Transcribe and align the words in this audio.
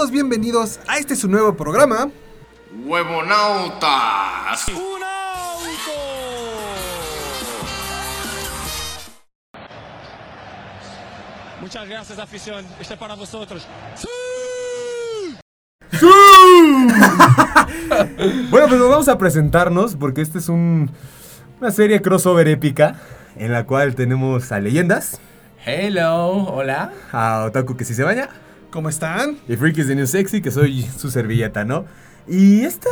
Todos 0.00 0.12
bienvenidos 0.12 0.80
a 0.88 0.96
este 0.96 1.14
su 1.14 1.28
nuevo 1.28 1.54
programa. 1.54 2.08
¡Huevonautas! 2.86 4.66
Muchas 11.60 11.86
gracias, 11.86 12.18
afición. 12.18 12.64
Este 12.80 12.94
es 12.94 13.00
para 13.00 13.14
vosotros. 13.14 13.66
Bueno, 18.50 18.68
pues 18.68 18.80
vamos 18.80 19.08
a 19.08 19.18
presentarnos 19.18 19.96
porque 19.96 20.22
esta 20.22 20.38
es 20.38 20.48
un, 20.48 20.90
una 21.60 21.70
serie 21.70 22.00
crossover 22.00 22.48
épica 22.48 22.94
en 23.36 23.52
la 23.52 23.66
cual 23.66 23.94
tenemos 23.94 24.50
a 24.50 24.60
leyendas, 24.60 25.20
Hello, 25.66 26.44
hola. 26.44 26.90
a 27.12 27.44
Otaku 27.44 27.76
que 27.76 27.84
sí 27.84 27.92
se 27.94 28.02
baña 28.02 28.30
¿Cómo 28.70 28.88
están? 28.88 29.36
y 29.48 29.56
Freaky 29.56 29.82
de 29.82 29.96
New 29.96 30.06
Sexy 30.06 30.40
que 30.40 30.52
soy 30.52 30.82
su 30.82 31.10
servilleta, 31.10 31.64
¿no? 31.64 31.86
Y 32.28 32.60
este 32.60 32.88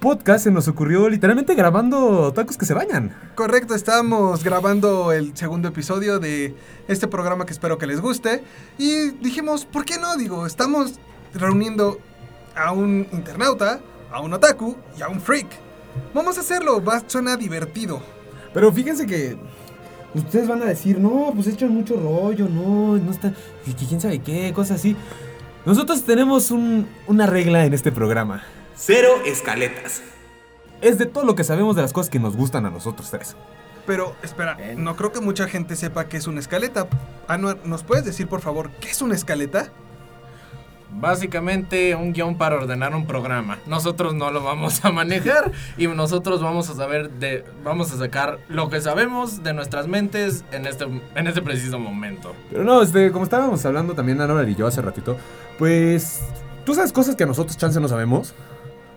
podcast 0.00 0.44
se 0.44 0.50
nos 0.50 0.66
ocurrió 0.66 1.08
literalmente 1.08 1.54
grabando 1.54 2.22
Otakus 2.22 2.56
que 2.56 2.66
se 2.66 2.74
bañan. 2.74 3.14
Correcto, 3.36 3.76
estamos 3.76 4.42
grabando 4.42 5.12
el 5.12 5.36
segundo 5.36 5.68
episodio 5.68 6.18
de 6.18 6.56
este 6.88 7.06
programa 7.06 7.46
que 7.46 7.52
espero 7.52 7.78
que 7.78 7.86
les 7.86 8.00
guste. 8.00 8.42
Y 8.78 9.10
dijimos, 9.22 9.64
¿por 9.66 9.84
qué 9.84 9.98
no? 9.98 10.16
Digo, 10.16 10.46
estamos 10.46 10.94
reuniendo 11.32 12.00
a 12.56 12.72
un 12.72 13.06
internauta, 13.12 13.78
a 14.10 14.20
un 14.20 14.32
otaku 14.32 14.76
y 14.98 15.02
a 15.02 15.08
un 15.08 15.20
freak. 15.20 15.46
Vamos 16.12 16.38
a 16.38 16.40
hacerlo, 16.40 16.82
va, 16.82 17.04
suena 17.06 17.36
divertido. 17.36 18.02
Pero 18.52 18.72
fíjense 18.72 19.06
que 19.06 19.36
ustedes 20.14 20.48
van 20.48 20.62
a 20.62 20.66
decir, 20.66 20.98
no, 20.98 21.30
pues 21.34 21.46
echan 21.46 21.70
mucho 21.74 21.96
rollo, 21.96 22.48
no, 22.48 22.96
no 22.96 23.10
está, 23.10 23.32
quién 23.88 24.00
sabe 24.00 24.18
qué, 24.20 24.52
cosas 24.54 24.78
así. 24.80 24.96
Nosotros 25.66 26.02
tenemos 26.04 26.50
un- 26.50 26.86
una 27.06 27.26
regla 27.26 27.64
en 27.64 27.74
este 27.74 27.92
programa. 27.92 28.42
Cero 28.76 29.08
escaletas. 29.26 30.02
Es 30.80 30.96
de 30.98 31.06
todo 31.06 31.24
lo 31.24 31.34
que 31.34 31.44
sabemos 31.44 31.76
de 31.76 31.82
las 31.82 31.92
cosas 31.92 32.08
que 32.10 32.18
nos 32.18 32.36
gustan 32.36 32.64
a 32.66 32.70
nosotros 32.70 33.10
tres. 33.10 33.36
Pero 33.86 34.14
espera, 34.22 34.56
no 34.76 34.96
creo 34.96 35.12
que 35.12 35.20
mucha 35.20 35.46
gente 35.48 35.76
sepa 35.76 36.06
qué 36.06 36.16
es 36.16 36.26
una 36.26 36.40
escaleta. 36.40 36.86
Anuar, 37.28 37.58
¿nos 37.64 37.82
puedes 37.82 38.04
decir 38.04 38.28
por 38.28 38.40
favor 38.40 38.70
qué 38.80 38.88
es 38.90 39.02
una 39.02 39.14
escaleta? 39.14 39.70
Básicamente 40.92 41.94
un 41.94 42.12
guion 42.12 42.36
para 42.36 42.56
ordenar 42.56 42.94
un 42.94 43.06
programa. 43.06 43.58
Nosotros 43.66 44.14
no 44.14 44.30
lo 44.30 44.42
vamos 44.42 44.84
a 44.84 44.90
manejar 44.90 45.52
y 45.76 45.86
nosotros 45.86 46.42
vamos 46.42 46.68
a 46.68 46.74
saber 46.74 47.10
de 47.10 47.44
vamos 47.64 47.92
a 47.92 47.98
sacar 47.98 48.38
lo 48.48 48.68
que 48.68 48.80
sabemos 48.80 49.42
de 49.42 49.52
nuestras 49.52 49.86
mentes 49.86 50.44
en 50.52 50.66
este 50.66 50.86
en 51.14 51.26
este 51.26 51.42
preciso 51.42 51.78
momento. 51.78 52.34
Pero 52.50 52.64
no, 52.64 52.82
este, 52.82 53.12
como 53.12 53.24
estábamos 53.24 53.64
hablando 53.64 53.94
también 53.94 54.20
Anor 54.20 54.48
y 54.48 54.54
yo 54.54 54.66
hace 54.66 54.82
ratito, 54.82 55.16
pues 55.58 56.20
tú 56.64 56.74
sabes 56.74 56.92
cosas 56.92 57.16
que 57.16 57.26
nosotros 57.26 57.56
chance 57.56 57.80
no 57.80 57.88
sabemos. 57.88 58.34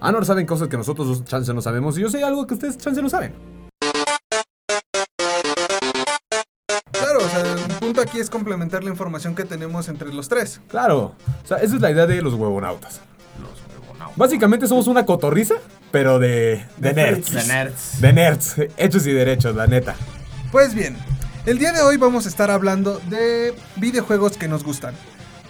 Anor 0.02 0.26
saben 0.26 0.46
cosas 0.46 0.68
que 0.68 0.78
nosotros 0.78 1.24
chance 1.26 1.54
no 1.54 1.62
sabemos 1.62 1.98
y 1.98 2.02
yo 2.02 2.10
sé 2.10 2.24
algo 2.24 2.46
que 2.48 2.56
ustedes 2.56 2.78
chance 2.78 3.02
no 3.02 3.10
saben. 3.10 3.53
Aquí 8.14 8.20
es 8.20 8.30
complementar 8.30 8.84
la 8.84 8.92
información 8.92 9.34
que 9.34 9.44
tenemos 9.44 9.90
entre 9.90 10.14
los 10.14 10.30
tres. 10.30 10.62
Claro, 10.68 11.16
o 11.44 11.48
sea, 11.48 11.58
esa 11.58 11.76
es 11.76 11.82
la 11.82 11.90
idea 11.90 12.06
de 12.06 12.22
los 12.22 12.36
huevonautas. 12.36 13.02
Básicamente 14.16 14.68
somos 14.68 14.86
una 14.86 15.04
cotorriza, 15.04 15.56
pero 15.90 16.20
de, 16.20 16.64
de 16.78 16.94
nerds. 16.94 17.32
De 17.32 17.44
nerds. 17.44 18.02
De 18.02 18.14
nerds, 18.14 18.56
hechos 18.78 19.08
y 19.08 19.14
derechos, 19.14 19.56
la 19.56 19.66
neta. 19.66 19.96
Pues 20.52 20.76
bien, 20.76 20.96
el 21.48 21.58
día 21.58 21.72
de 21.72 21.82
hoy 21.82 21.98
vamos 21.98 22.28
a 22.28 22.30
estar 22.30 22.52
hablando 22.52 23.02
de 23.10 23.56
videojuegos 23.78 24.38
que 24.38 24.48
nos 24.48 24.64
gustan. 24.64 24.94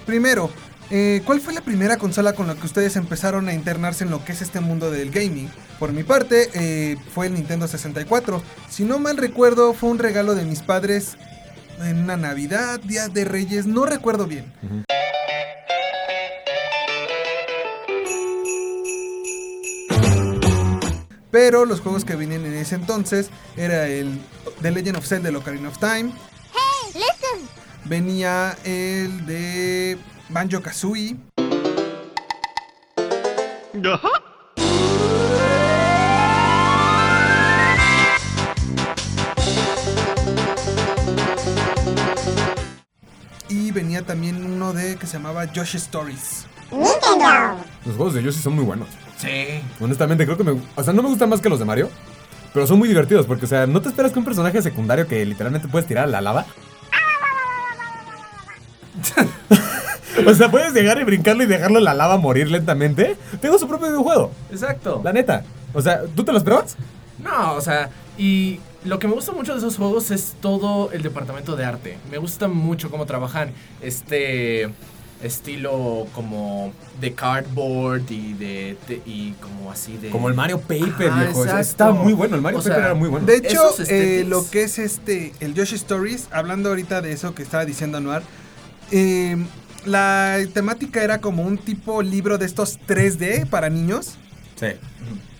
Primero, 0.06 0.50
eh, 0.90 1.22
¿cuál 1.26 1.42
fue 1.42 1.54
la 1.54 1.62
primera 1.62 1.98
consola 1.98 2.32
con 2.32 2.48
la 2.48 2.56
que 2.56 2.66
ustedes 2.66 2.96
empezaron 2.96 3.50
a 3.50 3.54
internarse 3.54 4.06
en 4.06 4.10
lo 4.10 4.24
que 4.24 4.32
es 4.32 4.42
este 4.42 4.62
mundo 4.62 4.90
del 4.90 5.12
gaming? 5.12 5.50
Por 5.80 5.92
mi 5.92 6.04
parte, 6.04 6.50
eh, 6.54 6.96
fue 7.14 7.28
el 7.28 7.34
Nintendo 7.34 7.68
64. 7.68 8.42
Si 8.70 8.86
no 8.86 9.00
mal 9.00 9.18
recuerdo, 9.18 9.74
fue 9.74 9.90
un 9.90 10.00
regalo 10.00 10.34
de 10.34 10.46
mis 10.46 10.62
padres 10.62 11.18
en 11.86 12.00
una 12.00 12.18
Navidad, 12.18 12.80
Día 12.80 13.10
de 13.10 13.26
Reyes, 13.26 13.66
no 13.66 13.86
recuerdo 13.86 14.26
bien. 14.26 14.54
Pero 21.32 21.66
los 21.66 21.82
juegos 21.82 22.06
que 22.06 22.16
venían 22.16 22.46
en 22.46 22.54
ese 22.54 22.76
entonces 22.76 23.30
era 23.58 23.88
el 23.88 24.20
The 24.62 24.72
Legend 24.72 24.98
of 24.98 25.08
Zelda: 25.08 25.30
The 25.32 25.38
Ocarina 25.38 25.70
of 25.70 25.80
Time. 25.80 26.12
Venía 27.86 28.56
el 28.64 29.26
de 29.26 29.98
Banjo 30.30 30.62
Kazooie. 30.62 31.18
Y 43.54 43.70
venía 43.72 44.02
también 44.02 44.44
uno 44.44 44.74
de 44.74 44.96
que 44.96 45.06
se 45.06 45.14
llamaba 45.14 45.46
Yoshi 45.46 45.78
Stories. 45.78 46.48
Los 46.72 47.96
juegos 47.96 48.16
de 48.16 48.24
Yoshi 48.24 48.40
son 48.40 48.56
muy 48.56 48.64
buenos. 48.64 48.88
Sí. 49.18 49.62
Honestamente, 49.80 50.26
creo 50.26 50.36
que 50.36 50.44
me. 50.44 50.60
O 50.76 50.84
sea, 50.84 50.92
no 50.92 51.04
me 51.04 51.10
gustan 51.10 51.30
más 51.30 51.40
que 51.40 51.50
los 51.50 51.60
de 51.60 51.66
Mario. 51.66 51.92
Pero 52.52 52.66
son 52.66 52.80
muy 52.80 52.88
divertidos 52.88 53.28
porque, 53.28 53.46
o 53.46 53.48
sea, 53.48 53.68
¿no 53.68 53.80
te 53.80 53.90
esperas 53.90 54.12
que 54.12 54.18
un 54.18 54.26
personaje 54.26 54.60
secundario 54.64 55.08
que 55.08 55.24
literalmente 55.24 55.68
puedes 55.68 55.88
tirar 55.88 56.06
a 56.06 56.08
la 56.08 56.22
lava? 56.22 56.48
o 60.28 60.34
sea, 60.34 60.50
puedes 60.50 60.74
llegar 60.74 61.00
y 61.00 61.04
brincarlo 61.04 61.44
y 61.44 61.46
dejarlo 61.46 61.78
en 61.78 61.86
la 61.86 61.94
lava 61.94 62.18
morir 62.18 62.50
lentamente. 62.50 63.18
Tengo 63.40 63.60
su 63.60 63.68
propio 63.68 63.90
videojuego. 63.90 64.32
Exacto. 64.50 65.00
La 65.04 65.14
neta. 65.14 65.44
O 65.76 65.82
sea, 65.82 66.02
¿tú 66.16 66.24
te 66.24 66.32
lo 66.32 66.40
esperabas? 66.40 66.76
No, 67.20 67.54
o 67.54 67.62
sea, 67.62 67.92
y 68.18 68.60
lo 68.86 69.00
que 69.00 69.08
me 69.08 69.14
gusta 69.14 69.32
mucho 69.32 69.54
de 69.54 69.60
esos 69.60 69.78
juegos 69.78 70.12
es 70.12 70.34
todo 70.42 70.92
el 70.92 71.02
departamento 71.04 71.56
de 71.56 71.66
arte. 71.66 71.98
Me 72.12 72.18
gusta 72.18 72.48
mucho 72.48 72.90
cómo 72.92 73.06
trabajan 73.06 73.52
este 73.82 74.70
estilo 75.22 76.06
como 76.14 76.74
de 77.00 77.14
cardboard 77.14 78.12
y 78.12 78.34
de, 78.34 78.78
de- 78.88 79.02
y 79.06 79.32
como 79.42 79.72
así 79.72 79.96
de 79.98 80.10
Como 80.10 80.28
el 80.28 80.34
Mario 80.36 80.60
Paper, 80.60 81.12
viejo. 81.12 81.46
Está 81.46 81.92
muy 81.92 82.12
bueno. 82.14 82.36
El 82.36 82.42
Mario 82.42 82.60
O 82.60 82.62
sea, 82.62 82.74
Paper 82.74 82.86
era 82.88 82.94
muy 82.96 83.10
bueno. 83.10 83.26
De 83.26 83.38
hecho, 83.38 83.62
eh, 83.88 84.26
lo 84.28 84.50
que 84.50 84.64
es 84.64 84.78
este, 84.80 85.34
el 85.40 85.54
Yoshi 85.54 85.76
Stories, 85.76 86.28
hablando 86.32 86.70
ahorita 86.70 87.02
de 87.02 87.14
eso 87.14 87.34
que 87.34 87.44
estaba 87.44 87.64
diciendo 87.66 87.98
Anuar, 88.00 88.22
eh, 88.92 89.38
la 89.86 90.38
temática 90.54 91.04
era 91.04 91.20
como 91.22 91.44
un 91.44 91.58
tipo 91.58 92.02
libro 92.02 92.38
de 92.38 92.46
estos 92.46 92.78
3D 92.88 93.48
para 93.48 93.70
niños. 93.70 94.18
Sí. 94.72 94.78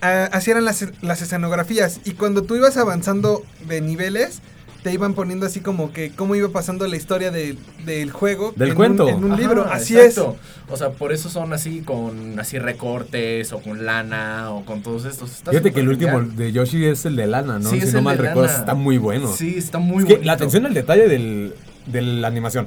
Ah, 0.02 0.28
así 0.32 0.50
eran 0.50 0.64
las, 0.64 0.84
las 1.02 1.22
escenografías. 1.22 2.00
Y 2.04 2.12
cuando 2.12 2.42
tú 2.42 2.56
ibas 2.56 2.76
avanzando 2.76 3.42
de 3.66 3.80
niveles, 3.80 4.40
te 4.82 4.92
iban 4.92 5.14
poniendo 5.14 5.46
así 5.46 5.60
como 5.60 5.94
que 5.94 6.10
cómo 6.14 6.34
iba 6.34 6.50
pasando 6.50 6.86
la 6.86 6.96
historia 6.96 7.30
de- 7.30 7.56
del 7.86 8.10
juego. 8.10 8.52
Del 8.54 8.70
en 8.70 8.74
cuento. 8.74 9.04
Un, 9.06 9.10
en 9.14 9.24
un 9.24 9.32
Ajá, 9.32 9.40
libro. 9.40 9.64
Así 9.64 9.96
exacto. 9.96 10.36
O 10.68 10.76
sea, 10.76 10.90
por 10.90 11.10
eso 11.12 11.30
son 11.30 11.54
así 11.54 11.80
con 11.80 12.38
así 12.38 12.58
recortes 12.58 13.50
o 13.54 13.60
con 13.60 13.86
lana 13.86 14.50
o 14.50 14.66
con 14.66 14.82
todos 14.82 15.06
estos. 15.06 15.30
Está 15.32 15.52
Fíjate 15.52 15.72
que 15.72 15.80
el 15.80 15.88
último 15.88 16.20
de 16.20 16.52
Yoshi 16.52 16.84
es 16.84 17.06
el 17.06 17.16
de 17.16 17.26
lana, 17.26 17.58
¿no? 17.58 17.70
Sí, 17.70 17.80
si 17.80 17.86
es 17.86 17.92
no 17.94 18.00
el 18.00 18.04
mal 18.04 18.18
recuerdo, 18.18 18.54
está 18.54 18.74
muy 18.74 18.98
bueno. 18.98 19.32
Sí, 19.34 19.54
está 19.56 19.78
muy 19.78 20.00
Es 20.02 20.04
bonito. 20.04 20.22
la 20.26 20.32
atención 20.34 20.66
al 20.66 20.74
detalle 20.74 21.08
del, 21.08 21.54
de 21.86 22.02
la 22.02 22.28
animación. 22.28 22.66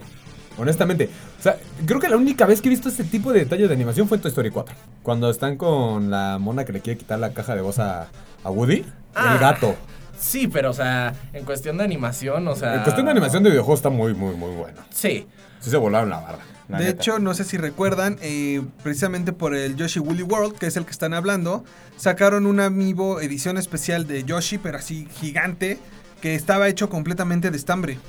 Honestamente. 0.58 1.10
O 1.40 1.42
sea, 1.42 1.58
creo 1.86 2.00
que 2.00 2.10
la 2.10 2.18
única 2.18 2.46
vez 2.46 2.62
que 2.62 2.68
he 2.68 2.72
visto 2.72 2.90
este 2.90 3.04
tipo 3.04 3.32
de 3.32 3.40
detalle 3.40 3.68
de 3.68 3.74
animación 3.74 4.08
fue 4.08 4.18
en 4.18 4.22
Toy 4.24 4.30
Story 4.30 4.50
4. 4.50 4.76
Cuando 5.04 5.30
están 5.30 5.56
con 5.56 6.10
la 6.10 6.38
mona 6.40 6.66
que 6.66 6.74
le 6.74 6.82
quiere 6.82 6.98
quitar 6.98 7.20
la 7.20 7.32
caja 7.34 7.56
de 7.56 7.62
voz 7.62 7.80
a, 7.80 8.08
a 8.44 8.50
Woody. 8.50 8.86
Ah. 9.16 9.34
El 9.34 9.40
gato. 9.40 9.76
Sí, 10.20 10.48
pero 10.48 10.72
o 10.72 10.74
sea, 10.74 11.14
en 11.34 11.46
cuestión 11.46 11.78
de 11.78 11.84
animación, 11.84 12.48
o 12.48 12.56
sea. 12.56 12.76
En 12.76 12.82
cuestión 12.82 13.06
de 13.06 13.12
animación 13.12 13.44
de 13.44 13.52
videojuegos 13.52 13.80
está 13.80 13.90
muy, 13.90 14.14
muy, 14.16 14.36
muy 14.36 14.52
bueno. 14.56 14.82
Sí. 14.90 15.28
Sí 15.60 15.70
se 15.70 15.78
volaron 15.78 16.10
la 16.10 16.20
barra. 16.20 16.40
la 16.70 16.80
De 16.80 16.86
neta. 16.86 17.02
hecho, 17.02 17.20
no 17.20 17.34
sé 17.36 17.44
si 17.44 17.58
recuerdan, 17.58 18.18
eh, 18.22 18.64
precisamente 18.84 19.32
por 19.32 19.54
el 19.56 19.76
Yoshi 19.76 20.00
Woolly 20.00 20.24
World, 20.24 20.58
que 20.58 20.66
es 20.68 20.76
el 20.76 20.86
que 20.86 20.92
están 20.92 21.14
hablando, 21.14 21.64
sacaron 21.98 22.48
un 22.48 22.60
amiibo 22.60 23.22
edición 23.22 23.58
especial 23.58 24.08
de 24.08 24.24
Yoshi, 24.24 24.58
pero 24.58 24.80
así 24.80 25.08
gigante, 25.20 25.78
que 26.22 26.34
estaba 26.34 26.68
hecho 26.68 26.90
completamente 26.90 27.52
de 27.52 27.58
estambre. 27.58 28.00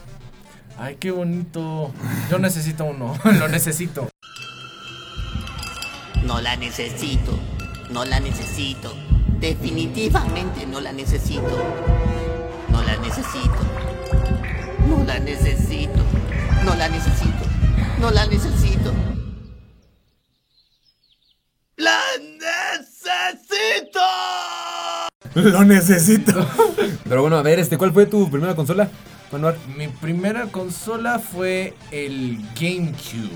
Ay, 0.78 0.96
qué 0.96 1.10
bonito. 1.10 1.92
Yo 2.30 2.38
necesito 2.38 2.84
uno. 2.84 3.18
Lo 3.38 3.48
necesito. 3.48 4.08
No 6.22 6.40
la 6.40 6.56
necesito. 6.56 7.38
No 7.90 8.04
la 8.04 8.20
necesito. 8.20 8.94
Definitivamente 9.40 10.66
no 10.66 10.80
la 10.80 10.92
necesito. 10.92 11.56
No 12.70 12.82
la 12.82 12.96
necesito. 12.98 13.56
No 14.86 15.04
la 15.04 15.18
necesito. 15.18 16.00
No 16.64 16.74
la 16.74 16.88
necesito. 16.88 17.44
No 18.00 18.10
la 18.10 18.26
necesito. 18.26 18.92
¡La 21.76 22.00
necesito! 22.20 24.00
Lo 25.34 25.64
necesito. 25.64 26.46
Pero 27.08 27.22
bueno, 27.22 27.36
a 27.36 27.42
ver, 27.42 27.60
este, 27.60 27.78
¿cuál 27.78 27.92
fue 27.92 28.06
tu 28.06 28.28
primera 28.28 28.56
consola, 28.56 28.90
Manuel? 29.32 29.56
Mi 29.76 29.88
primera 29.88 30.46
consola 30.46 31.18
fue 31.18 31.74
el 31.90 32.38
GameCube. 32.58 33.28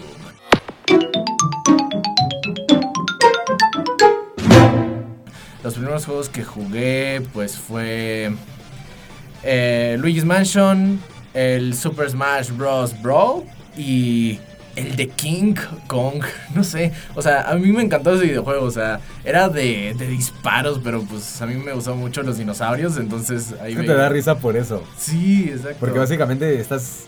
Los 5.62 5.74
primeros 5.74 6.06
juegos 6.06 6.28
que 6.28 6.42
jugué, 6.42 7.22
pues 7.32 7.58
fue 7.58 8.32
eh, 9.42 9.96
Luigi's 10.00 10.24
Mansion, 10.24 11.00
el 11.34 11.74
Super 11.74 12.10
Smash 12.10 12.50
Bros. 12.50 13.00
Brawl 13.02 13.44
y 13.76 14.40
el 14.76 14.96
de 14.96 15.08
King 15.08 15.54
Kong. 15.86 16.22
No 16.54 16.62
sé, 16.64 16.92
o 17.14 17.22
sea, 17.22 17.42
a 17.50 17.54
mí 17.54 17.72
me 17.72 17.82
encantó 17.82 18.14
ese 18.14 18.24
videojuego. 18.26 18.64
O 18.66 18.70
sea, 18.70 19.00
era 19.24 19.48
de, 19.48 19.94
de 19.98 20.06
disparos, 20.06 20.80
pero 20.84 21.02
pues 21.02 21.40
a 21.40 21.46
mí 21.46 21.54
me 21.54 21.72
gustan 21.72 21.96
mucho 21.98 22.22
los 22.22 22.36
dinosaurios, 22.38 22.96
entonces 22.98 23.54
ahí 23.62 23.74
que 23.74 23.82
te 23.84 23.94
da 23.94 24.08
risa 24.08 24.38
por 24.38 24.56
eso. 24.56 24.82
Sí, 24.98 25.48
exacto. 25.50 25.76
Porque 25.80 25.98
básicamente 25.98 26.60
estás. 26.60 27.04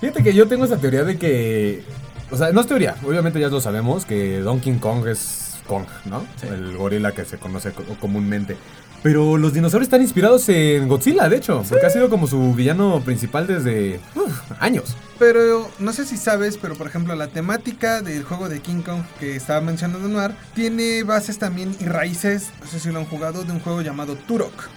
Fíjate 0.00 0.22
que 0.22 0.32
yo 0.34 0.46
tengo 0.48 0.64
esa 0.64 0.76
teoría 0.78 1.04
de 1.04 1.18
que. 1.18 1.82
O 2.30 2.36
sea, 2.36 2.52
no 2.52 2.60
es 2.60 2.66
teoría, 2.66 2.94
obviamente 3.06 3.40
ya 3.40 3.48
lo 3.48 3.60
sabemos, 3.60 4.04
que 4.04 4.40
Donkey 4.40 4.74
Kong 4.78 5.06
es 5.06 5.56
Kong, 5.66 5.86
¿no? 6.04 6.26
Sí. 6.40 6.46
El 6.48 6.76
gorila 6.76 7.12
que 7.12 7.24
se 7.24 7.38
conoce 7.38 7.72
co- 7.72 7.84
comúnmente. 8.00 8.56
Pero 9.02 9.36
los 9.36 9.52
dinosaurios 9.52 9.86
están 9.86 10.02
inspirados 10.02 10.48
en 10.48 10.88
Godzilla, 10.88 11.28
de 11.28 11.36
hecho, 11.36 11.62
porque 11.68 11.86
ha 11.86 11.90
sido 11.90 12.10
como 12.10 12.26
su 12.26 12.54
villano 12.54 13.00
principal 13.04 13.46
desde 13.46 14.00
uf, 14.14 14.40
años. 14.58 14.96
Pero 15.18 15.68
no 15.78 15.92
sé 15.92 16.04
si 16.04 16.16
sabes, 16.16 16.58
pero 16.58 16.74
por 16.74 16.86
ejemplo 16.86 17.14
la 17.14 17.28
temática 17.28 18.02
del 18.02 18.24
juego 18.24 18.48
de 18.48 18.60
King 18.60 18.82
Kong 18.82 19.02
que 19.18 19.36
estaba 19.36 19.60
mencionando 19.60 20.08
Noir 20.08 20.32
tiene 20.54 21.02
bases 21.02 21.38
también 21.38 21.76
y 21.80 21.84
raíces, 21.86 22.50
no 22.60 22.66
sé 22.66 22.80
si 22.80 22.90
lo 22.90 22.98
han 22.98 23.06
jugado, 23.06 23.44
de 23.44 23.52
un 23.52 23.60
juego 23.60 23.82
llamado 23.82 24.16
Turok. 24.16 24.68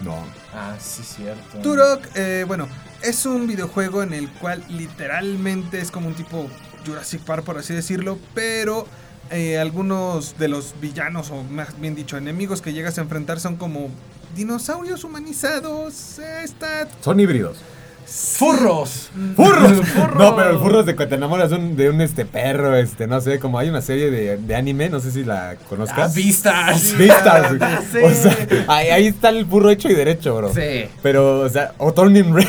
No. 0.00 0.24
Ah, 0.54 0.76
sí, 0.78 1.02
cierto. 1.02 1.58
Turok, 1.58 2.04
eh, 2.14 2.44
bueno, 2.46 2.68
es 3.02 3.26
un 3.26 3.46
videojuego 3.46 4.02
en 4.02 4.12
el 4.12 4.28
cual 4.28 4.62
literalmente 4.68 5.80
es 5.80 5.90
como 5.90 6.08
un 6.08 6.14
tipo 6.14 6.48
Jurassic 6.86 7.20
Park, 7.22 7.44
por 7.44 7.58
así 7.58 7.74
decirlo, 7.74 8.18
pero 8.34 8.86
eh, 9.30 9.58
algunos 9.58 10.38
de 10.38 10.48
los 10.48 10.74
villanos, 10.80 11.30
o 11.30 11.42
más 11.42 11.78
bien 11.80 11.94
dicho, 11.94 12.16
enemigos 12.16 12.62
que 12.62 12.72
llegas 12.72 12.98
a 12.98 13.02
enfrentar 13.02 13.40
son 13.40 13.56
como 13.56 13.88
dinosaurios 14.36 15.04
humanizados. 15.04 16.18
eh, 16.18 16.42
Está... 16.44 16.88
Son 17.00 17.18
híbridos. 17.20 17.58
¡Furros! 18.06 19.10
¡Furros! 19.36 19.86
¡Furros! 19.94 20.16
No, 20.16 20.34
pero 20.34 20.50
el 20.50 20.58
furro 20.58 20.80
es 20.80 20.86
de 20.86 20.96
que 20.96 21.06
te 21.06 21.16
enamoras 21.16 21.50
de 21.50 21.56
un, 21.56 21.76
de 21.76 21.90
un 21.90 22.00
este 22.00 22.24
perro, 22.24 22.74
este, 22.74 23.06
no 23.06 23.20
sé, 23.20 23.38
como 23.38 23.58
hay 23.58 23.68
una 23.68 23.82
serie 23.82 24.10
de, 24.10 24.38
de 24.38 24.56
anime, 24.56 24.88
no 24.88 24.98
sé 25.00 25.10
si 25.10 25.24
la 25.24 25.50
¡Ah, 25.50 25.56
conozcas. 25.68 26.14
vistas! 26.14 26.94
Vistas, 26.98 27.58
güey. 27.58 27.70
Sí. 27.92 27.98
O 28.02 28.10
sea, 28.14 28.36
ahí, 28.68 28.88
ahí 28.88 29.06
está 29.08 29.28
el 29.28 29.44
furro 29.46 29.68
hecho 29.70 29.90
y 29.90 29.94
derecho, 29.94 30.34
bro. 30.36 30.54
Sí. 30.54 30.86
Pero, 31.02 31.40
o 31.40 31.48
sea, 31.50 31.72
o 31.76 31.92
Turning 31.92 32.32
Red. 32.34 32.46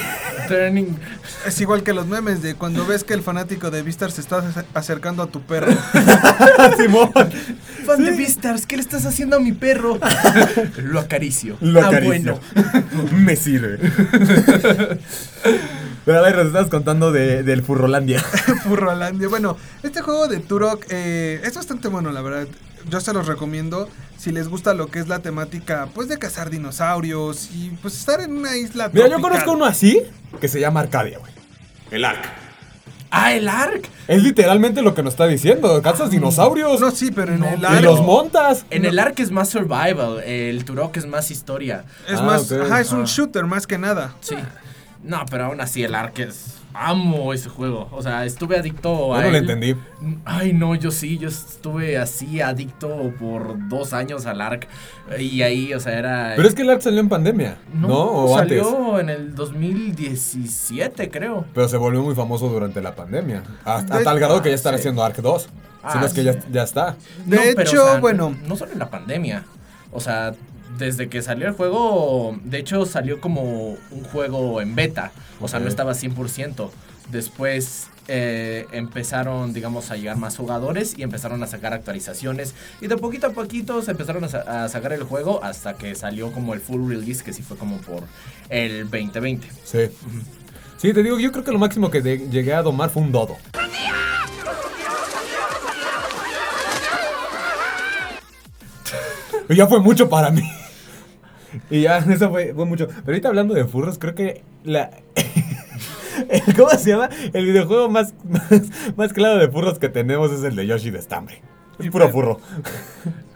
Turning. 0.48 0.98
Es 1.46 1.60
igual 1.62 1.84
que 1.84 1.94
los 1.94 2.06
memes 2.06 2.42
de 2.42 2.56
cuando 2.56 2.86
ves 2.86 3.04
que 3.04 3.14
el 3.14 3.22
fanático 3.22 3.72
de 3.72 3.82
Vistar 3.82 4.12
se 4.12 4.22
está 4.22 4.38
ace- 4.40 4.66
acercando 4.74 5.24
a 5.24 5.28
tu 5.28 5.42
perro. 5.42 5.72
Simón. 6.78 7.12
Fan 7.86 8.04
de 8.04 8.12
Vistars, 8.12 8.66
¿qué 8.66 8.76
le 8.76 8.82
estás 8.82 9.06
haciendo 9.06 9.38
a 9.38 9.40
mi 9.40 9.54
perro? 9.54 9.98
Lo 10.78 11.00
acaricio. 11.00 11.58
Lo 11.62 11.82
ah, 11.82 11.88
acaricio. 11.88 12.40
bueno. 12.54 13.12
Me 13.14 13.36
sirve. 13.36 13.80
Pero 16.06 16.18
a 16.20 16.22
ver, 16.22 16.36
nos 16.38 16.48
estás 16.48 16.68
contando 16.70 17.12
de, 17.12 17.44
del 17.44 17.64
Furrolandia. 17.64 18.20
Furrolandia. 18.64 19.28
Bueno, 19.28 19.58
este 19.84 20.02
juego 20.02 20.28
de 20.28 20.40
Turok 20.40 20.86
eh, 20.90 21.42
es 21.44 21.56
bastante 21.56 21.88
bueno, 21.88 22.12
la 22.12 22.22
verdad. 22.22 22.48
Yo 22.90 23.00
se 23.02 23.14
los 23.14 23.28
recomiendo 23.28 23.88
si 24.18 24.32
les 24.32 24.48
gusta 24.48 24.74
lo 24.74 24.88
que 24.88 25.00
es 25.00 25.08
la 25.08 25.20
temática, 25.20 25.88
pues 25.94 26.08
de 26.08 26.18
cazar 26.18 26.50
dinosaurios 26.50 27.50
y 27.54 27.70
pues 27.82 27.96
estar 27.98 28.20
en 28.22 28.36
una 28.38 28.56
isla. 28.58 28.90
Mira, 28.94 29.08
yo 29.08 29.22
conozco 29.22 29.54
uno 29.54 29.66
así 29.66 30.02
que 30.42 30.48
se 30.48 30.60
llama 30.60 30.82
Arcadia, 30.82 31.18
güey. 31.20 31.32
El 31.92 32.06
Ark. 32.06 32.22
¡Ah, 33.12 33.34
el 33.34 33.50
Ark! 33.50 33.88
Es 34.08 34.22
literalmente 34.22 34.84
lo 34.84 34.94
que 34.94 35.02
nos 35.02 35.14
está 35.14 35.26
diciendo. 35.26 35.82
Cazas 35.82 36.12
dinosaurios. 36.12 36.80
No, 36.80 36.92
sí, 36.92 37.10
pero 37.12 37.34
en 37.34 37.40
No, 37.40 37.48
el 37.50 37.62
y 37.62 37.66
Ark 37.66 37.82
los 37.82 38.02
montas. 38.02 38.66
En 38.70 38.86
el 38.86 39.00
Ark 39.00 39.20
es 39.20 39.32
más 39.32 39.50
survival, 39.50 40.22
el 40.26 40.64
Turok 40.64 40.96
es 40.98 41.08
más 41.08 41.32
historia. 41.32 41.86
es 42.08 42.20
Ah, 42.20 42.24
más, 42.24 42.52
ajá, 42.52 42.82
es 42.82 42.92
un 42.92 43.02
Ah. 43.02 43.06
shooter 43.08 43.46
más 43.46 43.66
que 43.66 43.80
nada. 43.80 44.14
Sí. 44.22 44.36
No, 45.04 45.26
pero 45.32 45.46
aún 45.46 45.60
así 45.62 45.84
el 45.84 45.96
Ark 45.96 46.20
es... 46.20 46.59
Amo 46.82 47.34
ese 47.34 47.50
juego. 47.50 47.90
O 47.92 48.02
sea, 48.02 48.24
estuve 48.24 48.58
adicto 48.58 49.14
a 49.14 49.20
Yo 49.20 49.26
no 49.26 49.32
lo 49.32 49.38
entendí. 49.40 49.76
Ay, 50.24 50.54
no, 50.54 50.76
yo 50.76 50.92
sí, 50.92 51.18
yo 51.18 51.28
estuve 51.28 51.98
así 51.98 52.40
adicto 52.40 53.12
por 53.20 53.68
dos 53.68 53.92
años 53.92 54.26
al 54.26 54.40
ARC. 54.40 54.68
Y 55.20 55.42
ahí, 55.42 55.74
o 55.74 55.80
sea, 55.82 56.00
era... 56.00 56.34
Pero 56.38 56.48
es 56.48 56.56
que 56.56 56.62
el 56.62 56.70
Ark 56.70 56.82
salió 56.82 57.02
en 57.02 57.10
pandemia. 57.10 57.58
¿No? 57.74 57.88
¿O 57.98 58.38
antes? 58.38 58.60
salió 58.66 58.98
en 59.00 59.10
el 59.10 59.36
2017, 59.36 61.10
creo. 61.10 61.46
Pero 61.54 61.68
se 61.68 61.78
volvió 61.78 62.02
muy 62.02 62.16
famoso 62.16 62.48
durante 62.48 62.82
la 62.82 62.96
pandemia. 62.96 63.44
Hasta 63.66 63.96
De- 63.96 64.02
a 64.02 64.04
tal 64.04 64.20
grado 64.20 64.42
que 64.42 64.50
ya 64.50 64.56
están 64.56 64.74
sí. 64.76 64.80
haciendo 64.80 65.04
Ark 65.04 65.18
2. 65.18 65.42
si 65.44 65.50
Ah, 65.84 65.98
no 66.00 66.06
es 66.06 66.14
que 66.14 66.24
ya, 66.24 66.34
sí. 66.34 66.40
ya 66.52 66.64
está. 66.64 66.96
De 67.26 67.36
No, 67.38 67.42
pero, 67.56 67.62
hecho, 67.62 67.84
o 67.84 67.88
sea, 67.92 68.00
bueno. 68.00 68.36
No 68.48 68.56
solo 68.56 68.72
en 68.74 68.80
la 68.80 68.90
pandemia. 68.90 69.44
O 69.92 70.00
sea, 70.00 70.34
desde 70.78 71.10
que 71.10 71.22
salió 71.22 71.48
el 71.48 71.54
juego, 71.54 72.38
de 72.44 72.60
hecho 72.60 72.86
salió 72.86 73.20
como 73.22 73.78
un 73.92 74.04
juego 74.12 74.62
en 74.62 74.76
beta. 74.76 75.12
O 75.42 75.48
sea, 75.48 75.60
no 75.60 75.68
estaba 75.68 75.94
100%. 75.94 76.70
Después 77.12 77.88
eh, 78.08 78.66
empezaron, 78.72 79.54
digamos, 79.54 79.90
a 79.92 79.96
llegar 79.96 80.18
más 80.18 80.38
jugadores 80.38 80.98
y 80.98 81.04
empezaron 81.04 81.42
a 81.44 81.48
sacar 81.48 81.74
actualizaciones. 81.74 82.54
Y 82.82 82.88
de 82.88 82.98
poquito 82.98 83.28
a 83.28 83.32
poquito 83.32 83.82
se 83.82 83.92
empezaron 83.92 84.24
a, 84.24 84.30
sa- 84.30 84.64
a 84.66 84.70
sacar 84.70 84.94
el 84.94 85.04
juego 85.04 85.44
hasta 85.44 85.74
que 85.76 85.96
salió 85.96 86.32
como 86.32 86.54
el 86.54 86.60
full 86.60 86.90
release, 86.90 87.24
que 87.24 87.34
sí 87.34 87.42
fue 87.42 87.58
como 87.58 87.78
por 87.78 88.04
el 88.50 88.84
2020. 88.90 89.48
Sí. 89.64 89.80
Sí, 90.78 90.94
te 90.94 91.04
digo, 91.04 91.20
yo 91.20 91.32
creo 91.32 91.44
que 91.44 91.52
lo 91.52 91.60
máximo 91.60 91.90
que 91.92 92.02
llegué 92.02 92.54
a 92.54 92.62
domar 92.62 92.90
fue 92.90 93.02
un 93.02 93.12
dodo. 93.12 93.38
Ya 99.50 99.68
fue 99.68 99.80
mucho 99.80 100.08
para 100.10 100.30
mí. 100.30 100.42
Y 101.70 101.82
ya, 101.82 101.98
eso 102.10 102.30
fue, 102.30 102.54
fue 102.54 102.66
mucho. 102.66 102.88
Pero 102.88 103.02
ahorita 103.08 103.28
hablando 103.30 103.54
de 103.54 103.66
furros, 103.66 103.98
creo 104.00 104.16
que 104.16 104.44
la... 104.64 104.90
el- 106.30 106.56
¿Cómo 106.56 106.70
se 106.72 106.92
llama? 106.92 107.10
El 107.34 107.46
videojuego 107.46 107.90
más, 107.90 108.14
más, 108.30 108.96
más 108.98 109.14
claro 109.14 109.38
de 109.38 109.48
furros 109.50 109.80
que 109.80 109.90
tenemos 109.90 110.32
es 110.32 110.44
el 110.44 110.56
de 110.56 110.68
Yoshi 110.68 110.92
de 110.92 111.00
Estambre. 111.00 111.42
Es 111.80 111.90
puro 111.90 112.10
furro. 112.10 112.42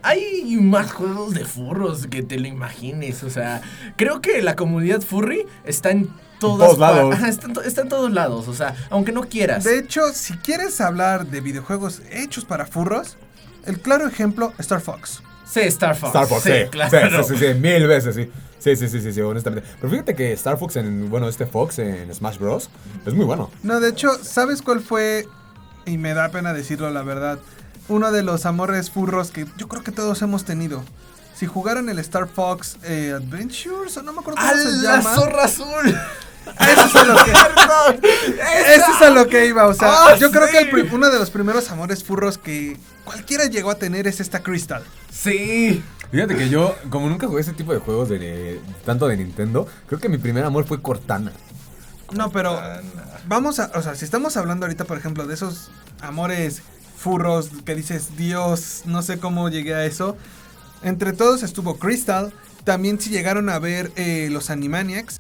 Hay 0.02 0.58
más 0.60 0.92
juegos 0.92 1.34
de 1.34 1.46
furros 1.46 2.08
que 2.08 2.24
te 2.24 2.38
lo 2.38 2.48
imagines. 2.48 3.24
O 3.24 3.30
sea, 3.30 3.62
creo 3.96 4.20
que 4.22 4.42
la 4.42 4.58
comunidad 4.58 5.02
furry 5.02 5.46
está 5.64 5.92
en 5.92 6.10
todas 6.42 6.68
todos 6.68 6.80
lados. 6.80 7.16
Ajá, 7.16 7.30
está, 7.30 7.48
en 7.48 7.54
to- 7.54 7.62
está 7.64 7.82
en 7.84 7.88
todos 7.90 8.12
lados. 8.12 8.50
O 8.50 8.54
sea, 8.54 8.76
aunque 8.90 9.14
no 9.14 9.22
quieras. 9.30 9.64
De 9.64 9.80
hecho, 9.80 10.02
si 10.12 10.34
quieres 10.40 10.82
hablar 10.82 11.28
de 11.28 11.40
videojuegos 11.40 12.02
hechos 12.12 12.44
para 12.44 12.66
furros, 12.66 13.18
el 13.66 13.80
claro 13.80 14.06
ejemplo, 14.08 14.52
Star 14.58 14.82
Fox. 14.82 15.24
Sí, 15.54 15.60
Star 15.62 15.96
Fox. 15.96 16.10
Star 16.16 16.28
Fox, 16.28 16.44
sí, 16.44 16.52
sí, 16.52 16.70
claro. 16.72 17.24
sí, 17.24 17.36
sí, 17.38 17.46
sí, 17.48 17.54
mil 17.60 17.88
veces, 17.88 18.16
sí. 18.16 18.30
Sí, 18.60 18.76
sí, 18.76 18.88
sí, 18.88 19.02
sí, 19.02 19.12
sí, 19.14 19.22
honestamente. 19.22 19.68
Pero 19.80 19.92
fíjate 19.92 20.16
que 20.16 20.32
Star 20.34 20.58
Fox 20.58 20.78
en, 20.78 21.10
bueno, 21.10 21.28
este 21.28 21.46
Fox 21.46 21.80
en 21.80 22.14
Smash 22.14 22.38
Bros. 22.40 22.70
es 23.06 23.14
muy 23.14 23.26
bueno. 23.26 23.52
No, 23.62 23.80
de 23.80 23.90
hecho, 23.90 24.10
¿sabes 24.24 24.62
cuál 24.62 24.80
fue? 24.82 25.28
Y 25.86 25.98
me 25.98 26.14
da 26.14 26.30
pena 26.30 26.54
decirlo, 26.54 26.90
la 26.90 27.04
verdad. 27.04 27.40
Uno 27.90 28.12
de 28.12 28.24
los 28.24 28.46
amores 28.46 28.90
furros 28.90 29.32
que 29.32 29.46
yo 29.58 29.68
creo 29.68 29.84
que 29.84 29.92
todos 29.92 30.22
hemos 30.22 30.46
tenido. 30.46 30.84
Si 31.36 31.46
jugaron 31.46 31.90
el 31.90 32.00
Star 32.00 32.28
Fox 32.30 32.78
eh, 32.84 33.14
Adventures, 33.16 33.98
o 33.98 34.02
no 34.04 34.14
me 34.14 34.22
acuerdo 34.22 34.40
cómo 34.40 34.54
¡A 34.54 34.58
se 34.58 34.72
la 34.82 34.98
llama. 34.98 35.16
zorra 35.16 35.44
azul! 35.44 35.98
Eso 36.46 36.86
es 36.86 36.96
a 36.96 37.04
lo 37.04 37.16
que. 37.24 37.32
Eso 37.32 38.86
es 38.96 39.02
a 39.02 39.10
lo 39.10 39.28
que 39.28 39.48
iba. 39.48 39.68
O 39.68 39.74
sea, 39.74 40.08
Ah, 40.08 40.16
yo 40.16 40.32
creo 40.32 40.48
que 40.48 40.60
el 40.60 40.94
uno 40.94 41.10
de 41.10 41.20
los 41.20 41.30
primeros 41.30 41.70
amores 41.72 42.04
furros 42.04 42.38
que 42.38 42.78
cualquiera 43.04 43.46
llegó 43.46 43.72
a 43.72 43.76
tener 43.76 44.08
es 44.08 44.20
esta 44.20 44.42
Crystal. 44.44 44.84
Sí. 45.12 45.84
Fíjate 46.12 46.36
que 46.36 46.50
yo, 46.50 46.76
como 46.90 47.10
nunca 47.10 47.28
jugué 47.28 47.42
ese 47.42 47.54
tipo 47.54 47.74
de 47.74 47.80
juegos 47.80 48.10
de 48.10 48.60
tanto 48.86 49.08
de 49.08 49.18
Nintendo, 49.18 49.68
creo 49.88 50.00
que 50.00 50.10
mi 50.10 50.20
primer 50.20 50.46
amor 50.46 50.66
fue 50.66 50.82
Cortana. 50.82 51.32
No, 52.12 52.32
pero 52.32 52.60
vamos 53.28 53.60
a, 53.60 53.72
o 53.74 53.82
sea, 53.82 53.96
si 53.96 54.06
estamos 54.06 54.38
hablando 54.38 54.66
ahorita, 54.68 54.86
por 54.86 54.98
ejemplo, 54.98 55.26
de 55.26 55.34
esos 55.34 55.72
amores 56.02 56.62
furros 56.98 57.50
que 57.66 57.74
dices, 57.74 58.16
Dios, 58.16 58.84
no 58.86 59.02
sé 59.02 59.18
cómo 59.18 59.50
llegué 59.50 59.74
a 59.74 59.86
eso. 59.86 60.16
Entre 60.84 61.14
todos 61.14 61.42
estuvo 61.44 61.78
Crystal. 61.80 62.32
También 62.64 63.00
si 63.00 63.10
llegaron 63.10 63.50
a 63.50 63.58
ver 63.60 63.92
eh, 63.96 64.30
los 64.32 64.50
Animaniacs. 64.50 65.18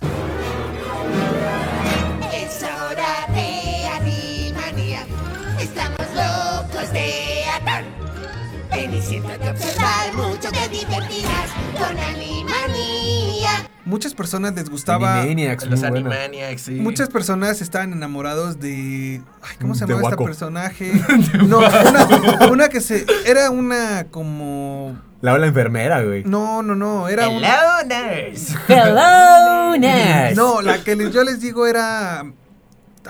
Con 10.88 11.98
Animania. 12.00 13.70
Muchas 13.86 14.14
personas 14.14 14.54
les 14.56 14.70
gustaba. 14.70 15.22
Animaniacs, 15.22 15.66
Los. 15.68 15.84
Animaniacs, 15.84 16.62
sí. 16.62 16.72
Muchas 16.74 17.10
personas 17.10 17.62
estaban 17.62 17.94
enamorados 17.94 18.60
de. 18.60 19.22
Ay, 19.42 19.56
¿Cómo 19.62 19.76
se 19.76 19.86
De 19.86 19.94
llamaba 19.94 20.10
esta 20.10 20.16
Waco. 20.16 20.26
personaje? 20.26 20.92
no, 21.48 21.60
una, 21.60 22.48
una 22.52 22.70
que 22.70 22.82
se. 22.82 23.06
Era 23.26 23.50
una 23.50 24.06
como. 24.12 24.98
La 25.22 25.34
ola 25.34 25.48
enfermera, 25.48 26.02
güey. 26.04 26.24
No, 26.26 26.64
no, 26.64 26.76
no. 26.76 27.08
Era. 27.08 27.28
Hello, 27.28 27.84
nurse. 27.86 28.56
Hello, 28.68 29.78
Ness. 29.78 30.36
No, 30.36 30.62
la 30.62 30.84
que 30.84 30.96
les- 30.96 31.14
yo 31.14 31.24
les 31.24 31.40
digo 31.40 31.66
era. 31.68 32.22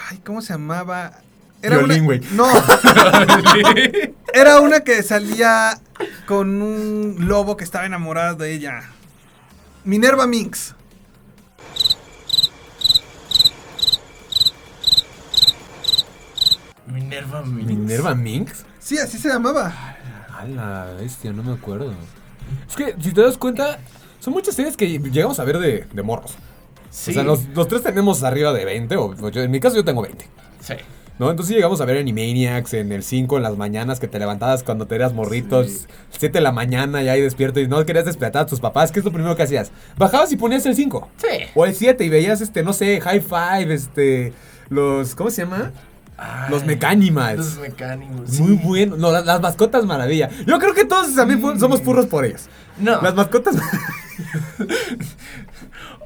Ay, 0.10 0.18
¿cómo 0.25 0.42
se 0.42 0.53
llamaba? 0.53 1.12
Era 1.62 1.77
Violín, 1.77 2.00
una. 2.00 2.06
güey. 2.06 2.22
No. 2.34 2.46
era 4.34 4.60
una 4.60 4.82
que 4.82 5.02
salía 5.04 5.80
con 6.25 6.62
un 6.62 7.16
lobo 7.28 7.56
que 7.56 7.63
estaba 7.63 7.86
enamorado 7.86 8.36
de 8.38 8.54
ella. 8.54 8.82
Minerva 9.86 10.28
Minx. 10.28 10.74
Minerva 16.88 17.42
Minx. 17.44 17.66
Minerva 17.68 18.16
Minx. 18.16 18.66
Sí, 18.80 18.98
así 18.98 19.18
se 19.18 19.30
llamaba. 19.30 19.74
A 20.38 20.46
la 20.46 20.86
bestia, 21.00 21.32
no 21.32 21.44
me 21.44 21.54
acuerdo. 21.54 21.94
Es 22.68 22.75
que, 22.75 22.96
si 23.02 23.12
te 23.13 23.22
das 23.22 23.38
cuenta, 23.38 23.80
son 24.20 24.34
muchas 24.34 24.56
series 24.56 24.75
que 24.75 24.88
llegamos 25.00 25.40
a 25.40 25.44
ver 25.46 25.60
de, 25.60 25.88
de 25.92 26.04
morros. 26.04 26.34
Sí. 26.90 27.12
O 27.12 27.13
sea, 27.13 27.24
los, 27.24 27.46
los 27.56 27.68
tres 27.68 27.82
tenemos 27.84 28.24
arriba 28.24 28.52
de 28.54 28.66
20, 28.66 28.96
o, 28.98 29.30
yo- 29.30 29.42
en 29.42 29.50
mi 29.52 29.60
caso 29.60 29.75
yo 29.75 29.86
tengo 29.86 30.02
20. 30.02 30.28
Sí. 30.60 30.74
¿No? 31.24 31.32
Entonces 31.32 31.51
sí 31.51 31.56
llegamos 31.56 31.80
a 31.80 31.86
ver 31.86 32.00
Animaniacs 32.00 32.74
en 32.74 32.92
el 32.92 33.01
5 33.01 33.38
en 33.38 33.44
las 33.44 33.56
mañanas 33.56 34.01
que 34.01 34.10
te 34.10 34.20
levantabas 34.20 34.62
cuando 34.62 34.88
te 34.88 34.96
eras 34.96 35.13
morritos, 35.13 35.88
7 36.10 36.38
de 36.38 36.42
la 36.42 36.51
mañana 36.51 37.01
ya 37.01 37.13
ahí 37.13 37.22
despierto 37.22 37.62
y 37.62 37.68
no 37.70 37.86
querías 37.86 38.03
despertar 38.03 38.42
a 38.42 38.46
tus 38.46 38.60
papás, 38.60 38.92
¿qué 38.92 39.00
es 39.00 39.06
lo 39.06 39.12
primero 39.13 39.34
que 39.34 39.44
hacías? 39.44 39.72
Bajabas 39.98 40.34
y 40.34 40.36
ponías 40.36 40.65
el 40.65 40.75
5. 40.75 41.10
Sí. 41.15 41.46
O 41.56 41.65
el 41.65 41.74
7 41.74 42.03
y 42.03 42.10
veías, 42.10 42.42
este, 42.42 42.62
no 42.62 42.74
sé, 42.74 43.00
High 43.00 43.22
Five, 43.22 43.74
este, 43.74 44.34
los, 44.68 45.15
¿cómo 45.15 45.30
se 45.30 45.44
llama? 45.44 45.72
Los 46.50 46.65
Mecánimals. 46.65 47.38
Los 47.38 47.60
mecánicos. 47.60 48.39
Muy 48.42 48.58
bueno. 48.58 48.98
No, 48.98 49.10
las, 49.13 49.25
las 49.25 49.39
mascotas 49.39 49.86
maravilla. 49.86 50.30
Yo 50.46 50.60
creo 50.60 50.74
que 50.74 50.84
todos 50.84 51.15
también 51.15 51.42
somos 51.58 51.82
furros 51.82 52.06
por 52.06 52.25
ellos. 52.25 52.50
No. 52.80 53.01
Las 53.01 53.15
mascotas. 53.15 53.56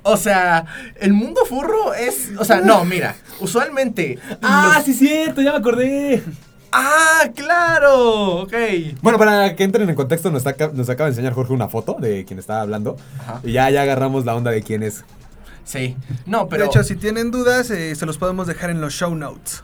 O 0.10 0.18
sea, 0.18 0.66
el 1.00 1.14
mundo 1.14 1.42
furro 1.46 1.94
es. 1.94 2.32
O 2.40 2.46
sea, 2.46 2.62
no, 2.62 2.84
mira. 2.86 3.16
Usualmente. 3.40 4.18
ah, 4.42 4.74
los- 4.76 4.86
sí, 4.86 4.94
cierto, 4.94 5.42
ya 5.42 5.52
me 5.52 5.58
acordé. 5.58 6.24
¡Ah, 6.72 7.30
claro! 7.36 8.42
Ok. 8.42 8.54
Bueno, 9.02 9.18
para 9.18 9.56
que 9.56 9.64
entren 9.64 9.90
en 9.90 9.96
contexto, 9.96 10.30
nos, 10.32 10.46
aca- 10.46 10.72
nos 10.74 10.90
acaba 10.90 11.06
de 11.08 11.12
enseñar 11.14 11.34
Jorge 11.34 11.54
una 11.54 11.70
foto 11.70 11.96
de 12.00 12.26
quien 12.26 12.40
estaba 12.40 12.62
hablando. 12.62 12.98
Ajá. 13.22 13.40
Y 13.44 13.54
ya, 13.54 13.70
ya 13.70 13.84
agarramos 13.84 14.26
la 14.26 14.36
onda 14.36 14.52
de 14.52 14.62
quién 14.62 14.84
es. 14.84 15.04
Sí. 15.64 15.96
No, 16.26 16.48
pero. 16.50 16.64
De 16.64 16.70
hecho, 16.70 16.84
si 16.84 16.96
tienen 16.96 17.32
dudas, 17.32 17.70
eh, 17.72 17.96
se 17.96 18.06
los 18.06 18.18
podemos 18.18 18.48
dejar 18.48 18.70
en 18.70 18.82
los 18.82 18.94
show 18.94 19.16
notes. 19.16 19.64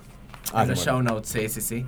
Ah, 0.54 0.64
en 0.64 0.70
los 0.70 0.80
sí, 0.80 0.86
show 0.86 1.02
notes, 1.02 1.30
sí, 1.30 1.50
sí, 1.50 1.62
sí. 1.62 1.86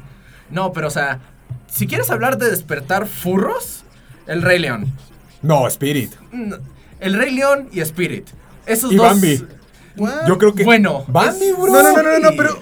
No, 0.50 0.72
pero 0.74 0.88
o 0.88 0.92
sea, 0.92 1.20
si 1.68 1.88
quieres 1.88 2.10
hablar 2.12 2.38
de 2.38 2.50
despertar 2.50 3.06
furros, 3.08 3.84
el 4.28 4.42
Rey 4.42 4.60
León. 4.60 4.94
No, 5.42 5.68
Spirit. 5.68 6.12
Mm, 6.32 6.54
El 7.00 7.14
Rey 7.14 7.34
León 7.34 7.70
y 7.72 7.80
Spirit. 7.82 8.28
Esos 8.66 8.92
Y 8.92 8.96
dos. 8.96 9.08
Bambi. 9.08 9.46
What? 9.98 10.28
Yo 10.28 10.38
creo 10.38 10.54
que. 10.54 10.64
Bueno, 10.64 11.06
Bambi, 11.08 11.52
bro. 11.52 11.72
No, 11.72 11.82
no, 11.82 12.04
no, 12.04 12.20
no, 12.20 12.30
pero. 12.36 12.60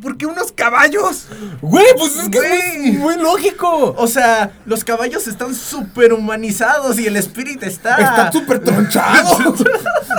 ¿Por 0.00 0.16
qué 0.16 0.26
unos 0.26 0.52
caballos? 0.52 1.26
Güey, 1.60 1.84
pues 1.98 2.16
es 2.16 2.28
que 2.30 2.38
es 2.38 2.94
muy, 2.98 3.16
lógico. 3.16 3.94
O 3.98 4.06
sea, 4.06 4.52
los 4.66 4.82
caballos 4.84 5.26
están 5.26 5.54
súper 5.54 6.12
humanizados 6.12 6.98
y 6.98 7.06
el 7.06 7.16
Spirit 7.16 7.62
está. 7.62 7.96
Está 7.96 8.32
súper 8.32 8.60
tronchado. 8.60 9.30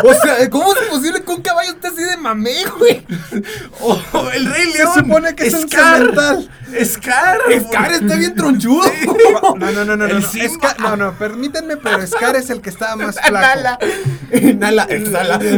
o 0.04 0.14
sea, 0.14 0.50
¿cómo 0.50 0.74
es 0.74 0.80
posible 0.90 1.24
que 1.24 1.32
un 1.32 1.42
caballo 1.42 1.72
esté 1.72 1.88
así 1.88 2.04
de 2.04 2.18
mamé, 2.18 2.64
güey? 2.78 3.06
Oh, 3.82 4.00
el 4.34 4.46
Rey 4.46 4.72
Se 4.72 4.78
León. 4.80 4.94
supone 5.00 5.36
que 5.36 5.48
es 5.48 5.54
un 5.54 5.68
Scar. 5.70 5.98
cemental. 6.00 6.50
Scar. 6.86 7.40
Scar 7.68 7.92
está 7.94 8.16
bien 8.16 8.36
tronchudo. 8.36 8.84
No, 9.58 9.72
no, 9.72 9.72
no, 9.86 9.98
no, 9.98 10.08
no. 10.08 10.08
No. 10.08 10.22
Scar- 10.22 10.80
no, 10.80 10.96
no, 10.96 11.14
permítanme, 11.18 11.78
pero 11.78 12.06
Scar 12.06 12.36
es 12.36 12.50
el 12.50 12.62
que 12.62 12.70
estaba 12.70 12.96
más 12.98 13.16
flaco. 13.24 13.32
Nala. 13.32 13.80
Inhala, 14.32 14.84
exhala. 14.84 15.40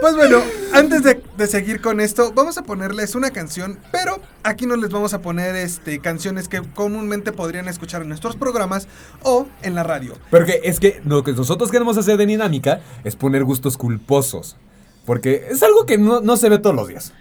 Pues 0.00 0.16
bueno, 0.16 0.38
antes 0.72 1.02
de, 1.02 1.46
seguir 1.46 1.80
con 1.80 2.00
esto, 2.00 2.32
vamos 2.34 2.58
a 2.58 2.62
ponerles 2.62 3.14
una 3.14 3.30
canción, 3.30 3.78
pero 3.92 4.20
aquí 4.42 4.66
no 4.66 4.76
les 4.76 4.90
vamos 4.90 5.14
a 5.14 5.20
poner 5.20 5.56
este 5.56 5.98
canciones 6.00 6.48
que 6.48 6.62
comúnmente 6.74 7.32
podrían 7.32 7.68
escuchar 7.68 8.02
en 8.02 8.08
nuestros 8.08 8.36
programas 8.36 8.88
o 9.22 9.46
en 9.62 9.74
la 9.74 9.82
radio. 9.82 10.14
Porque 10.30 10.60
es 10.64 10.80
que 10.80 11.00
lo 11.04 11.24
que 11.24 11.32
nosotros 11.32 11.70
queremos 11.70 11.96
hacer 11.96 12.16
de 12.16 12.26
dinámica 12.26 12.80
es 13.04 13.16
poner 13.16 13.44
gustos 13.44 13.76
culposos. 13.76 14.56
Porque 15.04 15.48
es 15.50 15.62
algo 15.62 15.84
que 15.84 15.98
no, 15.98 16.20
no 16.20 16.36
se 16.36 16.48
ve 16.48 16.58
todos 16.58 16.74
los 16.74 16.88
días. 16.88 17.12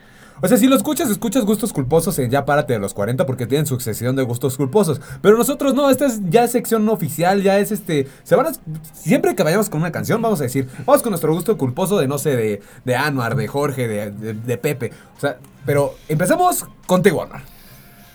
O 0.42 0.48
sea, 0.48 0.58
si 0.58 0.68
lo 0.68 0.76
escuchas, 0.76 1.10
escuchas 1.10 1.46
gustos 1.46 1.72
culposos 1.72 2.20
en 2.20 2.30
Ya 2.30 2.44
Párate 2.46 2.74
de 2.74 2.80
los 2.80 2.94
40 2.94 3.26
porque 3.26 3.46
tienen 3.48 3.66
sucesión 3.66 4.16
de 4.16 4.24
gustos 4.24 4.58
culposos. 4.58 5.00
Pero 5.22 5.38
nosotros 5.38 5.74
no, 5.74 5.90
esta 5.90 6.06
es 6.08 6.20
ya 6.30 6.48
sección 6.48 6.88
oficial, 6.90 7.42
ya 7.44 7.60
es 7.60 7.72
este... 7.72 8.08
Se 8.24 8.36
van 8.36 8.48
a... 8.48 8.52
Siempre 8.94 9.36
que 9.36 9.44
vayamos 9.44 9.70
con 9.70 9.80
una 9.82 9.92
canción 9.92 10.22
vamos 10.22 10.40
a 10.42 10.44
decir, 10.44 10.68
vamos 10.86 11.02
con 11.02 11.12
nuestro 11.12 11.34
gusto 11.34 11.58
culposo 11.58 11.98
de, 12.00 12.08
no 12.08 12.18
sé, 12.18 12.36
de, 12.36 12.62
de 12.84 12.96
Anuar, 12.96 13.36
de 13.36 13.48
Jorge, 13.48 13.88
de, 13.88 14.12
de- 14.12 14.34
de 14.34 14.58
Pepe. 14.58 14.92
O 15.18 15.20
sea, 15.20 15.38
pero 15.66 15.96
empezamos 16.10 16.66
contigo, 16.88 17.24
Anuar. 17.24 17.44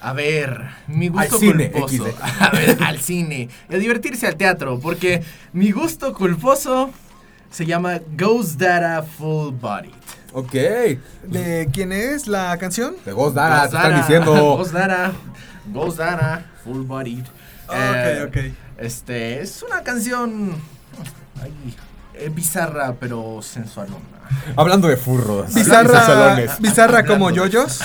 A 0.00 0.12
ver, 0.12 0.60
mi 0.86 1.08
gusto 1.08 1.36
Al 1.36 1.40
cine, 1.40 1.70
culposo. 1.72 2.06
XD. 2.06 2.14
A 2.40 2.50
ver, 2.50 2.76
al 2.84 2.98
cine. 3.00 3.48
A 3.68 3.74
divertirse 3.76 4.26
al 4.28 4.36
teatro. 4.36 4.78
Porque 4.78 5.22
mi 5.52 5.72
gusto 5.72 6.14
culposo 6.14 6.90
se 7.50 7.66
llama 7.66 7.98
Ghost 8.16 8.60
Data 8.60 9.02
Full 9.02 9.54
Body. 9.60 9.90
Ok. 10.32 10.52
¿De 10.52 11.68
quién 11.72 11.92
es 11.92 12.26
la 12.26 12.56
canción? 12.58 12.94
De 13.04 13.12
Ghost 13.12 13.34
Dara, 13.34 13.60
Ghost 13.60 13.70
te 13.70 13.76
están 13.76 13.96
diciendo... 14.00 14.32
Ghost 14.56 14.72
Data. 14.72 15.12
Ghost 15.72 15.98
Data 15.98 16.46
Full 16.64 16.82
Bodied. 16.82 17.24
Ok, 17.68 18.28
ok. 18.28 18.36
Este, 18.78 19.40
es 19.40 19.62
una 19.62 19.82
canción. 19.82 20.52
ay, 21.42 21.52
eh, 22.14 22.30
bizarra, 22.34 22.94
pero 22.98 23.40
sensualona. 23.42 23.98
Hablando 24.56 24.88
de 24.88 24.96
furros. 24.98 25.52
Bizarra, 25.54 26.36
bizarra 26.60 27.04
como 27.06 27.30
yoyos. 27.30 27.80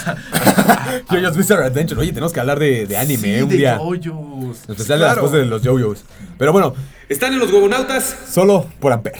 Yoyos 1.12 1.38
Bizarre 1.38 1.66
Adventure. 1.66 2.02
Oye, 2.02 2.10
tenemos 2.12 2.34
que 2.34 2.40
hablar 2.42 2.60
de, 2.60 2.86
de 2.86 2.98
anime 2.98 3.38
Sí, 3.38 3.42
un 3.44 3.50
de 3.50 3.58
día. 3.58 3.78
yoyos. 3.78 4.58
Especial 4.68 5.00
de 5.00 5.06
las 5.06 5.14
Claro. 5.14 5.22
cosas 5.22 5.38
de 5.40 5.46
los 5.46 5.62
yoyos. 5.62 6.04
Pero 6.38 6.52
bueno, 6.52 6.74
están 7.08 7.32
en 7.34 7.40
los 7.40 7.52
huevonautas 7.52 8.16
solo 8.30 8.68
por 8.82 8.92
Ampere. 8.92 9.20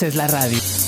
Haces 0.00 0.14
la 0.16 0.26
radio. 0.28 0.79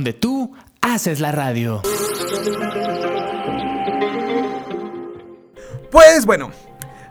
Donde 0.00 0.14
tú 0.14 0.50
haces 0.80 1.20
la 1.20 1.30
radio. 1.30 1.82
Pues 5.90 6.24
bueno, 6.24 6.52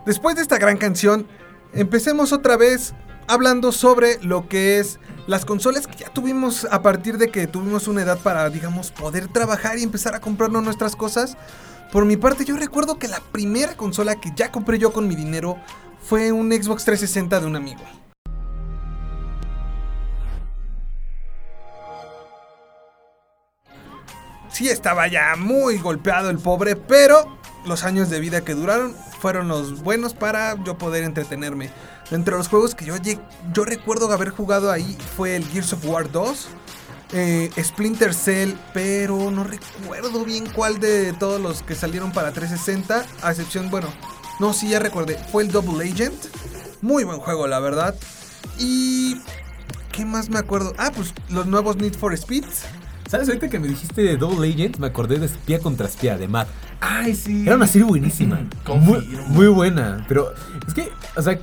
después 0.06 0.34
de 0.34 0.42
esta 0.42 0.58
gran 0.58 0.76
canción, 0.76 1.28
empecemos 1.72 2.32
otra 2.32 2.56
vez 2.56 2.94
hablando 3.28 3.70
sobre 3.70 4.18
lo 4.24 4.48
que 4.48 4.80
es 4.80 4.98
las 5.28 5.44
consolas 5.44 5.86
que 5.86 5.98
ya 5.98 6.08
tuvimos 6.08 6.64
a 6.68 6.82
partir 6.82 7.16
de 7.16 7.30
que 7.30 7.46
tuvimos 7.46 7.86
una 7.86 8.02
edad 8.02 8.18
para, 8.18 8.50
digamos, 8.50 8.90
poder 8.90 9.28
trabajar 9.28 9.78
y 9.78 9.84
empezar 9.84 10.16
a 10.16 10.20
comprarnos 10.20 10.64
nuestras 10.64 10.96
cosas. 10.96 11.36
Por 11.92 12.06
mi 12.06 12.16
parte, 12.16 12.44
yo 12.44 12.56
recuerdo 12.56 12.98
que 12.98 13.06
la 13.06 13.20
primera 13.20 13.76
consola 13.76 14.16
que 14.16 14.32
ya 14.34 14.50
compré 14.50 14.80
yo 14.80 14.92
con 14.92 15.06
mi 15.06 15.14
dinero 15.14 15.56
fue 16.02 16.32
un 16.32 16.50
Xbox 16.50 16.84
360 16.86 17.38
de 17.38 17.46
un 17.46 17.54
amigo. 17.54 17.82
Sí 24.52 24.68
estaba 24.68 25.06
ya 25.08 25.36
muy 25.36 25.78
golpeado 25.78 26.30
el 26.30 26.38
pobre, 26.38 26.76
pero 26.76 27.38
los 27.64 27.84
años 27.84 28.10
de 28.10 28.20
vida 28.20 28.42
que 28.42 28.54
duraron 28.54 28.94
fueron 29.20 29.48
los 29.48 29.82
buenos 29.82 30.14
para 30.14 30.62
yo 30.64 30.78
poder 30.78 31.04
entretenerme. 31.04 31.70
Entre 32.10 32.36
los 32.36 32.48
juegos 32.48 32.74
que 32.74 32.84
yo, 32.84 32.94
yo 33.52 33.64
recuerdo 33.64 34.10
haber 34.12 34.30
jugado 34.30 34.70
ahí 34.70 34.98
fue 35.16 35.36
el 35.36 35.46
Gears 35.46 35.74
of 35.74 35.84
War 35.84 36.10
2, 36.10 36.48
eh, 37.12 37.50
Splinter 37.62 38.12
Cell, 38.14 38.54
pero 38.74 39.30
no 39.30 39.44
recuerdo 39.44 40.24
bien 40.24 40.50
cuál 40.50 40.80
de 40.80 41.12
todos 41.12 41.40
los 41.40 41.62
que 41.62 41.74
salieron 41.74 42.12
para 42.12 42.32
360, 42.32 43.06
a 43.22 43.30
excepción, 43.30 43.70
bueno, 43.70 43.88
no, 44.40 44.52
sí 44.52 44.70
ya 44.70 44.80
recordé, 44.80 45.18
fue 45.30 45.44
el 45.44 45.52
Double 45.52 45.88
Agent, 45.88 46.24
muy 46.80 47.04
buen 47.04 47.20
juego 47.20 47.46
la 47.46 47.60
verdad. 47.60 47.94
Y... 48.58 49.20
¿Qué 49.92 50.04
más 50.04 50.30
me 50.30 50.38
acuerdo? 50.38 50.72
Ah, 50.78 50.92
pues 50.94 51.12
los 51.28 51.46
nuevos 51.46 51.76
Need 51.76 51.94
for 51.94 52.16
Speeds. 52.16 52.64
¿Sabes? 53.10 53.26
Ahorita 53.26 53.48
que 53.48 53.58
me 53.58 53.66
dijiste 53.66 54.16
Double 54.16 54.48
Agent, 54.48 54.76
me 54.76 54.86
acordé 54.86 55.18
de 55.18 55.26
espía 55.26 55.58
contra 55.58 55.88
espía, 55.88 56.16
de 56.16 56.28
Matt. 56.28 56.46
Ay, 56.80 57.16
sí. 57.16 57.42
Era 57.44 57.56
una 57.56 57.66
serie 57.66 57.88
buenísima. 57.88 58.38
muy, 58.76 59.00
muy 59.26 59.48
buena. 59.48 60.04
Pero 60.06 60.32
es 60.68 60.72
que, 60.72 60.92
o 61.16 61.20
sea, 61.20 61.40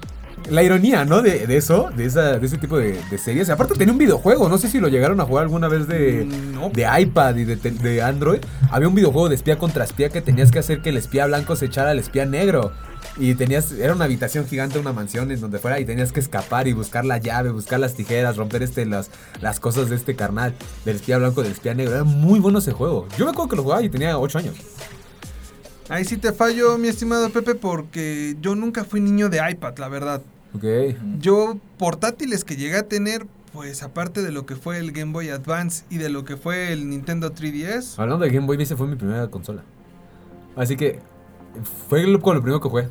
la 0.50 0.64
ironía, 0.64 1.06
¿no? 1.06 1.22
De, 1.22 1.46
de 1.48 1.58
eso, 1.58 1.90
de, 1.96 2.06
esa, 2.06 2.40
de 2.40 2.46
ese 2.46 2.58
tipo 2.58 2.78
de, 2.78 3.00
de 3.10 3.18
series. 3.18 3.50
Aparte 3.50 3.76
tenía 3.76 3.92
un 3.92 3.98
videojuego, 3.98 4.50
no 4.50 4.58
sé 4.58 4.70
si 4.70 4.80
lo 4.80 4.88
llegaron 4.88 5.20
a 5.20 5.26
jugar 5.26 5.44
alguna 5.44 5.68
vez 5.68 5.88
de, 5.88 6.26
No. 6.26 6.70
de 6.70 6.88
iPad 7.02 7.36
y 7.36 7.46
de 7.46 8.02
Android. 8.02 8.40
Había 8.72 8.88
un 8.88 8.96
videojuego 8.96 9.30
de 9.30 9.36
espía 9.36 9.58
contra 9.58 9.84
espía 9.84 10.10
que 10.10 10.22
tenías 10.22 10.52
que 10.52 10.60
hacer 10.60 10.82
que 10.82 10.90
el 10.90 10.98
espía 10.98 11.26
blanco 11.26 11.56
se 11.56 11.66
echara 11.66 11.92
al 11.92 12.00
espía 12.00 12.26
negro. 12.26 12.72
Y 13.20 13.34
tenías, 13.34 13.72
era 13.72 13.94
una 13.94 14.06
habitación 14.06 14.46
gigante, 14.46 14.78
una 14.78 14.94
mansión 14.94 15.32
en 15.32 15.42
donde 15.42 15.58
fuera 15.58 15.80
y 15.80 15.86
tenías 15.86 16.12
que 16.12 16.20
escapar 16.20 16.68
y 16.68 16.74
buscar 16.74 17.04
la 17.04 17.18
llave, 17.18 17.50
buscar 17.50 17.80
las 17.80 17.96
tijeras, 17.96 18.36
romper 18.38 18.62
este, 18.62 18.86
las, 18.86 19.10
las 19.42 19.60
cosas 19.60 19.90
de 19.90 19.96
este 19.96 20.16
carnal, 20.16 20.54
del 20.86 20.98
espía 20.98 21.18
blanco, 21.18 21.42
del 21.42 21.52
espía 21.54 21.74
negro. 21.74 21.96
Era 21.96 22.04
muy 22.04 22.40
bueno 22.40 22.60
ese 22.60 22.74
juego. 22.74 23.08
Yo 23.18 23.26
me 23.26 23.32
acuerdo 23.32 23.50
que 23.50 23.56
lo 23.56 23.64
jugaba 23.64 23.82
y 23.82 23.90
tenía 23.90 24.20
8 24.20 24.38
años. 24.38 24.56
Ahí 25.90 26.04
sí 26.06 26.18
te 26.18 26.32
fallo, 26.34 26.78
mi 26.78 26.90
estimado 26.90 27.30
Pepe, 27.30 27.56
porque 27.56 28.36
yo 28.42 28.56
nunca 28.56 28.84
fui 28.84 29.00
niño 29.00 29.30
de 29.30 29.40
iPad, 29.50 29.78
la 29.78 29.88
verdad. 29.88 30.22
Ok. 30.56 30.64
Yo 31.20 31.58
portátiles 31.78 32.44
que 32.44 32.56
llegué 32.56 32.78
a 32.78 32.84
tener, 32.88 33.26
pues 33.54 33.84
aparte 33.84 34.22
de 34.24 34.32
lo 34.32 34.46
que 34.46 34.56
fue 34.56 34.78
el 34.80 34.92
Game 34.92 35.12
Boy 35.12 35.30
Advance 35.30 35.84
y 35.90 35.98
de 35.98 36.10
lo 36.10 36.26
que 36.26 36.38
fue 36.38 36.72
el 36.74 36.90
Nintendo 36.90 37.34
3DS, 37.34 38.00
Hablando 38.00 38.26
de 38.26 38.32
Game 38.32 38.48
Boy, 38.48 38.62
ese 38.62 38.76
fue 38.76 38.88
mi 38.88 38.96
primera 38.96 39.28
consola. 39.28 39.64
Así 40.56 40.76
que 40.76 41.00
fue 41.90 42.04
con 42.20 42.36
lo 42.36 42.42
primero 42.42 42.62
que 42.62 42.70
jugué. 42.70 42.88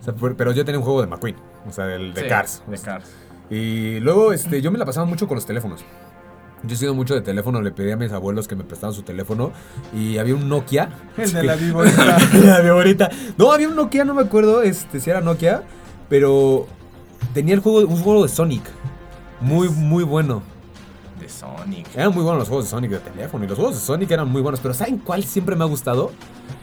O 0.00 0.04
sea, 0.04 0.14
fue- 0.14 0.34
pero 0.34 0.52
yo 0.52 0.64
tenía 0.64 0.78
un 0.78 0.84
juego 0.84 1.00
de 1.00 1.06
McQueen, 1.08 1.36
o 1.68 1.72
sea, 1.72 1.86
del 1.86 2.12
de 2.14 2.22
Sí, 2.22 2.28
Cars. 2.28 2.62
De 2.66 2.78
Cars. 2.78 3.08
Y 3.50 4.00
luego 4.00 4.32
este, 4.32 4.60
yo 4.62 4.70
me 4.70 4.78
la 4.78 4.84
pasaba 4.84 5.06
mucho 5.06 5.28
con 5.28 5.34
los 5.36 5.46
teléfonos. 5.46 5.84
Yo 6.64 6.74
he 6.74 6.78
sido 6.78 6.94
mucho 6.94 7.14
de 7.14 7.22
teléfono, 7.22 7.60
le 7.60 7.72
pedí 7.72 7.90
a 7.90 7.96
mis 7.96 8.12
abuelos 8.12 8.46
que 8.46 8.54
me 8.54 8.62
prestaran 8.62 8.94
su 8.94 9.02
teléfono 9.02 9.52
y 9.92 10.18
había 10.18 10.34
un 10.36 10.48
Nokia. 10.48 10.90
el 11.16 11.32
de 11.32 11.42
la 11.42 11.56
viborita. 11.56 12.18
la 12.44 12.60
de 12.62 12.68
ahorita. 12.70 13.10
No, 13.36 13.52
había 13.52 13.68
un 13.68 13.74
Nokia, 13.76 14.04
no 14.04 14.14
me 14.14 14.22
acuerdo 14.22 14.62
este, 14.62 15.00
si 15.00 15.10
era 15.10 15.20
Nokia, 15.20 15.62
pero 16.08 16.66
tenía 17.34 17.54
el 17.54 17.60
juego, 17.60 17.80
un 17.80 18.02
juego 18.02 18.22
de 18.22 18.28
Sonic. 18.28 18.62
Muy, 19.40 19.68
muy 19.68 20.04
bueno. 20.04 20.42
De 21.20 21.28
Sonic. 21.28 21.88
Eran 21.94 22.12
muy 22.14 22.22
buenos 22.22 22.40
los 22.40 22.48
juegos 22.48 22.66
de 22.66 22.70
Sonic 22.70 22.90
de 22.90 22.98
teléfono 22.98 23.44
y 23.44 23.48
los 23.48 23.56
juegos 23.56 23.76
de 23.76 23.80
Sonic 23.80 24.10
eran 24.10 24.28
muy 24.28 24.42
buenos, 24.42 24.60
pero 24.60 24.74
¿saben 24.74 24.98
cuál 24.98 25.24
siempre 25.24 25.56
me 25.56 25.64
ha 25.64 25.66
gustado? 25.66 26.12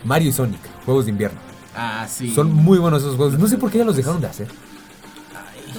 Mario 0.03 0.29
y 0.29 0.31
Sonic, 0.31 0.59
juegos 0.85 1.05
de 1.05 1.11
invierno. 1.11 1.39
Ah, 1.75 2.07
sí. 2.09 2.33
Son 2.33 2.51
muy 2.51 2.77
buenos 2.77 3.01
esos 3.01 3.15
juegos. 3.15 3.37
No 3.37 3.47
sé 3.47 3.57
por 3.57 3.71
qué 3.71 3.79
ya 3.79 3.85
los 3.85 3.95
dejaron 3.95 4.21
de 4.21 4.27
hacer. 4.27 4.47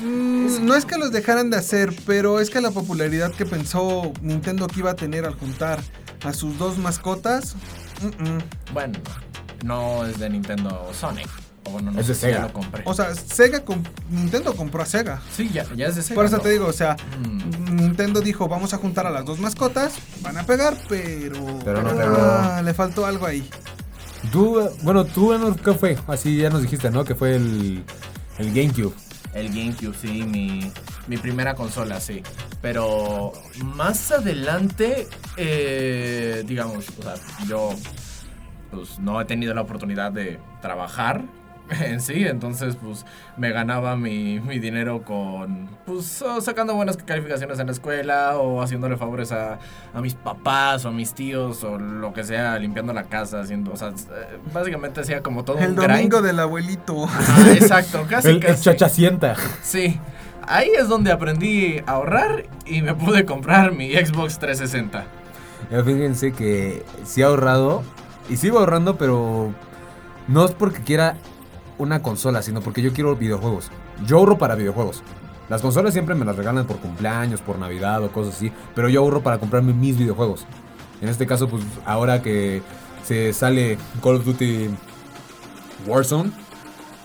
Mm, 0.00 0.64
no 0.64 0.74
es 0.74 0.84
que 0.84 0.96
los 0.96 1.10
dejaran 1.10 1.50
de 1.50 1.56
hacer, 1.56 1.94
pero 2.06 2.40
es 2.40 2.48
que 2.48 2.60
la 2.60 2.70
popularidad 2.70 3.32
que 3.32 3.44
pensó 3.44 4.12
Nintendo 4.22 4.66
que 4.66 4.80
iba 4.80 4.92
a 4.92 4.96
tener 4.96 5.24
al 5.24 5.34
juntar 5.34 5.80
a 6.24 6.32
sus 6.32 6.56
dos 6.58 6.78
mascotas, 6.78 7.56
mm, 8.00 8.06
mm. 8.06 8.38
Bueno, 8.72 8.98
no 9.64 10.06
es 10.06 10.18
de 10.18 10.30
Nintendo 10.30 10.88
Sonic. 10.92 11.28
O 11.70 11.74
bueno, 11.74 11.90
no 11.92 12.00
Es 12.00 12.06
sé 12.06 12.12
de 12.12 12.18
si 12.18 12.26
ya 12.26 12.32
Sega. 12.34 12.42
lo 12.48 12.52
compré. 12.52 12.82
O 12.84 12.94
sea, 12.94 13.14
Sega, 13.14 13.64
comp- 13.64 13.86
Nintendo 14.10 14.54
compró 14.56 14.82
a 14.82 14.86
Sega. 14.86 15.20
sí, 15.34 15.48
ya, 15.52 15.64
ya 15.76 15.86
es 15.86 15.96
de 15.96 16.02
Sega. 16.02 16.14
Por 16.16 16.24
eso 16.26 16.36
¿no? 16.38 16.42
te 16.42 16.50
digo, 16.50 16.66
o 16.66 16.72
sea, 16.72 16.96
Mm. 17.24 17.76
Nintendo 17.76 18.20
dijo, 18.20 18.48
vamos 18.48 18.74
a 18.74 18.78
juntar 18.78 19.06
a 19.06 19.10
las 19.10 19.24
dos 19.24 19.38
mascotas, 19.38 19.94
van 20.22 20.36
a 20.38 20.44
pegar, 20.44 20.76
pero... 20.88 21.58
Pero 21.64 21.82
no 21.82 21.90
Ah, 21.90 22.60
le 22.64 22.74
faltó 22.74 23.06
algo 23.06 23.26
ahí. 23.26 23.48
Tú, 24.32 24.60
bueno, 24.82 25.04
tú, 25.04 25.32
¿qué 25.64 25.72
fue? 25.74 25.96
Así 26.08 26.36
ya 26.36 26.50
nos 26.50 26.62
dijiste, 26.62 26.90
¿no? 26.90 27.04
Que 27.04 27.14
fue 27.14 27.36
el, 27.36 27.84
el 28.38 28.48
GameCube. 28.54 28.92
El 29.32 29.48
GameCube, 29.48 29.94
sí, 30.00 30.24
mi, 30.24 30.70
mi 31.06 31.16
primera 31.16 31.54
consola, 31.54 32.00
sí. 32.00 32.22
Pero 32.60 33.32
más 33.64 34.10
adelante, 34.12 35.08
eh, 35.36 36.44
digamos, 36.46 36.86
o 36.98 37.02
sea, 37.02 37.14
yo 37.46 37.70
pues 38.70 38.98
no 38.98 39.20
he 39.20 39.24
tenido 39.24 39.52
la 39.54 39.62
oportunidad 39.62 40.12
de 40.12 40.38
trabajar 40.60 41.22
en 41.84 42.00
sí, 42.00 42.24
entonces 42.26 42.76
pues 42.76 43.06
me 43.36 43.50
ganaba 43.52 43.96
mi, 43.96 44.40
mi 44.40 44.58
dinero 44.58 45.02
con, 45.02 45.68
pues 45.86 46.22
sacando 46.40 46.74
buenas 46.74 46.96
calificaciones 46.96 47.58
en 47.58 47.66
la 47.66 47.72
escuela 47.72 48.36
o 48.38 48.60
haciéndole 48.62 48.96
favores 48.96 49.32
a, 49.32 49.58
a 49.94 50.00
mis 50.00 50.14
papás 50.14 50.84
o 50.84 50.88
a 50.88 50.92
mis 50.92 51.14
tíos 51.14 51.62
o 51.64 51.78
lo 51.78 52.12
que 52.12 52.24
sea, 52.24 52.58
limpiando 52.58 52.92
la 52.92 53.04
casa, 53.04 53.40
haciendo, 53.40 53.72
o 53.72 53.76
sea, 53.76 53.88
eh, 53.88 54.38
básicamente 54.52 55.00
hacía 55.00 55.22
como 55.22 55.44
todo 55.44 55.58
El 55.58 55.70
un 55.70 55.76
grind. 55.76 55.90
domingo 55.92 56.22
del 56.22 56.40
abuelito. 56.40 57.04
Ajá, 57.04 57.52
exacto, 57.52 58.04
casi, 58.10 58.28
El, 58.28 58.36
el 58.36 58.40
casi. 58.42 58.64
chachacienta. 58.64 59.36
Sí, 59.62 59.98
ahí 60.46 60.70
es 60.78 60.88
donde 60.88 61.12
aprendí 61.12 61.78
a 61.86 61.92
ahorrar 61.92 62.44
y 62.66 62.82
me 62.82 62.94
pude 62.94 63.24
comprar 63.24 63.72
mi 63.72 63.92
Xbox 63.92 64.38
360. 64.38 65.04
Ya 65.70 65.84
Fíjense 65.84 66.32
que 66.32 66.84
sí 67.04 67.20
he 67.20 67.24
ahorrado 67.24 67.82
y 68.28 68.36
sigo 68.36 68.58
ahorrando, 68.58 68.96
pero 68.96 69.52
no 70.26 70.44
es 70.44 70.52
porque 70.52 70.80
quiera 70.80 71.16
una 71.80 72.02
consola, 72.02 72.42
sino 72.42 72.60
porque 72.60 72.82
yo 72.82 72.92
quiero 72.92 73.16
videojuegos. 73.16 73.70
Yo 74.06 74.18
ahorro 74.18 74.38
para 74.38 74.54
videojuegos. 74.54 75.02
Las 75.48 75.62
consolas 75.62 75.92
siempre 75.92 76.14
me 76.14 76.24
las 76.24 76.36
regalan 76.36 76.66
por 76.66 76.76
cumpleaños, 76.76 77.40
por 77.40 77.58
Navidad 77.58 78.04
o 78.04 78.12
cosas 78.12 78.36
así, 78.36 78.52
pero 78.74 78.88
yo 78.88 79.00
ahorro 79.00 79.22
para 79.22 79.38
comprarme 79.38 79.72
mis 79.72 79.98
videojuegos. 79.98 80.46
En 81.00 81.08
este 81.08 81.26
caso, 81.26 81.48
pues 81.48 81.64
ahora 81.84 82.22
que 82.22 82.62
se 83.04 83.32
sale 83.32 83.78
Call 84.02 84.16
of 84.16 84.24
Duty 84.24 84.68
Warzone, 85.86 86.30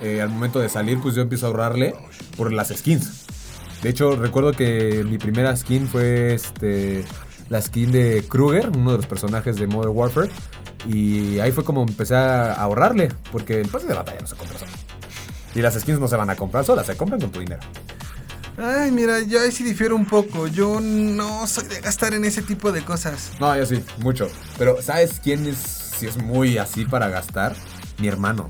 eh, 0.01 0.21
al 0.21 0.29
momento 0.29 0.59
de 0.59 0.69
salir, 0.69 0.99
pues 1.01 1.15
yo 1.15 1.21
empiezo 1.21 1.47
a 1.47 1.49
ahorrarle 1.49 1.95
por 2.37 2.51
las 2.51 2.67
skins. 2.67 3.25
De 3.81 3.89
hecho, 3.89 4.15
recuerdo 4.15 4.51
que 4.51 5.05
mi 5.09 5.17
primera 5.17 5.55
skin 5.55 5.87
fue 5.87 6.33
este 6.33 7.05
la 7.49 7.61
skin 7.61 7.91
de 7.91 8.25
Kruger, 8.27 8.69
uno 8.75 8.91
de 8.91 8.97
los 8.97 9.05
personajes 9.05 9.55
de 9.57 9.67
Modern 9.67 9.95
Warfare. 9.95 10.29
Y 10.87 11.39
ahí 11.39 11.51
fue 11.51 11.63
como 11.63 11.81
empecé 11.83 12.15
a 12.15 12.53
ahorrarle, 12.53 13.11
porque 13.31 13.59
el 13.61 13.67
pase 13.67 13.87
de 13.87 13.93
batalla 13.93 14.19
no 14.21 14.27
se 14.27 14.35
compra 14.35 14.59
solo. 14.59 14.71
Y 15.55 15.61
las 15.61 15.73
skins 15.79 15.99
no 15.99 16.07
se 16.07 16.15
van 16.15 16.29
a 16.29 16.35
comprar 16.35 16.65
solas, 16.65 16.85
se 16.85 16.95
compran 16.97 17.19
con 17.21 17.31
tu 17.31 17.39
dinero. 17.39 17.61
Ay, 18.57 18.91
mira, 18.91 19.19
yo 19.21 19.41
ahí 19.41 19.51
sí 19.51 19.63
difiero 19.63 19.95
un 19.95 20.05
poco. 20.05 20.47
Yo 20.47 20.79
no 20.81 21.45
soy 21.47 21.65
de 21.67 21.81
gastar 21.81 22.13
en 22.13 22.23
ese 22.23 22.41
tipo 22.41 22.71
de 22.71 22.83
cosas. 22.83 23.31
No, 23.39 23.55
yo 23.57 23.65
sí, 23.65 23.83
mucho. 23.99 24.29
Pero 24.57 24.81
¿sabes 24.81 25.19
quién 25.21 25.45
es, 25.47 25.57
si 25.57 26.07
es 26.07 26.17
muy 26.17 26.57
así 26.57 26.85
para 26.85 27.09
gastar? 27.09 27.55
Mi 27.97 28.07
hermano. 28.07 28.49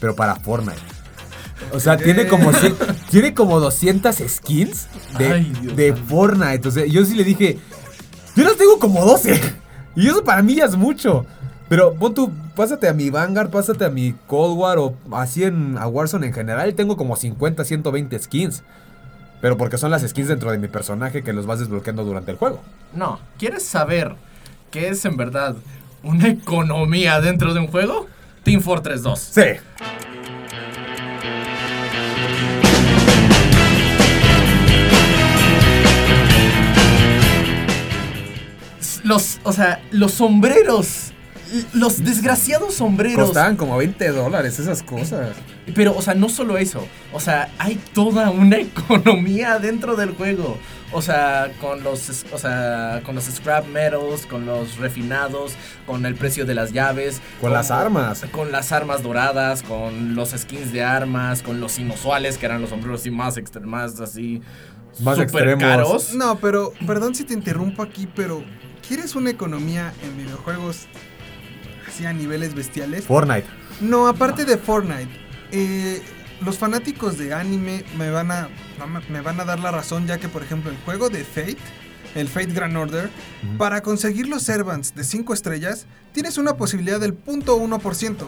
Pero 0.00 0.14
para 0.16 0.36
Fortnite. 0.36 0.80
O 1.72 1.80
sea, 1.80 1.96
tiene 1.96 2.26
como, 2.26 2.52
cien- 2.52 2.76
tiene 3.10 3.34
como 3.34 3.60
200 3.60 4.16
skins 4.28 4.86
de, 5.18 5.32
Ay, 5.32 5.52
de. 5.74 5.94
Fortnite. 5.94 6.66
O 6.68 6.70
sea, 6.70 6.86
yo 6.86 7.04
sí 7.04 7.14
le 7.14 7.24
dije, 7.24 7.58
yo 8.36 8.44
las 8.44 8.56
tengo 8.56 8.78
como 8.78 9.04
12. 9.04 9.40
Y 9.96 10.08
eso 10.08 10.24
para 10.24 10.42
mí 10.42 10.56
ya 10.56 10.64
es 10.64 10.74
mucho. 10.76 11.24
Pero 11.74 11.92
pon 11.94 12.14
tú, 12.14 12.30
pásate 12.54 12.86
a 12.86 12.92
mi 12.92 13.10
Vanguard, 13.10 13.50
pásate 13.50 13.84
a 13.84 13.90
mi 13.90 14.14
Cold 14.28 14.56
War 14.56 14.78
o 14.78 14.94
así 15.10 15.42
en 15.42 15.76
a 15.76 15.88
Warzone 15.88 16.28
en 16.28 16.32
general. 16.32 16.72
Tengo 16.74 16.96
como 16.96 17.16
50, 17.16 17.64
120 17.64 18.16
skins. 18.20 18.62
Pero 19.40 19.56
porque 19.56 19.76
son 19.76 19.90
las 19.90 20.08
skins 20.08 20.28
dentro 20.28 20.52
de 20.52 20.58
mi 20.58 20.68
personaje 20.68 21.24
que 21.24 21.32
los 21.32 21.46
vas 21.46 21.58
desbloqueando 21.58 22.04
durante 22.04 22.30
el 22.30 22.36
juego. 22.36 22.60
No, 22.92 23.18
¿quieres 23.38 23.64
saber 23.64 24.14
qué 24.70 24.90
es 24.90 25.04
en 25.04 25.16
verdad 25.16 25.56
una 26.04 26.28
economía 26.28 27.20
dentro 27.20 27.52
de 27.52 27.58
un 27.58 27.66
juego? 27.66 28.06
Team 28.44 28.60
Fortress 28.60 29.02
2. 29.02 29.18
Sí. 29.18 29.42
Los, 39.02 39.40
o 39.42 39.52
sea, 39.52 39.82
los 39.90 40.12
sombreros. 40.12 41.13
Los 41.72 42.02
desgraciados 42.04 42.74
sombreros. 42.74 43.26
Costaban 43.26 43.56
como 43.56 43.76
20 43.76 44.08
dólares 44.10 44.58
esas 44.58 44.82
cosas. 44.82 45.36
Pero, 45.74 45.96
o 45.96 46.02
sea, 46.02 46.14
no 46.14 46.28
solo 46.28 46.58
eso. 46.58 46.86
O 47.12 47.20
sea, 47.20 47.50
hay 47.58 47.76
toda 47.92 48.30
una 48.30 48.56
economía 48.58 49.58
dentro 49.58 49.96
del 49.96 50.10
juego. 50.10 50.58
O 50.92 51.02
sea, 51.02 51.50
con 51.60 51.82
los, 51.82 52.24
o 52.32 52.38
sea, 52.38 53.02
con 53.04 53.14
los 53.14 53.24
scrap 53.24 53.66
metals, 53.66 54.26
con 54.26 54.46
los 54.46 54.76
refinados, 54.76 55.54
con 55.86 56.06
el 56.06 56.14
precio 56.14 56.44
de 56.44 56.54
las 56.54 56.72
llaves. 56.72 57.20
Con 57.40 57.52
las 57.52 57.70
armas. 57.70 58.24
Con 58.30 58.52
las 58.52 58.70
armas 58.70 59.02
doradas, 59.02 59.62
con 59.62 60.14
los 60.14 60.30
skins 60.30 60.72
de 60.72 60.84
armas, 60.84 61.42
con 61.42 61.60
los 61.60 61.78
inusuales, 61.78 62.38
que 62.38 62.46
eran 62.46 62.60
los 62.60 62.70
sombreros 62.70 63.00
así 63.00 63.10
más, 63.10 63.36
más 63.62 64.00
así... 64.00 64.40
Más 65.00 65.18
extremos. 65.18 65.60
caros. 65.60 66.14
No, 66.14 66.38
pero 66.38 66.72
perdón 66.86 67.16
si 67.16 67.24
te 67.24 67.34
interrumpo 67.34 67.82
aquí, 67.82 68.06
pero 68.14 68.44
¿quieres 68.86 69.16
una 69.16 69.30
economía 69.30 69.92
en 70.04 70.16
videojuegos 70.16 70.86
así 71.94 72.06
a 72.06 72.12
niveles 72.12 72.54
bestiales? 72.54 73.04
Fortnite. 73.04 73.46
No, 73.80 74.06
aparte 74.08 74.44
de 74.44 74.56
Fortnite, 74.58 75.08
eh, 75.52 76.02
los 76.40 76.58
fanáticos 76.58 77.16
de 77.18 77.32
anime 77.32 77.84
me 77.96 78.10
van 78.10 78.30
a 78.30 78.48
me- 79.08 79.20
van 79.20 79.38
a 79.40 79.44
dar 79.44 79.60
la 79.60 79.70
razón 79.70 80.06
ya 80.06 80.18
que 80.18 80.28
por 80.28 80.42
ejemplo 80.42 80.70
el 80.70 80.76
juego 80.78 81.08
de 81.08 81.24
Fate, 81.24 81.56
el 82.16 82.28
Fate 82.28 82.46
Grand 82.52 82.76
Order, 82.76 83.08
para 83.56 83.82
conseguir 83.82 84.28
los 84.28 84.42
servants 84.42 84.94
de 84.94 85.04
5 85.04 85.32
estrellas 85.32 85.86
tienes 86.12 86.36
una 86.38 86.56
posibilidad 86.56 86.98
del 87.00 87.14
0.1%. 87.14 88.26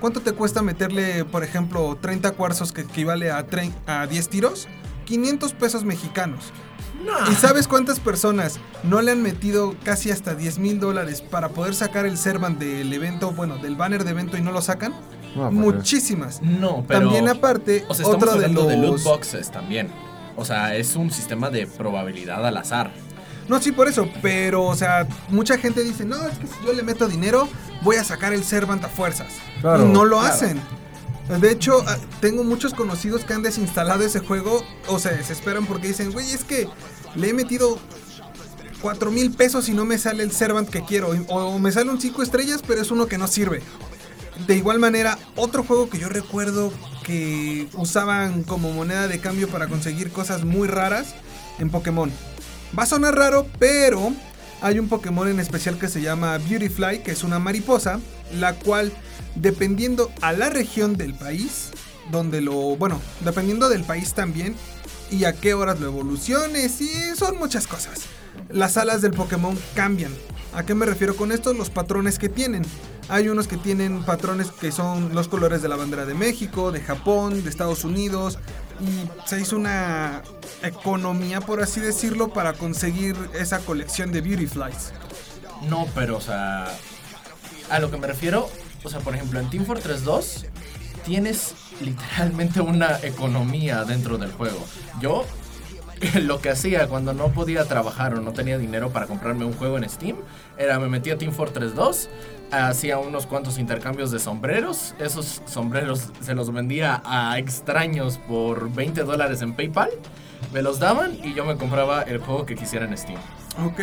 ¿Cuánto 0.00 0.20
te 0.20 0.32
cuesta 0.32 0.62
meterle, 0.62 1.24
por 1.24 1.44
ejemplo, 1.44 1.96
30 2.00 2.32
cuarzos 2.32 2.72
que 2.72 2.82
equivale 2.82 3.30
a, 3.30 3.46
a 3.86 4.06
10 4.06 4.28
tiros? 4.28 4.68
500 5.06 5.52
pesos 5.54 5.84
mexicanos. 5.84 6.52
¿Y 7.30 7.34
sabes 7.34 7.68
cuántas 7.68 8.00
personas 8.00 8.58
no 8.82 9.02
le 9.02 9.12
han 9.12 9.22
metido 9.22 9.74
casi 9.84 10.10
hasta 10.10 10.34
10 10.34 10.58
mil 10.58 10.80
dólares 10.80 11.20
para 11.20 11.50
poder 11.50 11.74
sacar 11.74 12.06
el 12.06 12.16
servant 12.16 12.58
del 12.58 12.92
evento, 12.92 13.32
bueno, 13.32 13.58
del 13.58 13.76
banner 13.76 14.04
de 14.04 14.10
evento 14.10 14.36
y 14.36 14.40
no 14.40 14.52
lo 14.52 14.62
sacan? 14.62 14.92
No, 15.36 15.50
pues, 15.50 15.52
Muchísimas. 15.52 16.40
No, 16.42 16.84
pero... 16.86 17.00
También 17.00 17.28
aparte, 17.28 17.84
O 17.88 17.94
sea, 17.94 18.04
estamos 18.04 18.16
otro 18.16 18.30
de 18.30 18.46
hablando 18.46 18.62
los... 18.62 18.70
de 18.70 18.76
loot 18.76 19.02
boxes 19.02 19.50
también. 19.50 19.90
O 20.36 20.44
sea, 20.44 20.76
es 20.76 20.96
un 20.96 21.10
sistema 21.10 21.50
de 21.50 21.66
probabilidad 21.66 22.44
al 22.46 22.56
azar. 22.56 22.92
No, 23.48 23.60
sí, 23.60 23.72
por 23.72 23.88
eso, 23.88 24.08
pero, 24.22 24.64
o 24.64 24.74
sea, 24.74 25.06
mucha 25.28 25.58
gente 25.58 25.82
dice, 25.82 26.04
no, 26.04 26.16
es 26.26 26.38
que 26.38 26.46
si 26.46 26.54
yo 26.64 26.72
le 26.72 26.82
meto 26.82 27.06
dinero, 27.08 27.46
voy 27.82 27.96
a 27.96 28.04
sacar 28.04 28.32
el 28.32 28.42
servant 28.42 28.82
a 28.84 28.88
fuerzas. 28.88 29.34
Claro, 29.60 29.84
y 29.84 29.88
no 29.92 30.04
lo 30.04 30.18
claro. 30.18 30.34
hacen. 30.34 30.60
De 31.28 31.50
hecho, 31.50 31.82
ah, 31.86 31.96
tengo 32.20 32.44
muchos 32.44 32.74
conocidos 32.74 33.24
que 33.24 33.32
han 33.32 33.42
desinstalado 33.42 34.04
ese 34.04 34.20
juego 34.20 34.62
o 34.88 34.98
se 34.98 35.14
desesperan 35.14 35.66
porque 35.66 35.88
dicen, 35.88 36.12
güey, 36.12 36.30
es 36.30 36.44
que 36.44 36.68
le 37.14 37.30
he 37.30 37.32
metido 37.32 37.78
4 38.82 39.10
mil 39.10 39.30
pesos 39.30 39.68
y 39.70 39.72
no 39.72 39.86
me 39.86 39.96
sale 39.96 40.22
el 40.22 40.32
servant 40.32 40.68
que 40.68 40.84
quiero. 40.84 41.08
O 41.28 41.58
me 41.58 41.72
sale 41.72 41.90
un 41.90 42.00
5 42.00 42.22
estrellas, 42.22 42.62
pero 42.66 42.82
es 42.82 42.90
uno 42.90 43.06
que 43.06 43.16
no 43.16 43.26
sirve. 43.26 43.62
De 44.46 44.56
igual 44.56 44.78
manera, 44.78 45.18
otro 45.36 45.64
juego 45.64 45.88
que 45.88 45.98
yo 45.98 46.08
recuerdo 46.08 46.72
que 47.04 47.68
usaban 47.74 48.42
como 48.42 48.72
moneda 48.72 49.08
de 49.08 49.20
cambio 49.20 49.48
para 49.48 49.68
conseguir 49.68 50.10
cosas 50.10 50.44
muy 50.44 50.68
raras 50.68 51.14
en 51.58 51.70
Pokémon. 51.70 52.10
Va 52.76 52.82
a 52.82 52.86
sonar 52.86 53.14
raro, 53.14 53.46
pero 53.58 54.12
hay 54.60 54.78
un 54.78 54.88
Pokémon 54.88 55.28
en 55.28 55.40
especial 55.40 55.78
que 55.78 55.88
se 55.88 56.00
llama 56.00 56.36
Beautyfly, 56.38 57.02
que 57.02 57.12
es 57.12 57.22
una 57.22 57.38
mariposa, 57.38 58.00
la 58.32 58.54
cual, 58.54 58.92
dependiendo 59.34 60.10
a 60.20 60.32
la 60.32 60.50
región 60.50 60.96
del 60.96 61.14
país, 61.14 61.70
donde 62.10 62.40
lo. 62.40 62.76
Bueno, 62.76 63.00
dependiendo 63.20 63.68
del 63.68 63.84
país 63.84 64.14
también, 64.14 64.54
y 65.10 65.24
a 65.24 65.32
qué 65.32 65.54
horas 65.54 65.80
lo 65.80 65.86
evoluciones, 65.86 66.80
y 66.80 67.16
son 67.16 67.38
muchas 67.38 67.66
cosas. 67.66 68.02
Las 68.50 68.76
alas 68.76 69.02
del 69.02 69.12
Pokémon 69.12 69.58
cambian. 69.74 70.12
¿A 70.54 70.64
qué 70.64 70.74
me 70.74 70.86
refiero 70.86 71.16
con 71.16 71.32
esto? 71.32 71.52
Los 71.52 71.70
patrones 71.70 72.18
que 72.18 72.28
tienen. 72.28 72.62
Hay 73.08 73.28
unos 73.28 73.48
que 73.48 73.56
tienen 73.56 74.02
patrones 74.04 74.50
que 74.50 74.72
son 74.72 75.14
los 75.14 75.28
colores 75.28 75.60
de 75.62 75.68
la 75.68 75.76
bandera 75.76 76.06
de 76.06 76.14
México, 76.14 76.72
de 76.72 76.80
Japón, 76.80 77.42
de 77.42 77.50
Estados 77.50 77.84
Unidos. 77.84 78.38
Y 78.80 79.28
se 79.28 79.40
hizo 79.40 79.56
una 79.56 80.22
economía, 80.62 81.40
por 81.40 81.60
así 81.62 81.80
decirlo, 81.80 82.32
para 82.32 82.54
conseguir 82.54 83.16
esa 83.38 83.58
colección 83.58 84.10
de 84.12 84.20
Beautyflies. 84.20 84.92
No, 85.68 85.86
pero, 85.94 86.16
o 86.16 86.20
sea, 86.20 86.66
a 87.70 87.78
lo 87.78 87.90
que 87.90 87.98
me 87.98 88.06
refiero, 88.06 88.48
o 88.84 88.88
sea, 88.88 89.00
por 89.00 89.14
ejemplo, 89.14 89.40
en 89.40 89.50
Team 89.50 89.64
Fortress 89.64 90.04
2 90.04 90.46
tienes 91.04 91.54
literalmente 91.80 92.60
una 92.60 92.98
economía 93.02 93.84
dentro 93.84 94.18
del 94.18 94.32
juego. 94.32 94.64
Yo 95.00 95.24
lo 96.22 96.40
que 96.40 96.50
hacía 96.50 96.86
cuando 96.88 97.12
no 97.12 97.28
podía 97.28 97.64
trabajar 97.64 98.14
o 98.14 98.20
no 98.20 98.32
tenía 98.32 98.58
dinero 98.58 98.90
para 98.90 99.06
comprarme 99.06 99.44
un 99.44 99.52
juego 99.54 99.78
en 99.78 99.88
Steam 99.88 100.16
era 100.56 100.78
me 100.78 100.88
metía 100.88 101.14
a 101.14 101.18
Team 101.18 101.32
Fortress 101.32 101.74
2, 101.74 102.08
hacía 102.50 102.98
unos 102.98 103.26
cuantos 103.26 103.58
intercambios 103.58 104.10
de 104.10 104.18
sombreros, 104.18 104.94
esos 104.98 105.42
sombreros 105.46 106.10
se 106.20 106.34
los 106.34 106.52
vendía 106.52 107.02
a 107.04 107.38
extraños 107.38 108.18
por 108.18 108.72
20 108.72 109.02
dólares 109.02 109.42
en 109.42 109.54
PayPal, 109.54 109.90
me 110.52 110.62
los 110.62 110.78
daban 110.78 111.18
y 111.24 111.34
yo 111.34 111.44
me 111.44 111.56
compraba 111.56 112.02
el 112.02 112.18
juego 112.18 112.46
que 112.46 112.54
quisiera 112.54 112.86
en 112.86 112.96
Steam. 112.96 113.18
Ok, 113.64 113.80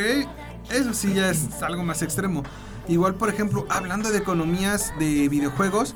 eso 0.71 0.93
sí 0.93 1.13
ya 1.13 1.29
es 1.29 1.61
algo 1.61 1.83
más 1.83 2.01
extremo. 2.01 2.43
Igual, 2.91 3.15
por 3.15 3.30
ejemplo, 3.30 3.65
hablando 3.69 4.12
de 4.12 4.17
economías 4.17 4.91
de 4.99 5.30
videojuegos, 5.30 5.95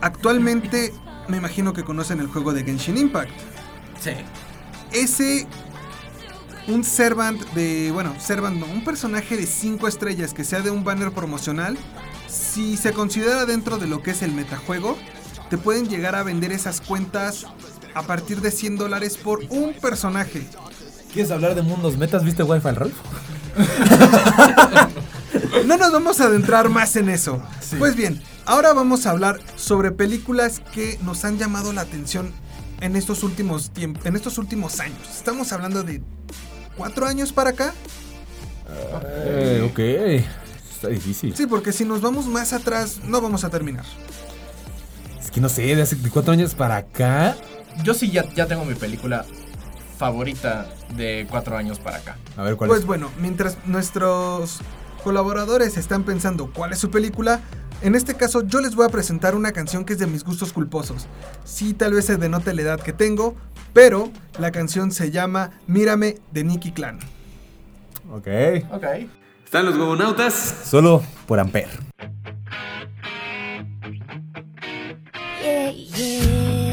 actualmente 0.00 0.94
me 1.28 1.36
imagino 1.36 1.74
que 1.74 1.84
conocen 1.84 2.18
el 2.18 2.28
juego 2.28 2.54
de 2.54 2.64
Genshin 2.64 2.96
Impact. 2.96 3.30
Sí. 4.00 4.12
Ese, 4.90 5.46
un 6.66 6.82
servant 6.82 7.42
de, 7.50 7.90
bueno, 7.92 8.14
servant 8.18 8.56
no, 8.56 8.64
un 8.64 8.82
personaje 8.84 9.36
de 9.36 9.44
5 9.44 9.86
estrellas 9.86 10.32
que 10.32 10.44
sea 10.44 10.62
de 10.62 10.70
un 10.70 10.82
banner 10.82 11.12
promocional, 11.12 11.76
si 12.26 12.78
se 12.78 12.94
considera 12.94 13.44
dentro 13.44 13.76
de 13.76 13.86
lo 13.86 14.02
que 14.02 14.12
es 14.12 14.22
el 14.22 14.32
metajuego, 14.32 14.96
te 15.50 15.58
pueden 15.58 15.90
llegar 15.90 16.14
a 16.14 16.22
vender 16.22 16.52
esas 16.52 16.80
cuentas 16.80 17.44
a 17.92 18.02
partir 18.02 18.40
de 18.40 18.50
100 18.50 18.78
dólares 18.78 19.18
por 19.18 19.40
un 19.50 19.74
personaje. 19.74 20.48
¿Quieres 21.12 21.30
hablar 21.30 21.54
de 21.54 21.60
mundos 21.60 21.98
metas? 21.98 22.24
¿Viste 22.24 22.42
Wi-Fi 22.42 22.70
Ralph? 22.70 22.96
No 25.66 25.76
nos 25.76 25.92
vamos 25.92 26.20
a 26.20 26.24
adentrar 26.26 26.68
más 26.68 26.96
en 26.96 27.08
eso. 27.08 27.42
Pues 27.78 27.96
bien, 27.96 28.22
ahora 28.46 28.72
vamos 28.72 29.06
a 29.06 29.10
hablar 29.10 29.40
sobre 29.56 29.90
películas 29.90 30.60
que 30.72 30.98
nos 31.02 31.24
han 31.24 31.38
llamado 31.38 31.72
la 31.72 31.82
atención 31.82 32.32
en 32.80 32.96
estos 32.96 33.22
últimos 33.22 33.70
tiempos, 33.70 34.04
en 34.06 34.16
estos 34.16 34.38
últimos 34.38 34.80
años. 34.80 34.98
Estamos 35.16 35.52
hablando 35.52 35.82
de 35.82 36.02
cuatro 36.76 37.06
años 37.06 37.32
para 37.32 37.50
acá. 37.50 37.74
Eh, 39.14 39.68
ok. 39.70 39.78
Está 40.74 40.88
difícil. 40.88 41.34
Sí, 41.36 41.46
porque 41.46 41.72
si 41.72 41.84
nos 41.84 42.00
vamos 42.00 42.26
más 42.26 42.52
atrás, 42.52 43.00
no 43.04 43.20
vamos 43.20 43.44
a 43.44 43.50
terminar. 43.50 43.84
Es 45.22 45.30
que 45.30 45.40
no 45.40 45.48
sé, 45.48 45.62
de 45.74 45.82
hace 45.82 45.96
cuatro 46.12 46.32
años 46.32 46.54
para 46.54 46.76
acá. 46.76 47.36
Yo 47.82 47.94
sí 47.94 48.10
ya, 48.10 48.28
ya 48.34 48.46
tengo 48.46 48.64
mi 48.64 48.74
película 48.74 49.24
favorita 49.98 50.68
de 50.96 51.26
cuatro 51.30 51.56
años 51.56 51.78
para 51.78 51.98
acá. 51.98 52.18
A 52.36 52.42
ver 52.42 52.56
cuál 52.56 52.68
Pues 52.68 52.80
es. 52.80 52.86
bueno, 52.86 53.10
mientras 53.20 53.56
nuestros 53.66 54.58
colaboradores 55.04 55.76
están 55.76 56.02
pensando 56.02 56.50
cuál 56.52 56.72
es 56.72 56.78
su 56.78 56.90
película, 56.90 57.40
en 57.82 57.94
este 57.94 58.14
caso 58.14 58.42
yo 58.42 58.60
les 58.60 58.74
voy 58.74 58.86
a 58.86 58.88
presentar 58.88 59.36
una 59.36 59.52
canción 59.52 59.84
que 59.84 59.92
es 59.92 59.98
de 59.98 60.06
mis 60.06 60.24
gustos 60.24 60.52
culposos. 60.52 61.06
Sí, 61.44 61.74
tal 61.74 61.92
vez 61.92 62.06
se 62.06 62.16
denote 62.16 62.54
la 62.54 62.62
edad 62.62 62.80
que 62.80 62.94
tengo, 62.94 63.36
pero 63.74 64.10
la 64.38 64.50
canción 64.50 64.90
se 64.90 65.10
llama 65.10 65.50
Mírame 65.66 66.16
de 66.32 66.42
Nicky 66.42 66.72
Clan. 66.72 66.98
Ok. 68.10 68.28
Ok. 68.72 68.84
Están 69.44 69.66
los 69.66 69.76
huevonautas. 69.76 70.32
Solo 70.64 71.02
por. 71.26 71.44
Yeah, 75.42 75.70
yeah. 75.72 76.63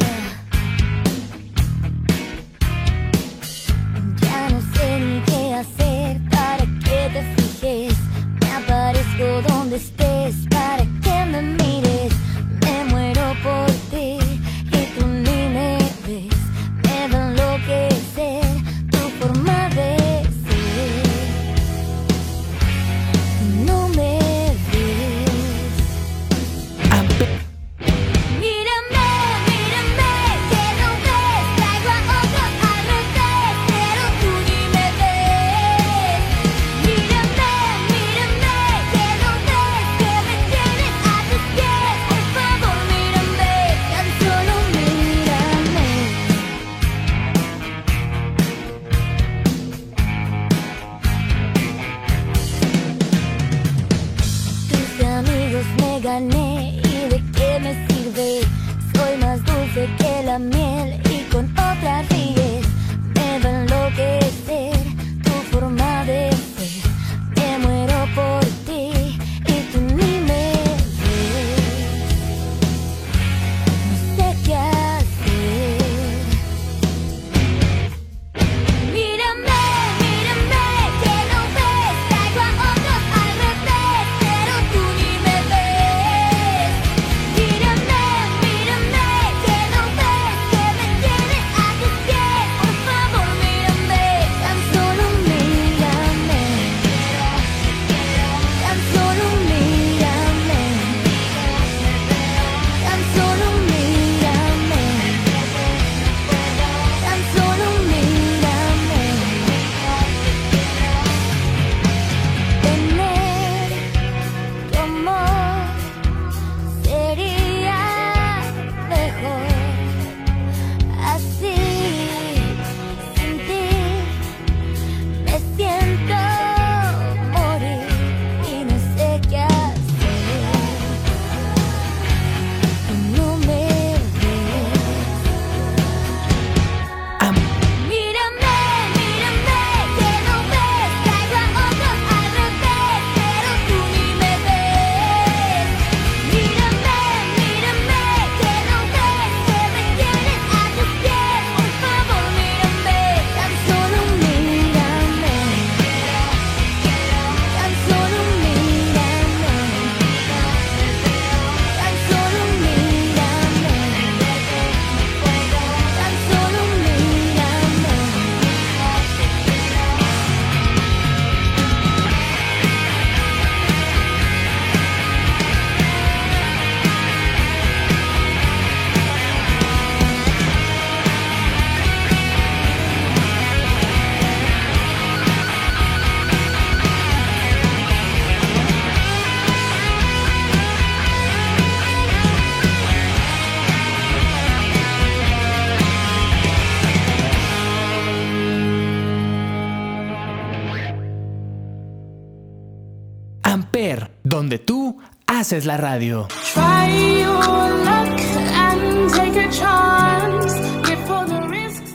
Before 210.84 211.26
the 211.28 211.42
risks. 211.48 211.94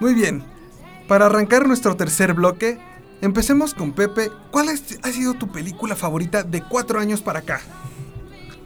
Muy 0.00 0.14
bien. 0.14 0.42
Para 1.06 1.26
arrancar 1.26 1.66
nuestro 1.66 1.96
tercer 1.96 2.34
bloque, 2.34 2.78
empecemos 3.20 3.74
con 3.74 3.92
Pepe. 3.92 4.30
¿Cuál 4.50 4.68
es- 4.68 4.98
ha 5.02 5.08
sido 5.10 5.34
tu 5.34 5.48
película 5.48 5.96
favorita 5.96 6.42
de 6.42 6.62
cuatro 6.62 7.00
años 7.00 7.20
para 7.22 7.40
acá? 7.40 7.60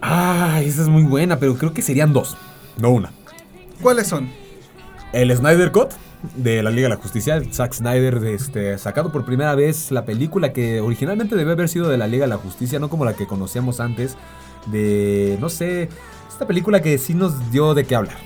Ah, 0.01 0.61
esa 0.65 0.83
es 0.83 0.89
muy 0.89 1.05
buena, 1.05 1.39
pero 1.39 1.57
creo 1.57 1.73
que 1.73 1.83
serían 1.83 2.13
dos, 2.13 2.37
no 2.77 2.91
una. 2.91 3.13
¿Cuáles 3.81 4.09
son? 4.09 4.31
El 5.13 5.35
Snyder 5.37 5.71
Cut 5.73 5.91
de 6.37 6.63
la 6.63 6.71
Liga 6.71 6.89
de 6.89 6.95
la 6.95 7.01
Justicia, 7.01 7.43
Zack 7.53 7.75
Snyder 7.75 8.25
este, 8.25 8.79
sacado 8.79 9.11
por 9.13 9.25
primera 9.25 9.55
vez 9.55 9.91
la 9.91 10.05
película 10.05 10.53
que 10.53 10.81
originalmente 10.81 11.37
debe 11.37 11.53
haber 11.53 11.69
sido 11.69 11.89
de 11.89 11.99
la 11.99 12.07
Liga 12.07 12.25
de 12.25 12.31
la 12.31 12.37
Justicia, 12.37 12.79
no 12.79 12.89
como 12.89 13.05
la 13.05 13.15
que 13.15 13.27
conocíamos 13.27 13.81
antes, 13.81 14.17
de, 14.67 15.37
no 15.41 15.49
sé, 15.49 15.89
esta 16.29 16.47
película 16.47 16.81
que 16.81 16.99
sí 16.99 17.15
nos 17.15 17.51
dio 17.51 17.75
de 17.75 17.85
qué 17.85 17.97
hablar. 17.97 18.17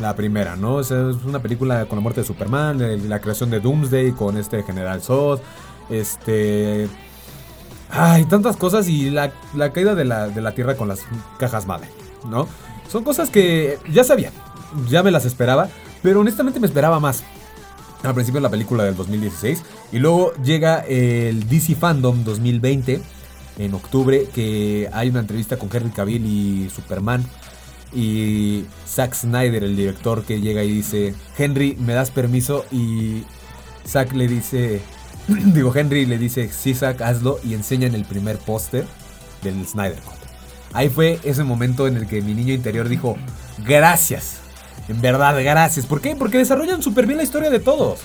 La 0.00 0.16
primera, 0.16 0.56
¿no? 0.56 0.80
Es 0.80 0.90
una 0.90 1.40
película 1.40 1.84
con 1.84 1.98
la 1.98 2.02
muerte 2.02 2.22
de 2.22 2.26
Superman, 2.26 3.08
la 3.08 3.20
creación 3.20 3.50
de 3.50 3.60
Doomsday 3.60 4.12
con 4.12 4.38
este 4.38 4.62
General 4.62 5.02
Zod, 5.02 5.40
este... 5.90 6.88
Ay, 7.90 8.24
tantas 8.24 8.56
cosas 8.56 8.88
y 8.88 9.10
la, 9.10 9.32
la 9.54 9.70
caída 9.70 9.94
de 9.94 10.06
la, 10.06 10.28
de 10.28 10.40
la 10.40 10.54
Tierra 10.54 10.76
con 10.76 10.88
las 10.88 11.00
cajas 11.38 11.66
madre, 11.66 11.88
¿no? 12.24 12.48
Son 12.88 13.04
cosas 13.04 13.28
que 13.28 13.78
ya 13.90 14.02
sabía, 14.02 14.32
ya 14.88 15.02
me 15.02 15.10
las 15.10 15.26
esperaba, 15.26 15.68
pero 16.02 16.20
honestamente 16.20 16.58
me 16.58 16.66
esperaba 16.66 16.98
más. 17.00 17.22
Al 18.02 18.14
principio 18.14 18.40
de 18.40 18.42
la 18.42 18.50
película 18.50 18.84
del 18.84 18.96
2016 18.96 19.62
y 19.92 19.98
luego 19.98 20.32
llega 20.42 20.80
el 20.80 21.48
DC 21.48 21.76
Fandom 21.76 22.24
2020 22.24 23.00
en 23.58 23.74
octubre 23.74 24.26
que 24.34 24.88
hay 24.92 25.08
una 25.10 25.20
entrevista 25.20 25.56
con 25.56 25.68
Henry 25.72 25.90
Cavill 25.90 26.26
y 26.26 26.70
Superman 26.70 27.24
y 27.94 28.64
Zack 28.86 29.14
Snyder, 29.14 29.64
el 29.64 29.76
director, 29.76 30.24
que 30.24 30.40
llega 30.40 30.64
y 30.64 30.72
dice, 30.72 31.14
Henry, 31.36 31.76
¿me 31.78 31.92
das 31.92 32.10
permiso? 32.10 32.64
Y 32.72 33.24
Zack 33.86 34.12
le 34.14 34.28
dice, 34.28 34.80
digo, 35.28 35.74
Henry 35.74 36.06
le 36.06 36.18
dice, 36.18 36.50
sí, 36.50 36.74
Zack, 36.74 37.02
hazlo 37.02 37.38
y 37.44 37.54
enseñan 37.54 37.94
el 37.94 38.04
primer 38.04 38.38
póster 38.38 38.86
del 39.42 39.66
Snyder 39.66 39.98
Cut. 40.00 40.14
Ahí 40.72 40.88
fue 40.88 41.20
ese 41.22 41.44
momento 41.44 41.86
en 41.86 41.96
el 41.96 42.06
que 42.06 42.22
mi 42.22 42.34
niño 42.34 42.54
interior 42.54 42.88
dijo, 42.88 43.16
gracias, 43.66 44.38
en 44.88 45.00
verdad, 45.00 45.36
gracias. 45.42 45.86
¿Por 45.86 46.00
qué? 46.00 46.14
Porque 46.16 46.38
desarrollan 46.38 46.82
súper 46.82 47.06
bien 47.06 47.18
la 47.18 47.24
historia 47.24 47.50
de 47.50 47.60
todos. 47.60 48.00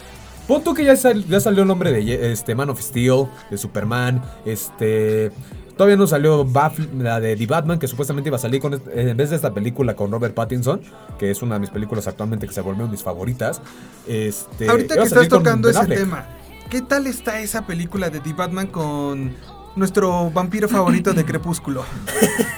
Pon 0.47 0.63
tú 0.63 0.73
que 0.73 0.85
ya, 0.85 0.95
sal- 0.95 1.25
ya 1.27 1.39
salió 1.39 1.63
el 1.63 1.67
nombre 1.67 1.91
de 1.91 2.31
este, 2.31 2.55
Man 2.55 2.69
of 2.69 2.81
Steel, 2.81 3.25
de 3.49 3.57
Superman, 3.57 4.21
este... 4.45 5.31
Todavía 5.75 5.95
no 5.95 6.07
salió 6.07 6.43
Baf- 6.43 6.91
la 6.97 7.19
de 7.19 7.35
The 7.35 7.45
Batman, 7.45 7.77
que 7.77 7.87
supuestamente 7.87 8.29
iba 8.29 8.37
a 8.37 8.39
salir 8.39 8.59
con, 8.59 8.81
en 8.95 9.15
vez 9.15 9.29
de 9.29 9.35
esta 9.35 9.53
película 9.53 9.95
con 9.95 10.11
Robert 10.11 10.33
Pattinson, 10.33 10.81
que 11.19 11.29
es 11.29 11.43
una 11.43 11.53
de 11.55 11.59
mis 11.59 11.69
películas 11.69 12.07
actualmente 12.07 12.47
que 12.47 12.53
se 12.53 12.61
volvió 12.61 12.87
mis 12.87 13.03
favoritas. 13.03 13.61
Este, 14.07 14.67
Ahorita 14.67 14.95
que 14.95 15.03
estás 15.03 15.27
tocando 15.27 15.69
ese 15.69 15.85
tema, 15.85 16.25
¿qué 16.71 16.81
tal 16.81 17.05
está 17.05 17.41
esa 17.41 17.67
película 17.67 18.09
de 18.09 18.21
The 18.21 18.33
Batman 18.33 18.65
con 18.67 19.35
nuestro 19.77 20.29
vampiro 20.31 20.67
favorito 20.67 21.13
de 21.13 21.23
Crepúsculo? 21.25 21.85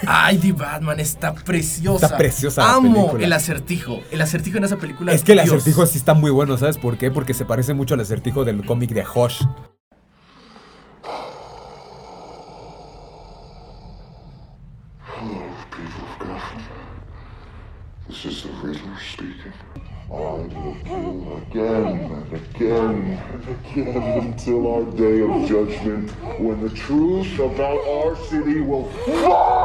Ay, 0.07 0.37
The 0.37 0.51
Batman 0.53 0.99
está 0.99 1.33
preciosa. 1.35 2.05
Está 2.07 2.17
preciosa 2.17 2.73
Amo 2.73 3.15
el 3.19 3.31
acertijo. 3.33 3.99
El 4.11 4.21
acertijo 4.21 4.57
en 4.57 4.63
esa 4.63 4.77
película. 4.77 5.11
Es 5.11 5.23
que 5.23 5.33
el 5.33 5.39
Dios. 5.43 5.49
acertijo 5.53 5.85
sí 5.85 5.97
está 5.97 6.13
muy 6.13 6.31
bueno, 6.31 6.57
¿sabes 6.57 6.77
por 6.77 6.97
qué? 6.97 7.11
Porque 7.11 7.33
se 7.33 7.45
parece 7.45 7.73
mucho 7.73 7.93
al 7.93 7.99
acertijo 8.01 8.45
del 8.45 8.65
cómic 8.65 8.91
de 8.91 9.03
Hush. 9.03 9.41
Hello, 15.05 15.41
people 15.71 16.03
of 16.03 16.19
Gotham. 16.19 16.61
This 18.07 18.25
is 18.25 18.43
the 18.43 18.49
Riddler 18.67 18.97
speaking. 18.99 19.48
I 20.11 20.13
will 20.15 20.75
kill 20.83 21.37
again 21.37 22.09
and 22.09 22.33
again 22.33 23.19
and 23.31 23.43
again 23.55 24.19
until 24.19 24.65
our 24.67 24.83
day 24.97 25.21
of 25.21 25.47
judgment 25.47 26.09
when 26.39 26.59
the 26.61 26.69
truth 26.73 27.27
about 27.39 27.79
our 27.87 28.15
city 28.29 28.59
will 28.61 28.87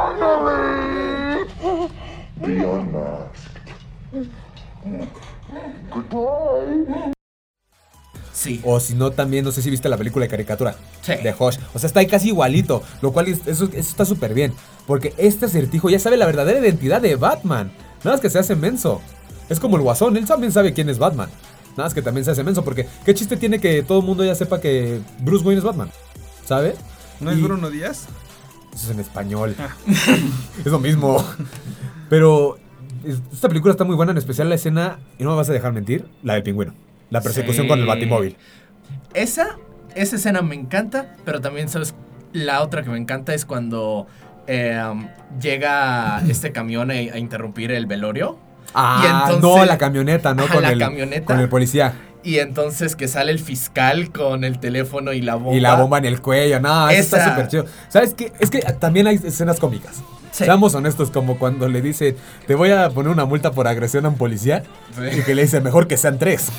finally 0.05 1.47
be 2.45 2.63
unmasked. 2.63 3.81
Goodbye. 5.91 7.11
Sí. 8.31 8.61
O 8.63 8.79
si 8.79 8.93
no, 8.93 9.11
también, 9.11 9.43
no 9.45 9.51
sé 9.51 9.61
si 9.63 9.69
viste 9.71 9.89
la 9.89 9.97
película 9.97 10.25
de 10.25 10.29
caricatura 10.29 10.75
Sí. 11.01 11.13
de 11.23 11.33
Hush. 11.37 11.57
O 11.73 11.79
sea, 11.79 11.87
está 11.87 12.01
ahí 12.01 12.07
casi 12.07 12.27
igualito. 12.29 12.83
Lo 13.01 13.11
cual, 13.11 13.27
es- 13.29 13.47
eso, 13.47 13.65
eso 13.65 13.75
está 13.77 14.05
súper 14.05 14.33
bien. 14.35 14.53
Porque 14.85 15.13
este 15.17 15.45
acertijo 15.47 15.89
ya 15.89 15.97
sabe 15.97 16.17
la 16.17 16.27
verdadera 16.27 16.59
identidad 16.59 17.01
de 17.01 17.15
Batman. 17.15 17.71
Nada 18.03 18.17
más 18.17 18.21
que 18.21 18.29
se 18.29 18.37
hace 18.37 18.55
menso. 18.55 19.01
Es 19.49 19.59
como 19.59 19.75
el 19.77 19.83
guasón, 19.83 20.17
él 20.17 20.25
también 20.25 20.51
sabe 20.51 20.73
quién 20.73 20.89
es 20.89 20.97
Batman. 20.99 21.29
Nada 21.71 21.83
más 21.87 21.93
que 21.93 22.01
también 22.01 22.23
se 22.25 22.31
hace 22.31 22.43
menso. 22.43 22.63
Porque, 22.63 22.87
¿qué 23.05 23.13
chiste 23.13 23.37
tiene 23.37 23.59
que 23.59 23.83
todo 23.83 23.99
el 23.99 24.05
mundo 24.05 24.23
ya 24.23 24.33
sepa 24.35 24.59
que 24.61 25.01
Bruce 25.19 25.43
Wayne 25.45 25.59
es 25.59 25.63
Batman? 25.65 25.89
¿Sabe? 26.45 26.75
¿No 27.19 27.31
es 27.31 27.41
Bruno 27.41 27.69
Díaz? 27.69 28.07
Eso 28.73 28.85
es 28.85 28.89
en 28.91 28.99
español. 28.99 29.55
es 30.59 30.65
lo 30.71 30.79
mismo. 30.79 31.23
Pero 32.09 32.57
es- 33.03 33.19
esta 33.33 33.47
película 33.49 33.71
está 33.71 33.83
muy 33.83 33.95
buena, 33.95 34.11
en 34.11 34.17
especial 34.17 34.49
la 34.49 34.55
escena, 34.55 34.99
y 35.17 35.23
no 35.23 35.31
me 35.31 35.35
vas 35.35 35.49
a 35.49 35.53
dejar 35.53 35.73
mentir, 35.73 36.05
la 36.23 36.33
del 36.33 36.43
pingüino. 36.43 36.73
La 37.09 37.21
persecución 37.21 37.65
Sí. 37.65 37.69
con 37.69 37.79
el 37.79 37.85
batimóvil. 37.85 38.35
Esa, 39.13 39.57
esa 39.95 40.15
escena 40.15 40.41
me 40.41 40.55
encanta, 40.55 41.15
pero 41.23 41.39
también, 41.41 41.69
¿sabes? 41.69 41.93
La 42.33 42.61
otra 42.61 42.83
que 42.83 42.89
me 42.89 42.97
encanta 42.97 43.33
es 43.33 43.45
cuando 43.45 44.07
eh, 44.47 44.81
llega 45.41 46.21
este 46.27 46.51
camión 46.51 46.91
a, 46.91 46.95
a 46.95 47.17
interrumpir 47.17 47.71
el 47.71 47.85
velorio. 47.85 48.37
Ah, 48.75 49.01
Y 49.03 49.31
entonces- 49.31 49.41
no, 49.41 49.65
la 49.65 49.77
camioneta, 49.77 50.33
¿no? 50.33 50.47
Con 50.47 50.61
la 50.61 50.71
el, 50.71 50.79
camioneta. 50.79 51.25
Con 51.25 51.39
el 51.39 51.47
policía. 51.49 51.93
Y 52.23 52.39
entonces 52.39 52.95
que 52.95 53.07
sale 53.07 53.31
el 53.31 53.39
fiscal 53.39 54.11
con 54.11 54.43
el 54.43 54.59
teléfono 54.59 55.13
y 55.13 55.21
la 55.21 55.35
bomba. 55.35 55.55
Y 55.55 55.59
la 55.59 55.75
bomba 55.75 55.97
en 55.99 56.05
el 56.05 56.21
cuello. 56.21 56.59
No, 56.59 56.89
eso 56.89 57.15
está 57.15 57.29
súper 57.29 57.47
chido. 57.47 57.65
¿Sabes 57.87 58.13
qué? 58.15 58.33
Es 58.39 58.49
que 58.49 58.59
también 58.79 59.07
hay 59.07 59.19
escenas 59.23 59.59
cómicas. 59.59 59.97
Sí. 60.31 60.43
Seamos 60.43 60.75
honestos, 60.75 61.11
como 61.11 61.37
cuando 61.39 61.69
le 61.69 61.81
dice, 61.81 62.17
te 62.45 62.55
voy 62.55 62.71
a 62.71 62.89
poner 62.89 63.11
una 63.11 63.23
multa 63.25 63.51
por 63.51 63.67
agresión 63.67 64.05
a 64.05 64.09
un 64.09 64.17
policía. 64.17 64.63
Sí. 64.97 65.19
Y 65.19 65.21
que 65.21 65.33
le 65.35 65.43
dice, 65.43 65.61
mejor 65.61 65.87
que 65.87 65.95
sean 65.97 66.19
tres. 66.19 66.49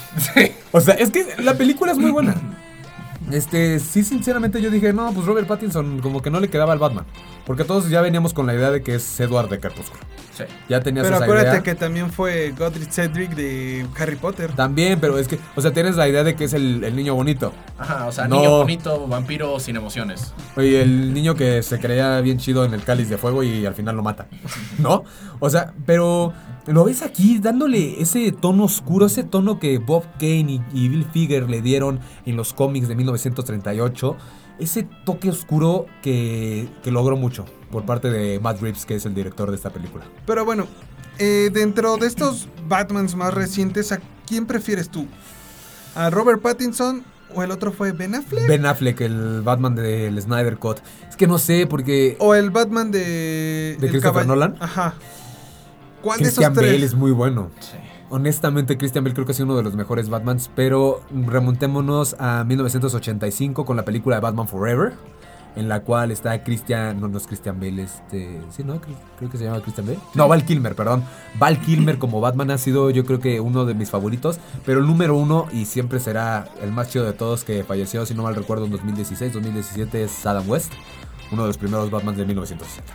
O 0.73 0.81
sea, 0.81 0.95
es 0.95 1.11
que 1.11 1.27
la 1.43 1.55
película 1.55 1.93
es 1.93 1.99
muy 1.99 2.11
buena. 2.11 2.35
Este, 3.33 3.81
sí, 3.81 4.05
sinceramente 4.05 4.63
yo 4.63 4.71
dije, 4.71 4.93
no, 4.93 5.13
pues 5.13 5.27
Robert 5.27 5.49
Pattinson 5.49 6.01
como 6.01 6.23
que 6.23 6.31
no 6.31 6.39
le 6.39 6.49
quedaba 6.49 6.73
al 6.73 6.79
Batman. 6.79 7.05
Porque 7.45 7.65
todos 7.65 7.91
ya 7.91 8.01
veníamos 8.01 8.33
con 8.33 8.47
la 8.47 8.55
idea 8.55 8.71
de 8.71 8.83
que 8.83 8.95
es 8.95 9.21
Edward 9.21 9.49
de 9.49 9.59
Crepúsculo. 9.59 10.01
Sí. 10.37 10.45
Ya 10.69 10.81
tenías 10.81 11.05
Pero 11.07 11.17
esa 11.17 11.25
acuérdate 11.25 11.51
idea. 11.51 11.63
que 11.63 11.75
también 11.75 12.11
fue 12.13 12.53
Godric 12.59 12.91
Cedric 12.91 13.31
de 13.35 13.87
Harry 13.99 14.17
Potter. 14.17 14.53
También, 14.53 15.01
pero 15.01 15.19
es 15.19 15.29
que, 15.29 15.39
o 15.55 15.61
sea, 15.63 15.73
tienes 15.73 15.97
la 15.97 16.07
idea 16.09 16.25
de 16.25 16.37
que 16.37 16.45
es 16.45 16.53
el, 16.53 16.85
el 16.85 16.95
niño 16.95 17.15
bonito. 17.15 17.53
Ajá, 17.79 18.07
o 18.07 18.13
sea, 18.13 18.29
No. 18.29 18.37
niño 18.37 18.51
bonito, 18.59 19.07
vampiro 19.07 19.59
sin 19.61 19.77
emociones. 19.77 20.35
Oye, 20.57 20.83
el 20.83 21.15
niño 21.15 21.35
que 21.35 21.63
se 21.63 21.79
creía 21.79 22.21
bien 22.21 22.37
chido 22.39 22.65
en 22.67 22.75
el 22.75 22.83
cáliz 22.83 23.09
de 23.09 23.17
fuego 23.17 23.43
y 23.43 23.65
al 23.65 23.75
final 23.75 23.97
lo 23.97 24.03
mata. 24.03 24.27
¿No? 24.79 25.05
O 25.41 25.49
sea, 25.49 25.73
pero 25.87 26.35
lo 26.67 26.85
ves 26.85 27.01
aquí 27.03 27.39
dándole 27.39 28.03
ese 28.03 28.31
tono 28.33 28.65
oscuro, 28.65 29.07
ese 29.07 29.25
tono 29.25 29.59
que 29.59 29.79
Bob 29.79 30.05
Kane 30.19 30.53
y, 30.53 30.63
y 30.75 30.89
Bill 30.89 31.07
Figer 31.13 31.49
le 31.49 31.63
dieron 31.63 32.01
en 32.27 32.37
los 32.37 32.53
cómics 32.53 32.89
de 32.89 32.95
1938. 32.95 34.17
Ese 34.59 34.87
toque 35.05 35.29
oscuro 35.31 35.87
que, 36.03 36.67
que 36.83 36.91
logró 36.91 37.17
mucho 37.17 37.45
por 37.71 37.85
parte 37.85 38.11
de 38.11 38.39
Matt 38.41 38.61
Reeves, 38.61 38.85
que 38.87 38.95
es 38.97 39.07
el 39.07 39.15
director 39.15 39.51
de 39.51 39.57
esta 39.57 39.71
película. 39.71 40.05
Pero 40.27 40.45
bueno, 40.45 40.67
eh, 41.19 41.51
dentro 41.53 41.97
de 41.97 42.07
estos 42.07 42.49
Batmans 42.69 43.15
más 43.17 43.33
recientes, 43.35 43.93
¿a 43.93 44.01
quién 44.27 44.47
prefieres 44.47 44.89
tú? 44.89 45.07
¿A 45.95 46.11
Robert 46.11 46.41
Pattinson 46.43 47.05
o 47.35 47.43
el 47.43 47.51
otro 47.51 47.73
fue 47.73 47.93
Ben 47.93 48.15
Affleck? 48.15 48.47
Ben 48.47 48.67
Affleck, 48.67 49.01
el 49.01 49.43
Batman 49.43 49.75
del 49.75 50.21
Snyder 50.21 50.59
Cut. 50.59 50.79
Es 51.09 51.17
que 51.17 51.27
no 51.27 51.39
sé, 51.39 51.67
porque 51.67 52.17
¿O 52.21 52.35
el 52.35 52.51
Batman 52.51 52.91
de... 52.91 53.77
¿De 53.81 53.89
Christopher 53.89 54.25
caball- 54.25 54.27
Nolan? 54.27 54.57
Ajá. 54.61 54.95
¿Cuál 56.03 56.19
Christian 56.19 56.53
de 56.53 56.61
esos 56.61 56.63
tres? 56.63 56.73
Bale 56.75 56.87
es 56.87 56.95
muy 56.95 57.11
bueno. 57.11 57.51
Sí. 57.61 57.77
Honestamente, 58.09 58.79
Christian 58.79 59.03
Bale 59.03 59.15
creo 59.15 59.27
que 59.27 59.33
ha 59.33 59.35
sido 59.35 59.47
uno 59.47 59.57
de 59.57 59.65
los 59.65 59.75
mejores 59.75 60.09
Batmans, 60.09 60.51
pero 60.55 61.01
remontémonos 61.11 62.15
a 62.21 62.45
1985 62.45 63.65
con 63.65 63.77
la 63.77 63.85
película 63.85 64.17
de 64.17 64.23
Batman 64.23 64.47
Forever, 64.47 64.93
en 65.57 65.69
la 65.69 65.81
cual 65.81 66.11
está 66.11 66.45
Christian, 66.45 67.01
no, 67.01 67.09
no 67.09 67.19
es 67.19 67.27
Christian 67.27 67.59
Bale, 67.59 67.83
este, 67.83 68.41
sí, 68.55 68.63
no, 68.63 68.81
creo, 68.81 68.95
creo 69.19 69.31
que 69.31 69.39
se 69.39 69.45
llama 69.45 69.61
Christian 69.63 69.87
Bale. 69.87 69.99
No, 70.15 70.29
Val 70.29 70.45
Kilmer, 70.45 70.75
perdón. 70.77 71.03
Val 71.39 71.59
Kilmer 71.61 71.99
como 71.99 72.21
Batman 72.21 72.51
ha 72.51 72.59
sido 72.59 72.91
yo 72.91 73.05
creo 73.07 73.19
que 73.21 73.41
uno 73.41 73.65
de 73.65 73.75
mis 73.75 73.91
favoritos, 73.91 74.39
pero 74.65 74.81
el 74.81 74.87
número 74.87 75.17
uno 75.17 75.47
y 75.53 75.65
siempre 75.65 75.99
será 75.99 76.47
el 76.63 76.71
más 76.73 76.91
chido 76.91 77.05
de 77.07 77.13
todos 77.15 77.43
que 77.43 77.65
falleció, 77.65 78.05
si 78.07 78.15
no 78.15 78.23
mal 78.23 78.35
recuerdo, 78.37 78.67
en 78.67 78.71
2016, 78.73 79.33
2017 79.33 80.05
es 80.05 80.27
Adam 80.27 80.49
West, 80.49 80.73
uno 81.33 81.43
de 81.43 81.49
los 81.49 81.59
primeros 81.59 81.91
Batmans 81.91 82.19
de 82.19 82.27
1960. 82.27 82.93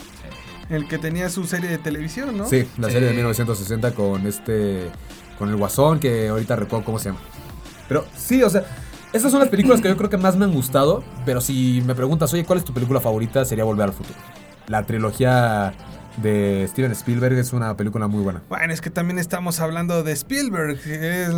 El 0.70 0.88
que 0.88 0.97
tenía 0.97 1.30
su 1.30 1.43
serie 1.45 1.70
de 1.70 1.78
televisión, 1.80 2.38
¿no? 2.38 2.47
Sí, 2.47 2.66
la 2.78 2.88
Sí. 2.88 2.93
serie 2.93 3.09
de 3.09 3.16
1960 3.16 3.93
con 3.93 4.26
este. 4.26 4.89
con 5.38 5.49
el 5.49 5.55
Guasón, 5.55 5.99
que 5.99 6.30
ahorita 6.30 6.55
recuerdo 6.55 6.86
cómo 6.86 6.99
se 6.99 7.09
llama. 7.09 7.20
Pero 7.89 8.05
sí, 8.16 8.41
o 8.43 8.49
sea, 8.49 8.64
Esas 9.14 9.32
son 9.32 9.41
las 9.41 9.49
películas 9.49 9.82
que 9.82 9.89
yo 9.89 9.97
creo 9.97 10.09
que 10.09 10.18
más 10.18 10.38
me 10.38 10.45
han 10.45 10.53
gustado, 10.53 11.03
pero 11.26 11.41
si 11.41 11.84
me 11.86 11.95
preguntas, 11.95 12.34
oye, 12.34 12.45
¿cuál 12.45 12.59
es 12.59 12.66
tu 12.66 12.74
película 12.74 13.01
favorita? 13.01 13.43
Sería 13.43 13.66
Volver 13.66 13.86
al 13.88 13.93
Futuro. 13.93 14.18
La 14.68 14.84
trilogía 14.86 15.74
de 16.22 16.66
Steven 16.70 16.91
Spielberg 16.93 17.34
es 17.38 17.51
una 17.51 17.76
película 17.76 18.07
muy 18.07 18.24
buena. 18.24 18.41
Bueno, 18.47 18.72
es 18.74 18.80
que 18.80 18.89
también 18.89 19.20
estamos 19.20 19.59
hablando 19.59 20.03
de 20.03 20.14
Spielberg. 20.14 20.80
es- 20.86 21.36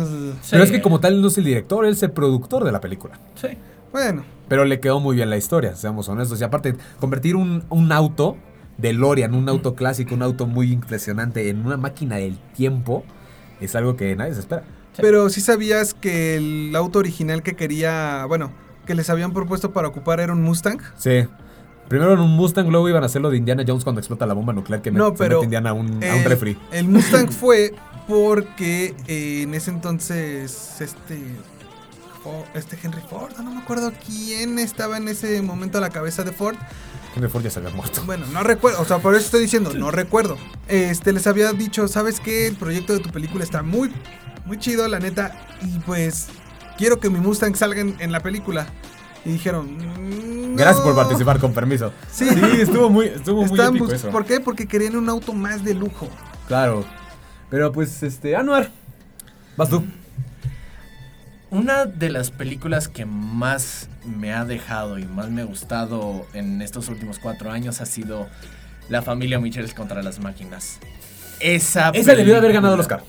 Pero 0.50 0.62
es 0.62 0.70
que 0.70 0.82
como 0.82 1.00
tal 1.00 1.20
no 1.20 1.28
es 1.28 1.38
el 1.38 1.44
director, 1.44 1.84
él 1.84 1.92
es 1.94 2.02
el 2.04 2.12
productor 2.12 2.62
de 2.64 2.70
la 2.72 2.80
película. 2.80 3.18
Sí. 3.34 3.48
Bueno, 3.92 4.24
Pero 4.48 4.64
le 4.66 4.78
quedó 4.78 5.00
muy 5.00 5.16
bien 5.16 5.30
la 5.30 5.36
historia, 5.38 5.74
seamos 5.74 6.08
honestos. 6.08 6.38
Y 6.40 6.44
aparte, 6.44 6.76
convertir 7.00 7.34
un, 7.34 7.64
un 7.70 7.90
auto 7.92 8.36
de 8.76 8.92
Lorian, 8.92 9.34
un 9.34 9.48
auto 9.48 9.74
clásico, 9.74 10.14
un 10.14 10.22
auto 10.22 10.46
muy 10.46 10.70
impresionante, 10.70 11.48
en 11.48 11.64
una 11.64 11.76
máquina 11.78 12.16
del 12.16 12.36
tiempo, 12.54 13.04
es 13.60 13.74
algo 13.74 13.96
que 13.96 14.14
nadie 14.16 14.34
se 14.34 14.40
espera. 14.40 14.62
Pero 14.96 15.28
sí 15.30 15.40
sabías 15.40 15.94
que 15.94 16.36
el 16.36 16.74
auto 16.76 16.98
original 16.98 17.42
que 17.42 17.54
quería, 17.54 18.24
bueno, 18.26 18.50
que 18.86 18.94
les 18.94 19.08
habían 19.10 19.32
propuesto 19.32 19.72
para 19.72 19.88
ocupar 19.88 20.20
era 20.20 20.32
un 20.32 20.42
Mustang. 20.42 20.78
Sí. 20.96 21.26
Primero 21.88 22.14
en 22.14 22.20
un 22.20 22.30
Mustang, 22.36 22.68
luego 22.68 22.88
iban 22.88 23.02
a 23.02 23.06
hacerlo 23.06 23.30
de 23.30 23.36
Indiana 23.36 23.62
Jones 23.66 23.84
cuando 23.84 24.00
explota 24.00 24.26
la 24.26 24.34
bomba 24.34 24.52
nuclear 24.52 24.80
que 24.82 24.90
me- 24.90 24.98
No, 24.98 25.14
pero 25.14 25.36
mete 25.36 25.44
Indiana 25.44 25.70
a 25.70 25.72
un, 25.74 26.02
a 26.04 26.14
un 26.16 26.24
refri. 26.24 26.56
El 26.72 26.88
Mustang 26.88 27.28
fue 27.30 27.74
porque 28.08 28.94
eh, 29.06 29.42
en 29.42 29.54
ese 29.54 29.70
entonces 29.70 30.80
este 30.80 31.18
Fo- 32.22 32.44
este 32.54 32.78
Henry 32.82 33.02
Ford, 33.08 33.32
no 33.42 33.50
me 33.50 33.60
acuerdo 33.60 33.92
quién 34.06 34.58
estaba 34.58 34.96
en 34.96 35.08
ese 35.08 35.42
momento 35.42 35.76
a 35.78 35.80
la 35.82 35.90
cabeza 35.90 36.24
de 36.24 36.32
Ford. 36.32 36.56
Henry 37.14 37.28
Ford 37.28 37.44
ya 37.44 37.50
se 37.50 37.58
había 37.58 37.70
muerto. 37.70 38.02
Bueno, 38.06 38.24
no 38.32 38.42
recuerdo, 38.42 38.80
o 38.80 38.84
sea, 38.86 38.98
por 38.98 39.14
eso 39.14 39.26
estoy 39.26 39.42
diciendo, 39.42 39.72
no 39.74 39.90
recuerdo. 39.90 40.38
Este 40.68 41.12
les 41.12 41.26
había 41.26 41.52
dicho, 41.52 41.86
¿sabes 41.86 42.20
qué? 42.20 42.46
El 42.46 42.56
proyecto 42.56 42.94
de 42.94 43.00
tu 43.00 43.10
película 43.10 43.44
está 43.44 43.62
muy 43.62 43.92
muy 44.44 44.58
chido, 44.58 44.86
la 44.88 44.98
neta, 44.98 45.32
y 45.62 45.78
pues 45.80 46.28
quiero 46.76 47.00
que 47.00 47.10
mi 47.10 47.18
Mustang 47.20 47.54
salga 47.56 47.80
en, 47.80 47.96
en 47.98 48.12
la 48.12 48.20
película. 48.20 48.66
Y 49.24 49.32
dijeron, 49.32 49.76
"Mm, 49.78 50.56
Gracias 50.56 50.82
por 50.82 50.94
no". 50.94 50.96
participar, 51.02 51.38
con 51.40 51.52
permiso. 51.54 51.92
Sí. 52.12 52.28
estuvo 52.60 52.90
muy, 52.90 53.06
estuvo 53.06 53.44
muy 53.46 53.58
épico 53.58 53.84
bus- 53.86 53.94
eso. 53.94 54.10
¿Por 54.10 54.24
qué? 54.26 54.38
Porque 54.40 54.66
querían 54.66 54.96
un 54.96 55.08
auto 55.08 55.32
más 55.32 55.64
de 55.64 55.72
lujo. 55.74 56.08
Claro. 56.46 56.84
Pero 57.50 57.72
pues, 57.72 58.02
este, 58.02 58.36
Anuar, 58.36 58.70
vas 59.56 59.70
tú. 59.70 59.82
Una 61.50 61.84
de 61.86 62.10
las 62.10 62.30
películas 62.30 62.88
que 62.88 63.06
más 63.06 63.88
me 64.04 64.32
ha 64.34 64.44
dejado 64.44 64.98
y 64.98 65.06
más 65.06 65.30
me 65.30 65.42
ha 65.42 65.44
gustado 65.44 66.26
en 66.34 66.60
estos 66.62 66.88
últimos 66.88 67.18
cuatro 67.18 67.50
años 67.52 67.80
ha 67.80 67.86
sido 67.86 68.28
La 68.88 69.02
familia 69.02 69.38
Michels 69.38 69.72
contra 69.72 70.02
las 70.02 70.18
máquinas. 70.18 70.78
Esa, 71.40 71.90
Esa 71.90 72.14
debió 72.14 72.32
de 72.34 72.38
haber 72.40 72.52
ganado 72.52 72.74
el 72.74 72.80
Oscar. 72.80 73.02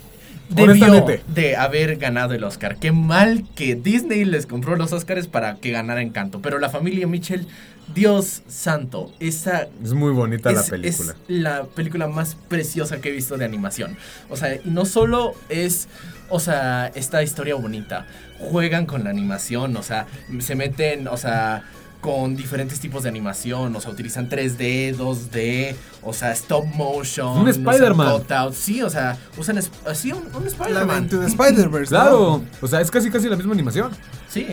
Debió 0.50 1.06
de 1.28 1.56
haber 1.56 1.98
ganado 1.98 2.34
el 2.34 2.44
Oscar. 2.44 2.78
Qué 2.78 2.92
mal 2.92 3.44
que 3.56 3.76
Disney 3.76 4.26
les 4.26 4.46
compró 4.46 4.76
los 4.76 4.94
Oscars 4.94 5.28
para 5.28 5.56
que 5.56 5.72
ganara 5.72 6.02
Encanto. 6.02 6.42
Pero 6.42 6.60
la 6.60 6.70
familia 6.70 7.08
Mitchell, 7.08 7.48
Dios 7.94 8.44
santo, 8.48 9.12
esa 9.20 9.68
Es 9.84 9.94
muy 9.94 10.12
bonita 10.12 10.52
la 10.52 10.64
película. 10.64 11.14
es 11.14 11.18
la 11.28 11.64
película 11.64 12.08
más 12.08 12.36
preciosa 12.48 13.02
que 13.02 13.10
he 13.10 13.12
visto 13.12 13.38
de 13.38 13.46
animación. 13.46 13.98
O 14.30 14.38
sea, 14.38 14.56
y 14.56 14.70
no 14.70 14.86
solo 14.86 15.34
es, 15.50 15.88
o 16.30 16.40
sea, 16.40 16.92
esta 16.96 17.24
historia 17.24 17.56
bonita. 17.56 18.06
Juegan 18.40 18.86
con 18.86 19.04
la 19.04 19.10
animación, 19.10 19.76
o 19.78 19.84
sea, 19.84 20.08
se 20.40 20.56
meten, 20.56 21.08
o 21.08 21.18
sea, 21.18 21.64
con 22.06 22.36
diferentes 22.36 22.80
tipos 22.80 23.02
de 23.02 23.10
animación. 23.10 23.76
O 23.76 23.82
sea, 23.82 23.90
utilizan 23.90 24.30
3D, 24.30 24.96
2D, 24.96 25.76
o 26.04 26.14
sea, 26.14 26.32
stop 26.34 26.64
motion. 26.76 27.40
Un 27.40 27.48
Spider-Man. 27.50 28.22
Sí, 28.54 28.84
o 28.84 28.92
sea, 28.92 29.18
usan 29.38 29.58
así 29.88 30.12
un, 30.12 30.24
un 30.36 30.46
Spider-Man. 30.46 31.10
Spider-Verse. 31.26 31.92
¿no? 31.96 32.00
Claro. 32.02 32.44
O 32.62 32.68
sea, 32.68 32.80
es 32.82 32.92
casi 32.92 33.10
casi 33.10 33.28
la 33.28 33.36
misma 33.36 33.54
animación. 33.54 33.90
Sí, 34.30 34.50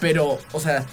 pero, 0.00 0.38
o 0.52 0.60
sea, 0.60 0.84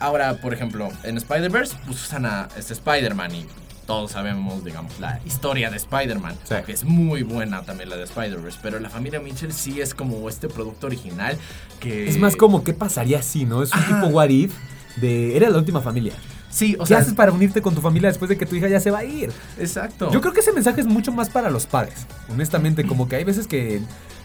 ahora, 0.00 0.34
por 0.38 0.52
ejemplo, 0.54 0.88
en 1.04 1.16
Spider-Verse, 1.18 1.76
pues 1.86 2.02
usan 2.02 2.26
a 2.26 2.48
este 2.56 2.72
Spider-Man 2.72 3.32
y 3.36 3.46
todos 3.86 4.10
sabemos, 4.10 4.64
digamos, 4.64 4.98
la 4.98 5.20
historia 5.24 5.70
de 5.70 5.76
Spider-Man, 5.76 6.34
Sí. 6.42 6.56
que 6.66 6.72
es 6.72 6.82
muy 6.82 7.22
buena 7.22 7.62
también 7.62 7.90
la 7.90 7.96
de 7.96 8.04
Spider-Verse, 8.04 8.58
pero 8.60 8.80
la 8.80 8.90
familia 8.90 9.20
Mitchell 9.20 9.52
sí 9.52 9.80
es 9.80 9.94
como 9.94 10.28
este 10.28 10.48
producto 10.48 10.88
original 10.88 11.36
que... 11.78 12.08
Es 12.08 12.18
más 12.18 12.34
como, 12.34 12.64
¿qué 12.64 12.72
pasaría 12.74 13.22
si, 13.22 13.44
no? 13.44 13.62
Es 13.62 13.72
un 13.72 13.78
Ajá. 13.78 14.00
tipo 14.00 14.06
what 14.12 14.28
if 14.28 14.52
de... 14.96 15.36
Era 15.36 15.50
la 15.50 15.58
última 15.58 15.80
familia. 15.80 16.14
Sí, 16.50 16.76
o 16.78 16.80
¿Qué 16.80 16.88
sea, 16.88 16.98
haces 16.98 17.14
para 17.14 17.32
unirte 17.32 17.62
con 17.62 17.74
tu 17.74 17.80
familia 17.80 18.10
después 18.10 18.28
de 18.28 18.36
que 18.36 18.44
tu 18.44 18.54
hija 18.56 18.68
ya 18.68 18.78
se 18.78 18.90
va 18.90 18.98
a 18.98 19.04
ir? 19.04 19.32
exacto. 19.58 20.12
Yo 20.12 20.20
creo 20.20 20.34
que 20.34 20.40
ese 20.40 20.52
mensaje 20.52 20.82
es 20.82 20.86
mucho 20.86 21.10
más 21.10 21.30
para 21.30 21.50
los 21.50 21.66
padres. 21.66 22.06
Honestamente, 22.30 22.84
como 22.86 23.08
que 23.08 23.16
hay 23.16 23.24
veces 23.24 23.46
que 23.46 23.80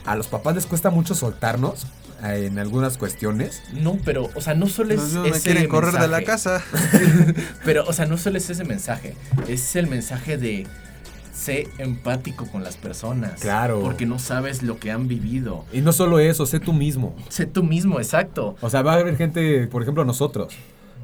a 0.05 0.15
los 0.15 0.28
papás 0.28 0.55
les 0.55 0.65
cuesta 0.65 0.89
mucho 0.89 1.15
soltarnos 1.15 1.88
eh, 2.24 2.47
en 2.47 2.59
algunas 2.59 2.97
cuestiones. 2.97 3.61
No, 3.74 3.97
pero, 4.03 4.30
o 4.36 4.41
sea, 4.41 4.55
no 4.55 4.68
solo 4.68 4.93
es 4.93 5.13
No, 5.13 5.22
no 5.22 5.26
ese 5.28 5.51
quieren 5.51 5.70
correr 5.70 5.93
de 5.93 6.07
la 6.07 6.24
casa. 6.24 6.63
Pero, 7.65 7.86
o 7.86 7.93
sea, 7.93 8.05
no 8.05 8.18
solo 8.18 8.38
es 8.38 8.49
ese 8.49 8.63
mensaje, 8.63 9.15
es 9.47 9.76
el 9.76 9.88
mensaje 9.88 10.38
de 10.38 10.65
sé 11.38 11.67
empático 11.77 12.47
con 12.51 12.63
las 12.63 12.77
personas. 12.77 13.39
Claro. 13.41 13.81
Porque 13.81 14.05
no 14.05 14.17
sabes 14.19 14.63
lo 14.63 14.79
que 14.79 14.91
han 14.91 15.07
vivido. 15.07 15.65
Y 15.71 15.81
no 15.81 15.91
solo 15.93 16.19
eso, 16.19 16.45
sé 16.45 16.59
tú 16.59 16.73
mismo. 16.73 17.15
Sé 17.29 17.45
tú 17.45 17.63
mismo, 17.63 17.99
exacto. 17.99 18.55
O 18.61 18.69
sea, 18.69 18.81
va 18.81 18.93
a 18.93 18.99
haber 18.99 19.15
gente, 19.17 19.67
por 19.67 19.81
ejemplo, 19.83 20.03
nosotros. 20.03 20.53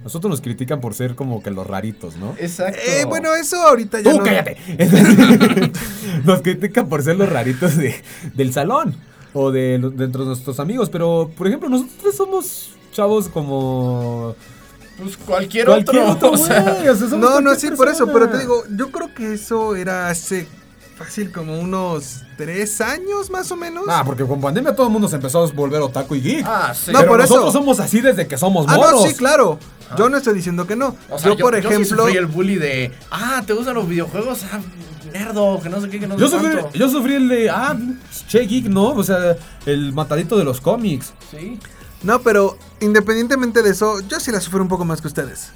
Nosotros 0.03 0.29
nos 0.31 0.41
critican 0.41 0.81
por 0.81 0.95
ser 0.95 1.15
como 1.15 1.41
que 1.41 1.49
los 1.51 1.65
raritos, 1.65 2.17
¿no? 2.17 2.36
Exacto. 2.38 2.77
Eh, 2.86 3.05
bueno, 3.05 3.34
eso 3.36 3.55
ahorita 3.61 4.01
ya 4.01 4.11
¡Tú 4.11 4.17
no. 4.17 4.23
cállate! 4.25 4.57
nos 6.25 6.41
critican 6.41 6.89
por 6.89 7.03
ser 7.03 7.15
los 7.15 7.29
raritos 7.29 7.77
de- 7.77 7.95
del 8.34 8.51
salón 8.53 8.95
o 9.34 9.51
de, 9.51 9.79
de 9.79 10.07
nuestros 10.09 10.59
amigos. 10.59 10.89
Pero, 10.89 11.31
por 11.38 11.47
ejemplo, 11.47 11.69
nosotros 11.69 12.15
somos 12.15 12.71
chavos 12.91 13.29
como... 13.29 14.36
Pues 14.98 15.18
cualquier, 15.18 15.66
Cualquier 15.66 16.04
otro. 16.04 16.32
otro, 16.32 16.32
o 16.32 16.38
sea, 16.38 16.78
o 17.12 17.18
No, 17.18 17.41
no, 17.41 17.56
sí, 17.56 17.70
por 17.72 17.88
eso, 17.89 18.06
pero 18.12 18.30
te 18.30 18.39
digo, 18.39 18.64
yo 18.76 18.91
creo 18.91 19.14
que 19.14 19.34
eso 19.34 19.76
era 19.76 20.10
hace 20.10 20.48
fácil 20.96 21.32
como 21.32 21.60
unos 21.60 22.22
tres 22.38 22.80
años 22.80 23.30
más 23.32 23.52
o 23.52 23.56
menos. 23.56 23.86
Ah, 23.89 24.04
porque 24.06 24.24
con 24.26 24.39
pandemia 24.39 24.76
todo 24.76 24.86
el 24.88 24.94
mundo 24.94 25.08
se 25.08 25.16
empezó 25.16 25.44
a 25.44 25.48
volver 25.52 25.82
otaku 25.82 26.16
y 26.16 26.22
geek. 26.22 26.46
ah, 26.48 26.74
sí. 26.76 26.91
No, 26.91 27.00
Pero 27.00 27.12
por 27.12 27.22
eso. 27.22 27.34
nosotros 27.34 27.54
somos 27.54 27.80
así 27.80 28.02
desde 28.02 28.28
que 28.28 28.38
somos 28.38 28.66
Ah, 28.70 28.76
moros. 28.76 28.91
no, 29.02 29.08
sí, 29.08 29.16
claro. 29.16 29.58
Yo 29.98 30.10
no 30.10 30.18
estoy 30.18 30.34
diciendo 30.36 30.66
que 30.68 30.76
no. 30.76 30.96
O 31.10 31.18
sea, 31.20 31.30
yo, 31.32 31.38
por 31.38 31.54
sí 31.54 31.60
ejemplo, 31.68 32.04
sufrí 32.04 32.18
el 32.18 32.26
bully 32.28 32.56
de, 32.56 32.91
ah, 33.12 33.41
¿te 33.46 33.54
gustan 33.54 33.76
los 33.76 33.88
videojuegos? 33.88 34.41
Ah, 34.52 34.60
nerdo, 35.12 35.60
que 35.62 35.70
no 35.70 35.82
sé 35.82 35.89
qué, 35.89 36.00
que 36.00 36.08
no 36.08 36.18
Yo 36.18 36.28
sé 36.28 36.38
sufrí, 36.38 36.52
cuánto. 36.54 36.78
yo 36.78 36.89
sufrí 36.89 37.16
el 37.16 37.28
de, 37.30 37.50
ah, 37.50 37.76
che 38.28 38.39
geek, 38.41 38.66
¿no? 38.68 38.89
O 38.89 39.04
sea, 39.04 39.36
el 39.66 39.94
matadito 39.94 40.38
de 40.38 40.44
los 40.44 40.62
cómics. 40.62 41.14
Sí. 41.32 41.60
No, 42.04 42.22
pero 42.22 42.58
independientemente 42.82 43.64
de 43.64 43.72
eso, 43.72 43.99
yo 44.01 44.20
sí 44.20 44.32
la 44.32 44.39
sufrí 44.41 44.60
un 44.60 44.68
poco 44.68 44.86
más 44.86 45.01
que 45.01 45.08
ustedes. 45.08 45.49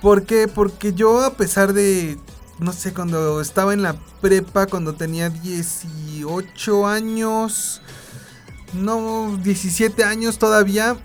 ¿Por 0.00 0.24
qué? 0.24 0.48
Porque 0.48 0.94
yo 0.94 1.22
a 1.22 1.34
pesar 1.34 1.72
de, 1.72 2.18
no 2.58 2.72
sé, 2.72 2.94
cuando 2.94 3.40
estaba 3.40 3.74
en 3.74 3.82
la 3.82 3.96
prepa, 4.20 4.66
cuando 4.66 4.94
tenía 4.94 5.28
18 5.28 6.86
años, 6.86 7.82
no, 8.72 9.36
17 9.42 10.04
años 10.04 10.38
todavía, 10.38 10.96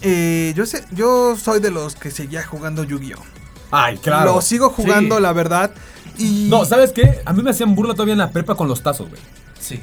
eh, 0.00 0.52
yo, 0.56 0.64
sé, 0.66 0.84
yo 0.92 1.36
soy 1.36 1.60
de 1.60 1.70
los 1.70 1.94
que 1.96 2.10
seguía 2.10 2.44
jugando 2.46 2.84
Yu-Gi-Oh! 2.84 3.22
Ay, 3.70 3.98
claro. 3.98 4.34
Lo 4.36 4.40
sigo 4.40 4.70
jugando, 4.70 5.16
Sí. 5.16 5.22
la 5.22 5.32
verdad. 5.32 5.70
Y 6.16 6.46
No, 6.48 6.64
¿sabes 6.64 6.92
qué? 6.92 7.20
A 7.26 7.32
mí 7.32 7.42
me 7.42 7.50
hacían 7.50 7.74
burla 7.74 7.92
todavía 7.94 8.12
en 8.12 8.18
la 8.18 8.30
prepa 8.30 8.54
con 8.54 8.66
los 8.66 8.82
tazos, 8.82 9.08
güey. 9.10 9.20
Sí. 9.60 9.82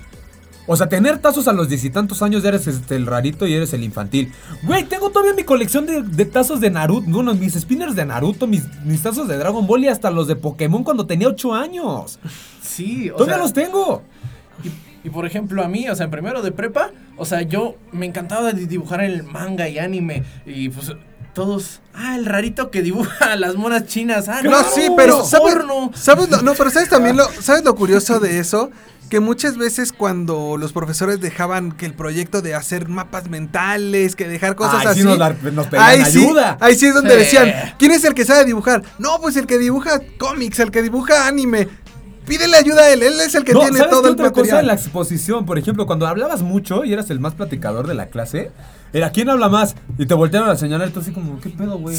O 0.68 0.76
sea, 0.76 0.89
tener 0.89 1.20
tazos 1.20 1.47
a 1.47 1.53
los 1.53 1.70
diez 1.70 1.84
y 1.84 1.89
tantos 1.89 2.22
años 2.22 2.41
ya 2.43 2.49
eres 2.49 2.66
este, 2.68 2.95
el 2.95 3.05
rarito 3.05 3.45
y 3.45 3.53
eres 3.53 3.74
el 3.74 3.84
infantil. 3.84 4.32
Güey, 4.63 4.84
tengo 4.86 5.09
todavía 5.11 5.34
mi 5.34 5.43
colección 5.43 5.86
de, 5.86 6.01
de 6.01 6.26
tazos 6.26 6.59
de 6.59 6.70
Naruto. 6.72 7.07
Bueno, 7.09 7.34
mis 7.36 7.53
spinners 7.53 7.95
de 7.95 8.05
Naruto, 8.05 8.47
mis, 8.47 8.63
mis 8.84 9.01
tazos 9.03 9.28
de 9.28 9.38
Dragon 9.38 9.68
Ball 9.68 9.84
y 9.84 9.88
hasta 9.89 10.09
los 10.09 10.28
de 10.28 10.36
Pokémon 10.36 10.84
cuando 10.84 11.05
tenía 11.05 11.28
8 11.28 11.53
años. 11.53 12.20
Sí, 12.61 13.09
o 13.11 13.13
Todavía 13.13 13.36
sea, 13.36 13.43
los 13.43 13.53
tengo. 13.53 14.01
Y, 14.63 15.07
y 15.07 15.11
por 15.11 15.26
ejemplo, 15.28 15.63
a 15.63 15.68
mí, 15.68 15.88
o 15.88 15.95
sea, 15.95 16.05
en 16.05 16.11
primero 16.11 16.41
de 16.41 16.51
prepa, 16.51 16.89
o 17.18 17.26
sea, 17.26 17.43
yo 17.43 17.76
me 17.91 18.05
encantaba 18.07 18.51
de 18.51 18.66
dibujar 18.66 19.03
el 19.03 19.22
manga 19.24 19.70
y 19.70 19.78
anime. 19.78 20.24
Y 20.47 20.70
pues 20.70 20.93
todos, 21.36 21.82
ah, 21.93 22.16
el 22.16 22.26
rarito 22.26 22.72
que 22.72 22.82
dibuja 22.82 23.36
las 23.38 23.55
monas 23.55 23.86
chinas. 23.86 24.28
Ah, 24.30 24.41
No, 24.41 24.63
sí, 24.63 24.88
pero 24.97 25.22
es 25.22 25.30
¿sabes, 25.30 25.53
porno. 25.53 25.91
¿sabes 25.93 26.30
lo, 26.30 26.41
no, 26.41 26.53
pero 26.55 26.70
¿sabes 26.72 26.89
también 26.89 27.18
lo, 27.18 27.26
¿sabes 27.39 27.63
lo 27.63 27.76
curioso 27.76 28.20
de 28.20 28.39
eso? 28.39 28.72
Que 29.10 29.20
muchas 29.20 29.56
veces 29.58 29.93
cuando 29.93 30.58
los 30.58 30.74
profesores 30.74 31.22
dejaban 31.22 31.72
que 31.72 31.86
el 31.86 31.93
proyecto 31.93 32.41
de 32.41 32.56
hacer 32.56 32.88
mapas 32.89 33.30
mentales, 33.30 34.16
que 34.16 34.28
dejar 34.28 34.56
cosas 34.56 34.78
Ay, 34.82 34.88
así. 34.88 34.99
sí 35.01 35.06
nos 35.06 35.18
la- 35.20 35.30
nos 35.53 35.68
ahí 35.74 36.03
sí, 36.06 36.26
ayuda. 36.26 36.58
ahí 36.60 36.76
sí 36.76 36.88
es 36.88 36.93
donde 36.95 37.12
Sí. 37.12 37.18
decían, 37.20 37.53
¿quién 37.78 37.91
es 37.91 38.03
el 38.03 38.16
que 38.16 38.26
sabe 38.26 38.45
dibujar? 38.45 38.82
No, 38.97 39.20
pues 39.22 39.36
el 39.38 39.45
que 39.45 39.60
dibuja 39.60 40.01
cómics, 40.18 40.60
el 40.60 40.72
que 40.72 40.82
dibuja 40.82 41.28
anime. 41.28 41.68
Pídele 42.26 42.58
ayuda 42.58 42.82
a 42.82 42.89
él, 42.89 43.03
él 43.03 43.14
es 43.22 43.36
el 43.36 43.43
que 43.43 43.53
no, 43.53 43.60
tiene 43.60 43.78
¿sabes 43.78 43.91
todo 43.91 44.01
qué 44.01 44.08
el 44.08 44.14
otra 44.16 44.32
cosa 44.32 44.39
material. 44.41 44.60
en 44.62 44.68
la 44.68 44.74
exposición? 44.74 45.45
Por 45.45 45.60
ejemplo, 45.60 45.86
cuando 45.86 46.08
hablabas 46.08 46.41
mucho 46.41 46.84
y 46.84 46.91
eras 46.91 47.12
el 47.12 47.20
más 47.20 47.36
platicador 47.36 47.86
de 47.86 47.93
la 47.93 48.08
clase, 48.08 48.51
era 48.93 49.11
¿quién 49.11 49.29
habla 49.29 49.49
más? 49.49 49.75
Y 49.97 50.05
te 50.05 50.13
voltearon 50.13 50.49
a 50.49 50.55
señalar 50.55 50.89
tú 50.91 50.99
así 51.01 51.11
como, 51.11 51.39
¿qué 51.39 51.49
pedo, 51.49 51.77
güey? 51.77 51.97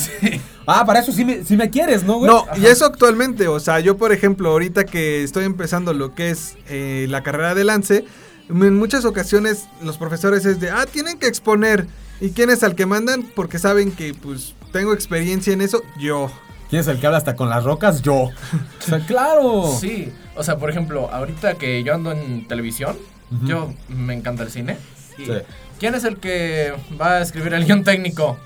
Ah, 0.67 0.85
para 0.85 1.01
eso 1.01 1.13
sí 1.13 1.25
me, 1.25 1.45
sí 1.45 1.57
me 1.57 1.71
quieres, 1.71 2.05
¿no, 2.05 2.19
güey? 2.19 2.31
No, 2.31 2.45
y 2.57 2.67
eso 2.67 2.87
actualmente, 2.87 3.49
o 3.49 3.61
sea, 3.61 3.81
yo 3.81 3.97
por 3.97 4.13
ejemplo, 4.13 4.51
ahorita 4.51 4.85
que 4.85 5.23
estoy 5.23 5.45
empezando 5.45 5.93
lo 5.93 6.15
que 6.15 6.31
es 6.31 6.57
eh, 6.69 7.07
la 7.09 7.23
carrera 7.23 7.55
de 7.55 7.65
lance, 7.65 8.05
en 8.49 8.77
muchas 8.77 9.05
ocasiones 9.05 9.69
los 9.83 9.99
profesores 9.99 10.45
es 10.45 10.61
de, 10.61 10.71
ah, 10.71 10.87
tienen 10.91 11.19
que 11.19 11.27
exponer. 11.27 11.87
¿Y 12.21 12.31
quién 12.31 12.49
es 12.49 12.63
al 12.63 12.75
que 12.75 12.87
mandan? 12.87 13.25
Porque 13.35 13.59
saben 13.59 13.93
que 13.93 14.15
pues 14.15 14.55
tengo 14.73 14.95
experiencia 14.95 15.53
en 15.53 15.61
eso, 15.61 15.83
yo. 15.99 16.31
¿Quién 16.71 16.81
es 16.81 16.89
el 16.89 16.99
que 16.99 17.07
habla 17.07 17.19
hasta 17.19 17.37
con 17.37 17.49
las 17.51 17.65
rocas? 17.65 18.03
Yo. 18.03 18.31
O 18.81 18.89
sea, 18.89 19.01
claro. 19.05 19.77
Sí, 19.81 20.13
o 20.37 20.43
sea, 20.43 20.59
por 20.59 20.71
ejemplo, 20.71 21.11
ahorita 21.13 21.55
que 21.55 21.83
yo 21.83 21.95
ando 21.95 22.13
en 22.13 22.47
televisión, 22.47 22.97
yo 23.45 23.75
me 23.89 24.15
encanta 24.15 24.45
el 24.45 24.51
cine. 24.51 24.79
Y 25.19 25.25
Sí. 25.25 25.33
¿Quién 25.79 25.95
es 25.95 26.05
el 26.05 26.17
que 26.17 26.73
va 27.01 27.15
a 27.19 27.23
escribir 27.23 27.55
el 27.55 27.65
guion 27.65 27.85
técnico? 27.85 28.39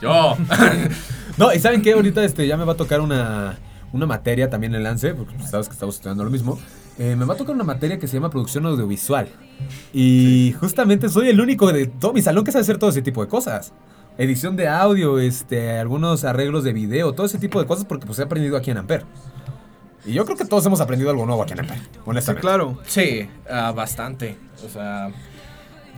Yo. 0.00 0.36
No, 1.38 1.50
y 1.52 1.58
¿saben 1.58 1.80
qué? 1.80 1.94
Ahorita 1.94 2.22
este, 2.24 2.46
ya 2.46 2.58
me 2.58 2.64
va 2.64 2.74
a 2.74 2.76
tocar 2.76 3.00
una, 3.00 3.58
una 3.92 4.04
materia 4.04 4.50
también 4.50 4.74
en 4.74 4.82
Lance, 4.82 5.14
porque 5.14 5.34
sabes 5.48 5.66
que 5.66 5.72
estamos 5.72 5.94
estudiando 5.94 6.24
lo 6.24 6.30
mismo. 6.30 6.58
Eh, 6.98 7.16
me 7.16 7.24
va 7.24 7.34
a 7.34 7.36
tocar 7.38 7.54
una 7.54 7.64
materia 7.64 7.98
que 7.98 8.06
se 8.06 8.14
llama 8.14 8.28
producción 8.28 8.66
audiovisual. 8.66 9.28
Y 9.94 10.54
justamente 10.60 11.08
soy 11.08 11.30
el 11.30 11.40
único 11.40 11.72
de 11.72 11.86
todo 11.86 12.12
mi 12.12 12.20
salón 12.20 12.44
que 12.44 12.52
sabe 12.52 12.62
hacer 12.62 12.76
todo 12.76 12.90
ese 12.90 13.00
tipo 13.00 13.22
de 13.22 13.28
cosas. 13.28 13.72
Edición 14.18 14.56
de 14.56 14.68
audio, 14.68 15.18
este, 15.18 15.78
algunos 15.78 16.24
arreglos 16.24 16.64
de 16.64 16.74
video, 16.74 17.14
todo 17.14 17.24
ese 17.24 17.38
tipo 17.38 17.58
de 17.60 17.66
cosas 17.66 17.86
porque 17.86 18.06
pues 18.06 18.18
he 18.18 18.22
aprendido 18.22 18.58
aquí 18.58 18.70
en 18.70 18.76
Amper. 18.76 19.06
Y 20.04 20.12
yo 20.12 20.24
creo 20.26 20.36
que 20.36 20.44
todos 20.44 20.66
hemos 20.66 20.82
aprendido 20.82 21.10
algo 21.10 21.24
nuevo 21.24 21.42
aquí 21.42 21.54
en 21.54 21.60
Amper, 21.60 21.78
honestamente. 22.04 22.42
claro. 22.46 22.78
Sí, 22.86 23.26
ah, 23.50 23.72
bastante. 23.74 24.36
O 24.66 24.68
sea, 24.68 25.10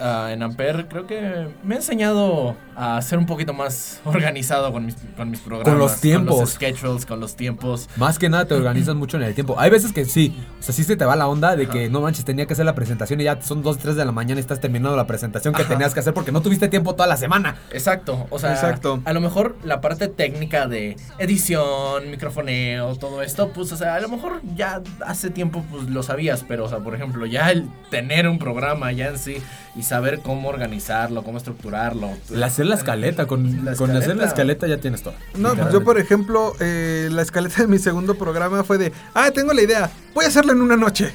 ah, 0.01 0.31
en 0.33 0.43
Ampere 0.43 0.87
creo 0.89 1.07
que 1.07 1.49
me 1.63 1.75
ha 1.75 1.79
enseñado 1.79 2.57
a 2.77 3.01
ser 3.03 3.19
un 3.19 3.27
poquito 3.27 3.53
más 3.53 4.01
organizado 4.05 4.73
con 4.73 4.85
mis, 4.87 4.97
con 5.17 5.31
mis 5.31 5.41
programas. 5.41 5.71
Con 5.71 5.79
los 5.79 5.93
Con 5.93 6.01
tiempos. 6.01 6.41
los 6.41 6.51
schedules, 6.51 7.07
con 7.07 7.21
los 7.21 7.37
tiempos. 7.37 7.89
Más 7.97 8.19
que 8.19 8.29
nada 8.29 8.47
te 8.47 8.55
organizas 8.55 8.95
mucho 8.97 9.17
en 9.17 9.23
el 9.23 9.35
tiempo. 9.35 9.55
Hay 9.59 9.71
veces 9.71 9.93
que 9.93 10.05
sí, 10.05 10.37
o 10.59 10.63
sea, 10.63 10.75
sí 10.75 10.83
se 10.83 10.97
te 10.97 11.05
va 11.05 11.15
la 11.15 11.29
onda 11.29 11.55
de 11.57 11.69
que 11.69 11.89
no 11.89 12.01
manches, 12.01 12.25
tenía 12.25 12.47
que 12.47 12.53
hacer 12.55 12.67
la 12.67 12.75
presentación 12.75 13.21
y 13.21 13.25
ya 13.25 13.41
son 13.43 13.63
2, 13.63 13.79
3 13.79 13.97
de 13.97 14.05
la 14.05 14.13
mañana 14.13 14.41
y 14.41 14.43
estás 14.43 14.61
terminando 14.61 14.97
la 14.97 15.07
presentación 15.07 15.55
que 15.55 15.63
Ajá. 15.63 15.71
tenías 15.73 15.95
que 15.95 16.01
hacer 16.01 16.15
porque 16.15 16.33
no 16.33 16.43
tuviste 16.43 16.69
tiempo 16.69 16.95
toda 16.95 17.07
la 17.07 17.17
semana. 17.17 17.57
Exacto, 17.71 18.27
o 18.31 18.39
sea, 18.39 18.53
Exacto. 18.55 19.01
a 19.05 19.13
lo 19.13 19.21
mejor 19.21 19.57
la 19.65 19.81
parte 19.81 20.09
técnica 20.09 20.67
de 20.67 20.97
edición, 21.19 22.11
microfoneo, 22.11 22.97
todo 22.97 23.23
esto, 23.23 23.51
pues, 23.53 23.71
o 23.73 23.77
sea, 23.77 23.95
a 23.95 24.01
lo 24.01 24.09
mejor 24.09 24.41
ya 24.57 24.83
hace 25.07 25.31
tiempo 25.31 25.65
pues 25.71 25.85
lo 25.91 26.03
sabías, 26.03 26.45
pero, 26.47 26.65
o 26.65 26.69
sea, 26.69 26.79
por 26.79 26.95
ejemplo, 26.95 27.27
ya 27.27 27.51
el 27.51 27.69
tener 27.91 28.29
un 28.29 28.39
programa 28.39 28.91
ya 28.93 29.09
en 29.09 29.19
sí 29.19 29.37
y 29.77 29.83
saber 29.85 30.21
cómo 30.23 30.49
organizarlo, 30.49 31.23
cómo 31.23 31.39
estructurarlo. 31.39 32.11
Hacer 32.43 32.67
la 32.67 32.75
escaleta, 32.75 33.27
con, 33.27 33.65
La 33.65 33.77
con 33.77 33.91
hacer 33.93 34.17
la 34.17 34.25
escaleta. 34.27 34.67
ya 34.67 34.79
tienes 34.79 35.03
todo. 35.03 35.15
No, 35.39 35.55
pues 35.55 35.73
yo 35.73 35.85
por 35.85 35.99
ejemplo, 35.99 36.55
eh, 36.61 37.09
la 37.13 37.23
escaleta 37.23 37.63
de 37.63 37.69
mi 37.69 37.79
segundo 37.79 38.15
programa 38.17 38.65
fue 38.65 38.79
de, 38.79 38.93
ah, 39.15 39.31
tengo 39.33 39.53
la 39.53 39.63
idea, 39.63 39.91
voy 40.15 40.25
a 40.25 40.29
hacerla 40.29 40.53
en 40.53 40.61
una 40.63 40.77
noche. 40.77 41.13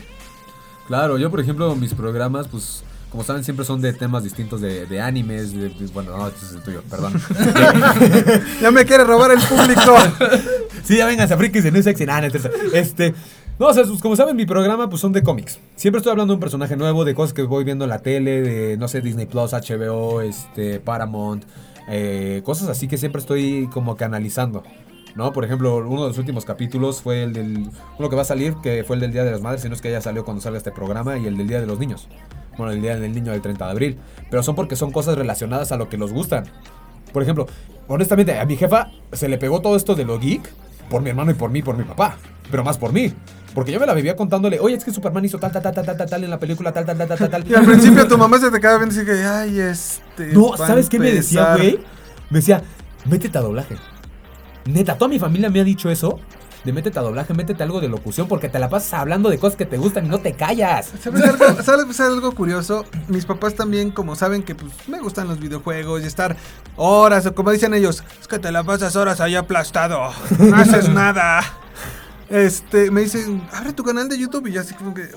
Claro, 0.87 1.17
yo 1.17 1.29
por 1.29 1.39
ejemplo, 1.39 1.75
mis 1.75 1.93
programas, 1.93 2.47
pues, 2.47 2.83
como 3.11 3.23
saben, 3.23 3.43
siempre 3.43 3.65
son 3.65 3.81
de 3.81 3.91
temas 3.93 4.23
distintos 4.23 4.61
de, 4.61 4.85
de 4.85 5.01
animes, 5.01 5.51
de, 5.53 5.69
de- 5.69 5.87
bueno, 5.93 6.15
no, 6.17 6.27
este 6.27 6.45
es 6.45 6.51
el 6.53 6.61
tuyo, 6.61 6.81
perdón. 6.89 7.13
Ya 8.61 8.71
me 8.71 8.85
quiere 8.85 9.03
robar 9.03 9.31
el 9.31 9.39
público. 9.39 9.95
sí, 10.83 10.97
ya 10.97 11.05
vengan, 11.05 11.27
frikis 11.27 11.63
de 11.63 11.71
New 11.71 11.81
Sexy, 11.83 12.03
entonces, 12.03 12.51
este... 12.73 13.13
No, 13.59 13.67
o 13.67 13.73
sea, 13.73 13.83
como 14.01 14.15
saben, 14.15 14.37
mi 14.37 14.45
programa 14.45 14.89
pues 14.89 15.01
son 15.01 15.11
de 15.11 15.21
cómics. 15.21 15.59
Siempre 15.75 15.97
estoy 15.97 16.11
hablando 16.11 16.31
de 16.31 16.35
un 16.35 16.39
personaje 16.39 16.77
nuevo, 16.77 17.03
de 17.03 17.13
cosas 17.13 17.33
que 17.33 17.41
voy 17.41 17.65
viendo 17.65 17.83
en 17.83 17.89
la 17.89 17.99
tele, 17.99 18.41
de, 18.41 18.77
no 18.77 18.87
sé, 18.87 19.01
Disney 19.01 19.25
Plus, 19.25 19.51
HBO, 19.51 20.21
este, 20.21 20.79
Paramount, 20.79 21.43
eh, 21.89 22.41
cosas 22.45 22.69
así 22.69 22.87
que 22.87 22.97
siempre 22.97 23.19
estoy 23.19 23.67
como 23.73 23.97
que 23.97 24.05
analizando. 24.05 24.63
¿No? 25.15 25.33
Por 25.33 25.43
ejemplo, 25.43 25.75
uno 25.77 26.03
de 26.03 26.07
los 26.09 26.17
últimos 26.17 26.45
capítulos 26.45 27.01
fue 27.01 27.23
el 27.23 27.33
del. 27.33 27.69
Uno 27.97 28.09
que 28.09 28.15
va 28.15 28.21
a 28.21 28.25
salir, 28.25 28.55
que 28.63 28.85
fue 28.85 28.95
el 28.95 29.01
del 29.01 29.11
Día 29.11 29.25
de 29.25 29.31
las 29.31 29.41
Madres, 29.41 29.63
si 29.63 29.67
no 29.67 29.75
es 29.75 29.81
que 29.81 29.91
ya 29.91 29.99
salió 29.99 30.23
cuando 30.23 30.39
salga 30.39 30.57
este 30.57 30.71
programa, 30.71 31.17
y 31.17 31.25
el 31.25 31.35
del 31.35 31.47
Día 31.47 31.59
de 31.59 31.65
los 31.65 31.79
Niños. 31.79 32.07
Bueno, 32.57 32.71
el 32.71 32.81
Día 32.81 32.95
del 32.95 33.13
Niño 33.13 33.33
del 33.33 33.41
30 33.41 33.65
de 33.65 33.71
abril. 33.71 33.99
Pero 34.29 34.41
son 34.43 34.55
porque 34.55 34.77
son 34.77 34.91
cosas 34.91 35.17
relacionadas 35.17 35.73
a 35.73 35.77
lo 35.77 35.89
que 35.89 35.97
nos 35.97 36.13
gustan. 36.13 36.45
Por 37.11 37.23
ejemplo, 37.23 37.47
honestamente, 37.89 38.39
a 38.39 38.45
mi 38.45 38.55
jefa 38.55 38.91
se 39.11 39.27
le 39.27 39.37
pegó 39.37 39.59
todo 39.59 39.75
esto 39.75 39.95
de 39.95 40.05
lo 40.05 40.17
geek 40.17 40.49
por 40.89 41.01
mi 41.01 41.09
hermano 41.09 41.31
y 41.31 41.33
por 41.33 41.49
mí, 41.49 41.61
por 41.61 41.75
mi 41.75 41.83
papá. 41.83 42.17
Pero 42.49 42.63
más 42.63 42.77
por 42.77 42.93
mí. 42.93 43.11
Porque 43.53 43.71
yo 43.71 43.79
me 43.79 43.85
la 43.85 43.93
vivía 43.93 44.15
contándole, 44.15 44.59
oye, 44.59 44.75
es 44.75 44.83
que 44.83 44.91
Superman 44.91 45.25
hizo 45.25 45.39
tal, 45.39 45.51
tal, 45.51 45.61
tal, 45.61 45.73
tal, 45.73 45.85
tal, 45.97 46.09
tal, 46.09 46.23
en 46.23 46.29
la 46.29 46.39
película, 46.39 46.71
tal, 46.71 46.85
tal, 46.85 46.97
tal, 46.97 47.07
tal, 47.07 47.29
tal. 47.29 47.47
Y 47.49 47.55
al 47.55 47.65
principio 47.65 48.07
tu 48.07 48.17
mamá 48.17 48.37
se 48.39 48.51
te 48.51 48.59
quedaba 48.59 48.77
viendo 48.77 49.01
y 49.01 49.05
que, 49.05 49.23
ay, 49.23 49.59
este. 49.59 50.27
No, 50.33 50.55
¿sabes 50.55 50.87
qué 50.89 50.99
me 50.99 51.11
decía, 51.11 51.53
empezar". 51.53 51.57
güey? 51.57 51.79
Me 52.29 52.39
decía, 52.39 52.61
métete 53.05 53.37
a 53.37 53.41
doblaje. 53.41 53.75
Neta, 54.65 54.97
toda 54.97 55.09
mi 55.09 55.17
familia 55.19 55.49
me 55.49 55.59
ha 55.61 55.63
dicho 55.63 55.89
eso. 55.89 56.19
De 56.63 56.73
métete 56.73 56.99
a 56.99 57.01
doblaje, 57.01 57.33
métete 57.33 57.63
algo 57.63 57.79
de 57.79 57.87
locución, 57.87 58.27
porque 58.27 58.49
te 58.49 58.59
la 58.59 58.67
pasas 58.69 58.93
hablando 58.93 59.29
de 59.29 59.39
cosas 59.39 59.55
que 59.55 59.65
te 59.65 59.77
gustan 59.77 60.05
y 60.05 60.09
no 60.09 60.19
te 60.19 60.33
callas. 60.33 60.91
¿Sabes 61.01 61.23
algo, 61.23 61.63
¿Sabes 61.63 61.99
algo 62.01 62.33
curioso? 62.33 62.85
Mis 63.07 63.25
papás 63.25 63.55
también, 63.55 63.91
como 63.91 64.15
saben 64.15 64.43
que 64.43 64.55
pues 64.55 64.73
me 64.87 64.99
gustan 64.99 65.29
los 65.29 65.39
videojuegos 65.39 66.03
y 66.03 66.07
estar 66.07 66.35
horas, 66.75 67.25
o 67.25 67.33
como 67.33 67.51
dicen 67.51 67.73
ellos, 67.73 68.03
es 68.19 68.27
que 68.27 68.39
te 68.39 68.51
la 68.51 68.63
pasas 68.63 68.95
horas 68.97 69.21
ahí 69.21 69.35
aplastado, 69.35 70.11
no 70.37 70.55
haces 70.57 70.89
nada. 70.93 71.41
Este, 72.29 72.91
me 72.91 73.01
dicen, 73.01 73.41
abre 73.51 73.73
tu 73.73 73.83
canal 73.83 74.07
de 74.07 74.17
YouTube 74.17 74.47
y 74.47 74.53
yo 74.53 74.61
así 74.61 74.73
como 74.75 74.93
que, 74.93 75.09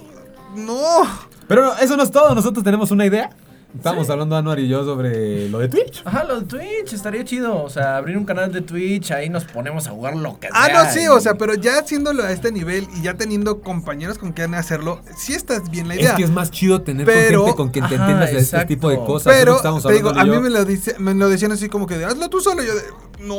no. 0.56 1.02
Pero 1.46 1.76
eso 1.76 1.96
no 1.96 2.02
es 2.02 2.10
todo, 2.10 2.34
nosotros 2.34 2.64
tenemos 2.64 2.90
una 2.90 3.06
idea. 3.06 3.30
Estábamos 3.74 4.10
hablando 4.10 4.36
Anuar 4.36 4.58
y 4.60 4.68
yo 4.68 4.84
sobre 4.84 5.48
lo 5.48 5.58
de 5.58 5.68
Twitch. 5.68 6.02
Ajá, 6.04 6.24
lo 6.24 6.40
de 6.40 6.46
Twitch 6.46 6.92
estaría 6.92 7.24
chido. 7.24 7.62
O 7.62 7.70
sea, 7.70 7.96
abrir 7.96 8.16
un 8.18 8.24
canal 8.24 8.52
de 8.52 8.60
Twitch, 8.60 9.10
ahí 9.12 9.28
nos 9.30 9.44
ponemos 9.44 9.86
a 9.86 9.90
jugar 9.92 10.14
lo 10.16 10.38
que 10.38 10.48
Ah, 10.52 10.66
sea. 10.66 10.84
no, 10.84 10.90
sí, 10.92 11.00
y- 11.04 11.08
o 11.08 11.18
sea, 11.20 11.34
pero 11.34 11.54
ya 11.54 11.78
haciéndolo 11.78 12.22
a 12.22 12.32
este 12.32 12.52
nivel 12.52 12.86
y 12.96 13.02
ya 13.02 13.14
teniendo 13.14 13.60
compañeros 13.62 14.18
con 14.18 14.32
quien 14.32 14.54
hacerlo, 14.54 15.00
sí 15.16 15.32
estás 15.32 15.70
bien 15.70 15.88
la 15.88 15.94
idea. 15.96 16.10
Es 16.10 16.16
que 16.16 16.24
es 16.24 16.30
más 16.30 16.50
chido 16.50 16.82
tener 16.82 17.06
Pero- 17.06 17.40
con 17.40 17.46
gente 17.46 17.56
con 17.56 17.68
quien 17.70 17.88
te 17.88 17.94
Ajá, 17.94 18.04
entiendas 18.04 18.30
de 18.30 18.38
este 18.38 18.56
exacto. 18.56 18.68
tipo 18.68 18.90
de 18.90 18.96
cosas. 18.98 19.34
Pero, 19.34 19.60
te 19.80 19.92
digo, 19.94 20.10
a 20.10 20.24
mí 20.24 20.38
me 20.38 20.50
lo, 20.50 20.64
dice, 20.64 20.94
me 20.98 21.14
lo 21.14 21.28
decían 21.28 21.52
así 21.52 21.68
como 21.68 21.86
que 21.86 21.96
de, 21.96 22.04
hazlo 22.04 22.28
tú 22.28 22.40
solo. 22.40 22.62
Y 22.62 22.66
yo 22.66 22.74
de, 22.74 22.82
no. 23.20 23.36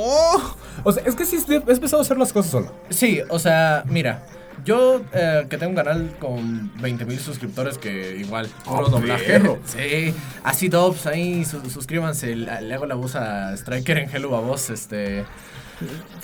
O 0.83 0.91
sea, 0.91 1.03
es 1.05 1.15
que 1.15 1.25
sí, 1.25 1.37
es 1.67 1.79
pesado 1.79 2.01
hacer 2.01 2.17
las 2.17 2.33
cosas 2.33 2.51
solo. 2.51 2.71
Sí, 2.89 3.21
o 3.29 3.37
sea, 3.39 3.83
mira. 3.87 4.25
Yo 4.65 5.01
eh, 5.13 5.45
que 5.49 5.57
tengo 5.57 5.71
un 5.71 5.75
canal 5.75 6.15
con 6.19 6.71
20 6.81 7.05
mil 7.05 7.19
suscriptores 7.19 7.77
que 7.77 8.15
igual 8.17 8.47
puro 8.63 8.87
Ah, 8.87 8.89
doblaje. 8.91 9.41
Sí, 9.65 10.13
así 10.43 10.69
dobs, 10.69 11.05
ahí 11.05 11.43
su- 11.45 11.69
suscríbanse. 11.69 12.35
Le 12.35 12.61
le 12.61 12.73
hago 12.73 12.85
la 12.85 12.95
voz 12.95 13.15
a 13.15 13.53
Striker 13.57 13.97
en 13.97 14.09
Hello 14.09 14.35
a 14.35 14.39
voz, 14.39 14.69
este. 14.69 15.25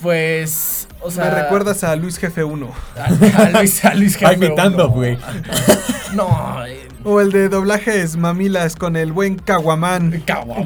Pues, 0.00 0.88
o 1.02 1.10
sea. 1.10 1.24
me 1.26 1.42
recuerdas 1.42 1.84
a 1.84 1.94
Luis 1.96 2.16
Jefe 2.18 2.42
1. 2.44 2.72
A, 2.96 3.04
a 3.04 3.50
Luis, 3.50 3.84
a 3.84 3.94
Luis 3.94 4.16
Jefe 4.16 4.34
imitando, 4.34 4.88
güey. 4.88 5.18
No, 6.14 6.64
eh, 6.66 6.88
O 7.04 7.20
el 7.20 7.30
de 7.30 7.48
doblajes 7.48 8.16
mamilas 8.16 8.74
con 8.74 8.96
el 8.96 9.12
buen 9.12 9.36
Caguamán. 9.36 10.22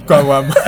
caguama. 0.07 0.55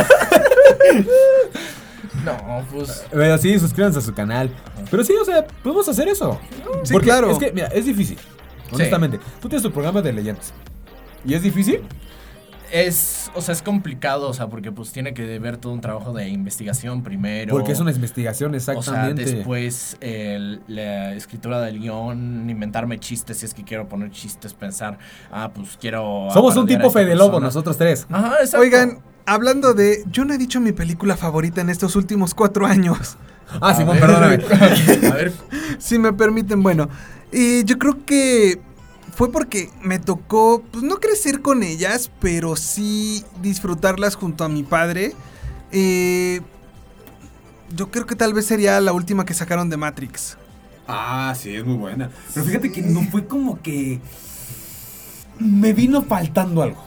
No, 2.33 2.64
pues. 2.72 3.07
Pero 3.11 3.39
sí, 3.39 3.59
suscríbanse 3.59 3.99
a 3.99 4.03
su 4.03 4.12
canal. 4.14 4.51
Pero 4.91 5.05
sí, 5.05 5.14
o 5.20 5.24
sea, 5.24 5.47
podemos 5.62 5.89
hacer 5.89 6.09
eso. 6.09 6.39
Sí, 6.83 6.93
Porque 6.93 7.07
claro. 7.09 7.31
Es 7.31 7.39
que, 7.39 7.53
mira, 7.53 7.68
es 7.68 7.85
difícil. 7.87 8.18
Honestamente. 8.72 9.18
Tú 9.41 9.49
tienes 9.49 9.62
tu 9.62 9.70
programa 9.72 10.03
de 10.03 10.12
leyendas. 10.12 10.53
¿Y 11.24 11.35
es 11.35 11.43
difícil? 11.43 11.83
Es, 12.72 13.31
o 13.35 13.41
sea, 13.41 13.53
es 13.53 13.62
complicado, 13.62 14.29
o 14.29 14.35
sea, 14.35 14.49
porque 14.49 14.72
pues 14.72 14.91
tiene 14.91 15.14
que 15.14 15.39
ver 15.39 15.57
todo 15.57 15.72
un 15.72 15.81
trabajo 15.81 16.12
de 16.12 16.29
investigación 16.29 17.05
primero. 17.05 17.53
Porque 17.55 17.70
es 17.70 17.79
una 17.79 17.93
investigación, 17.93 18.53
O 18.57 18.59
sea, 18.59 18.74
exactamente. 18.74 19.24
después 19.24 19.97
el- 20.01 20.61
la 20.66 21.14
escritura 21.14 21.61
del 21.61 21.79
guion, 21.79 22.51
inventarme 22.51 22.99
chistes 22.99 23.39
si 23.39 23.47
es 23.47 23.55
que 23.55 23.62
quiero 23.62 23.89
poner 23.89 24.11
chistes, 24.11 24.53
pensar, 24.53 24.99
ah, 25.31 25.53
pues 25.55 25.79
quiero... 25.81 26.29
Somos 26.33 26.57
un 26.57 26.66
tipo 26.66 26.91
Fede 26.91 27.14
Lobo, 27.14 27.39
nosotros 27.39 27.79
tres. 27.79 28.05
Ajá, 28.11 28.39
exacto. 28.41 28.59
Oigan, 28.59 28.99
hablando 29.27 29.74
de. 29.74 30.05
Yo 30.11 30.24
no 30.24 30.33
he 30.35 30.39
dicho 30.39 30.61
mi 30.61 30.72
película 30.72 31.16
favorita 31.16 31.61
en 31.61 31.68
estos 31.70 31.97
últimos 31.97 32.35
cuatro 32.35 32.66
años. 32.66 33.16
Ah, 33.61 33.77
Simón, 33.77 34.01
ver. 34.01 34.07
perdóname. 34.45 34.45
A 35.09 35.14
ver, 35.14 35.33
Si 35.79 36.01
me 36.01 36.12
permiten, 36.12 36.64
bueno. 36.64 36.89
Y 37.31 37.62
yo 37.64 37.79
creo 37.79 38.05
que 38.05 38.61
fue 39.14 39.31
porque 39.31 39.70
me 39.83 40.01
tocó, 40.01 40.64
pues 40.72 40.83
no 40.83 40.97
crecer 40.97 41.43
con 41.43 41.62
ellas, 41.62 42.11
pero 42.20 42.57
sí 42.57 43.24
disfrutarlas 43.43 44.16
junto 44.16 44.43
a 44.43 44.49
mi 44.49 44.64
padre. 44.64 45.12
Eh, 45.70 46.41
yo 47.74 47.89
creo 47.93 48.05
que 48.05 48.16
tal 48.16 48.35
vez 48.35 48.47
sería 48.47 48.81
la 48.81 48.93
última 48.93 49.24
que 49.24 49.33
sacaron 49.33 49.70
de 49.70 49.77
Matrix. 49.77 50.37
Ah, 50.89 51.33
sí, 51.41 51.55
es 51.55 51.64
muy 51.64 51.77
buena. 51.77 52.11
Pero 52.35 52.47
fíjate 52.47 52.72
que 52.72 52.83
no 52.83 53.05
fue 53.05 53.27
como 53.27 53.62
que. 53.62 54.01
Me 55.39 55.72
vino 55.72 56.03
faltando 56.03 56.62
algo. 56.62 56.83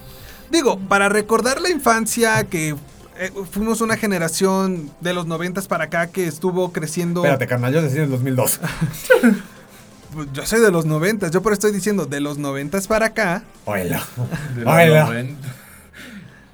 Digo, 0.51 0.79
para 0.79 1.09
recordar 1.09 1.61
la 1.61 1.69
infancia 1.69 2.43
que 2.45 2.75
eh, 3.17 3.31
fuimos 3.51 3.81
una 3.81 3.97
generación 3.97 4.89
de 5.01 5.13
los 5.13 5.27
noventas 5.27 5.67
para 5.67 5.85
acá 5.85 6.07
que 6.07 6.25
estuvo 6.25 6.71
creciendo. 6.71 7.21
Espérate, 7.21 7.47
carnal, 7.47 7.73
yo 7.73 7.81
decía 7.81 7.97
en 7.99 8.05
el 8.05 8.11
2002. 8.11 8.59
Pues, 10.13 10.27
Yo 10.33 10.45
soy 10.45 10.59
de 10.59 10.71
los 10.71 10.85
noventas, 10.85 11.29
yo 11.29 11.43
por 11.43 11.51
eso 11.53 11.59
estoy 11.59 11.71
diciendo 11.71 12.07
de 12.07 12.19
los 12.19 12.39
noventas 12.39 12.87
para 12.87 13.07
acá. 13.07 13.43
Oíla. 13.65 14.03
90. 14.55 15.35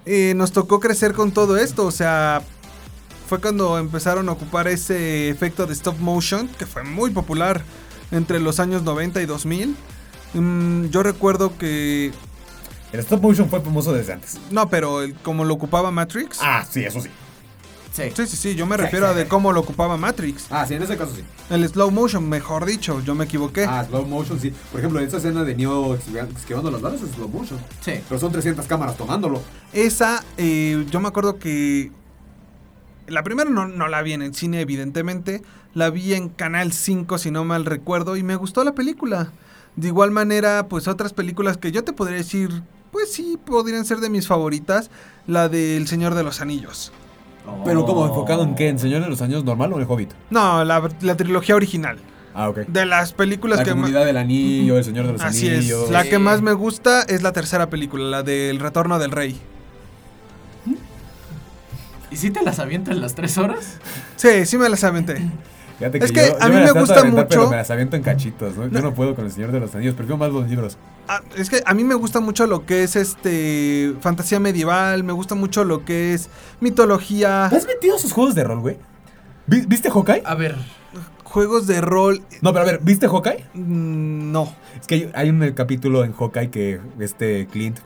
eh, 0.06 0.34
nos 0.36 0.52
tocó 0.52 0.80
crecer 0.82 1.14
con 1.14 1.32
todo 1.32 1.56
esto, 1.56 1.86
o 1.86 1.92
sea, 1.92 2.42
fue 3.30 3.40
cuando 3.40 3.78
empezaron 3.78 4.28
a 4.28 4.34
ocupar 4.34 4.68
ese 4.68 5.30
efecto 5.30 5.66
de 5.66 5.74
stop 5.74 5.98
motion, 6.00 6.48
que 6.60 6.66
fue 6.66 6.84
muy 6.84 7.12
popular 7.12 7.62
entre 8.12 8.40
los 8.40 8.60
años 8.60 8.84
90 8.84 9.22
y 9.22 9.26
2000. 9.26 9.76
Mm, 10.34 10.86
yo 10.88 11.02
recuerdo 11.02 11.58
que 11.58 12.12
El 12.96 13.02
stop 13.02 13.22
motion 13.22 13.50
fue 13.50 13.62
famoso 13.62 13.94
desde 13.94 14.14
antes. 14.14 14.38
No, 14.52 14.70
pero 14.70 15.02
el- 15.02 15.14
como 15.16 15.44
lo 15.46 15.54
ocupaba 15.54 15.92
Matrix. 15.92 16.40
Ah, 16.42 16.66
sí, 16.70 16.84
eso 16.84 17.00
sí. 17.02 17.10
Sí. 17.94 18.04
Sí, 18.14 18.28
sí, 18.28 18.36
sí, 18.36 18.56
yo 18.56 18.66
me 18.66 18.76
Sí, 18.76 18.82
refiero 18.82 19.06
sí, 19.08 19.12
a 19.14 19.16
de 19.16 19.24
sí. 19.24 19.30
cómo 19.30 19.54
lo 19.54 19.62
ocupaba 19.62 19.96
Matrix. 19.96 20.48
Ah, 20.50 20.66
sí, 20.68 20.74
en 20.74 20.84
ese 20.84 20.98
caso 20.98 21.14
sí. 21.16 21.24
El 21.50 21.66
slow 21.70 21.92
motion, 21.92 22.28
mejor 22.28 22.66
dicho, 22.66 23.00
yo 23.02 23.16
me 23.16 23.24
equivoqué. 23.24 23.64
Ah, 23.64 23.86
slow 23.88 24.06
motion, 24.06 24.38
sí. 24.38 24.52
Por 24.72 24.82
ejemplo, 24.82 25.00
en 25.00 25.08
esa 25.08 25.18
escena 25.18 25.46
de 25.46 25.56
Neo 25.56 25.96
esquivando 25.96 26.70
las 26.72 26.82
balas 26.82 27.02
es 27.02 27.12
slow 27.12 27.30
motion. 27.30 27.58
Sí. 27.80 27.94
Pero 28.10 28.20
son 28.20 28.34
300 28.34 28.66
cámaras 28.68 28.98
tomándolo. 28.98 29.42
Esa, 29.72 30.24
eh, 30.38 30.86
yo 30.92 31.00
me 31.00 31.08
acuerdo 31.08 31.40
que 31.40 31.92
la 33.08 33.24
primera 33.24 33.50
no, 33.50 33.68
no 33.68 33.88
la 33.88 34.02
vi 34.02 34.14
en 34.14 34.24
el 34.24 34.36
cine, 34.36 34.60
evidentemente. 34.62 35.42
La 35.74 35.90
vi 35.90 36.14
en 36.16 36.28
Canal 36.30 36.74
5, 36.74 37.18
si 37.18 37.32
no 37.32 37.46
mal 37.46 37.64
recuerdo, 37.66 38.18
y 38.18 38.24
me 38.24 38.36
gustó 38.36 38.64
la 38.66 38.74
película. 38.74 39.32
De 39.78 39.88
igual 39.88 40.12
manera, 40.12 40.68
pues 40.68 40.88
otras 40.88 41.14
películas 41.14 41.58
que 41.58 41.72
yo 41.72 41.84
te 41.84 41.94
podría 41.94 42.18
decir, 42.18 42.64
pues 42.96 43.12
sí, 43.12 43.38
podrían 43.46 43.84
ser 43.84 43.98
de 43.98 44.10
mis 44.10 44.26
favoritas. 44.26 44.90
La 45.28 45.50
del 45.50 45.86
Señor 45.86 46.16
de 46.16 46.24
los 46.24 46.40
Anillos. 46.40 46.94
Pero 47.66 47.86
como 47.86 48.06
enfocado 48.06 48.44
en 48.44 48.56
qué, 48.56 48.70
en 48.70 48.80
Señor 48.80 49.04
de 49.04 49.10
los 49.10 49.22
Años 49.22 49.44
normal 49.44 49.74
o 49.74 49.76
en 49.76 49.82
el 49.82 49.88
Hobbit. 49.90 50.12
No, 50.30 50.64
la, 50.64 50.90
la 51.02 51.18
trilogía 51.18 51.56
original. 51.58 51.98
Ah, 52.34 52.48
ok. 52.48 52.60
De 52.60 52.86
las 52.86 53.12
películas 53.12 53.58
La 53.60 53.66
que 53.66 53.72
comunidad 53.72 54.06
del 54.06 54.16
anillo, 54.16 54.78
el 54.78 54.86
Señor 54.86 55.08
de 55.08 55.12
los 55.14 55.22
Así 55.22 55.50
Anillos. 55.50 55.84
es. 55.84 55.90
La 55.90 56.04
Sí. 56.04 56.10
que 56.10 56.20
más 56.20 56.42
me 56.42 56.54
gusta 56.54 57.02
es 57.02 57.22
la 57.22 57.34
tercera 57.34 57.70
película, 57.70 58.06
la 58.06 58.24
del 58.24 58.62
Retorno 58.62 58.98
del 58.98 59.12
Rey. 59.12 59.38
¿Y 62.12 62.16
si 62.16 62.32
te 62.32 62.42
las 62.44 62.60
avientan 62.60 63.02
las 63.02 63.14
tres 63.14 63.38
horas? 63.38 63.78
Sí, 64.16 64.46
sí 64.46 64.58
me 64.58 64.70
las 64.70 64.86
aventé. 64.86 65.22
Fíjate 65.78 66.04
Es 66.06 66.12
que 66.12 66.34
a 66.40 66.48
mí 66.48 66.56
me 66.56 66.72
gusta 66.72 67.00
aventar, 67.02 67.28
Pero 67.28 67.42
mucho- 67.42 67.52
me 67.52 67.58
las 67.58 67.70
aviento 67.70 67.96
en 67.98 68.02
cachitos, 68.04 68.56
¿no? 68.56 68.68
Yo 68.68 68.82
no 68.82 68.94
puedo 68.94 69.14
con 69.16 69.26
el 69.26 69.32
Señor 69.32 69.52
de 69.52 69.60
los 69.60 69.76
Anillos, 69.76 69.94
prefiero 69.96 70.18
más 70.18 70.32
los 70.32 70.48
libros. 70.50 70.78
Ah, 71.08 71.22
es 71.38 71.50
que 71.50 71.62
a 71.66 71.74
mí 71.74 71.84
me 71.84 71.96
gusta 71.96 72.20
mucho 72.22 72.48
lo 72.48 72.66
que 72.66 72.84
es 72.84 72.96
este 72.96 73.94
fantasía 74.00 74.40
medieval, 74.40 75.04
me 75.04 75.12
gusta 75.14 75.36
mucho 75.36 75.64
lo 75.66 75.84
que 75.84 76.14
es 76.14 76.30
mitología, 76.62 77.46
¿Has 77.46 77.68
metido 77.68 77.96
esos 77.98 78.12
juegos 78.14 78.36
de 78.36 78.44
rol, 78.44 78.60
güey? 78.62 78.78
¿Vi- 79.48 79.66
¿Viste 79.68 79.90
Hawkeye? 79.92 80.24
A 80.26 80.36
ver, 80.36 80.56
juegos 81.24 81.68
de 81.68 81.82
rol. 81.82 82.22
No, 82.42 82.54
pero 82.54 82.64
a 82.64 82.66
ver, 82.66 82.80
¿viste 82.82 83.08
Hawkeye? 83.08 83.44
Mm, 83.54 84.32
No. 84.32 84.54
Es 84.80 84.88
que 84.88 84.96
hay, 84.96 85.12
hay 85.14 85.30
un 85.30 85.52
capítulo 85.52 86.04
en 86.04 86.14
Hawkeye 86.14 86.50
que 86.50 86.80
este 87.00 87.48
Clint, 87.48 87.78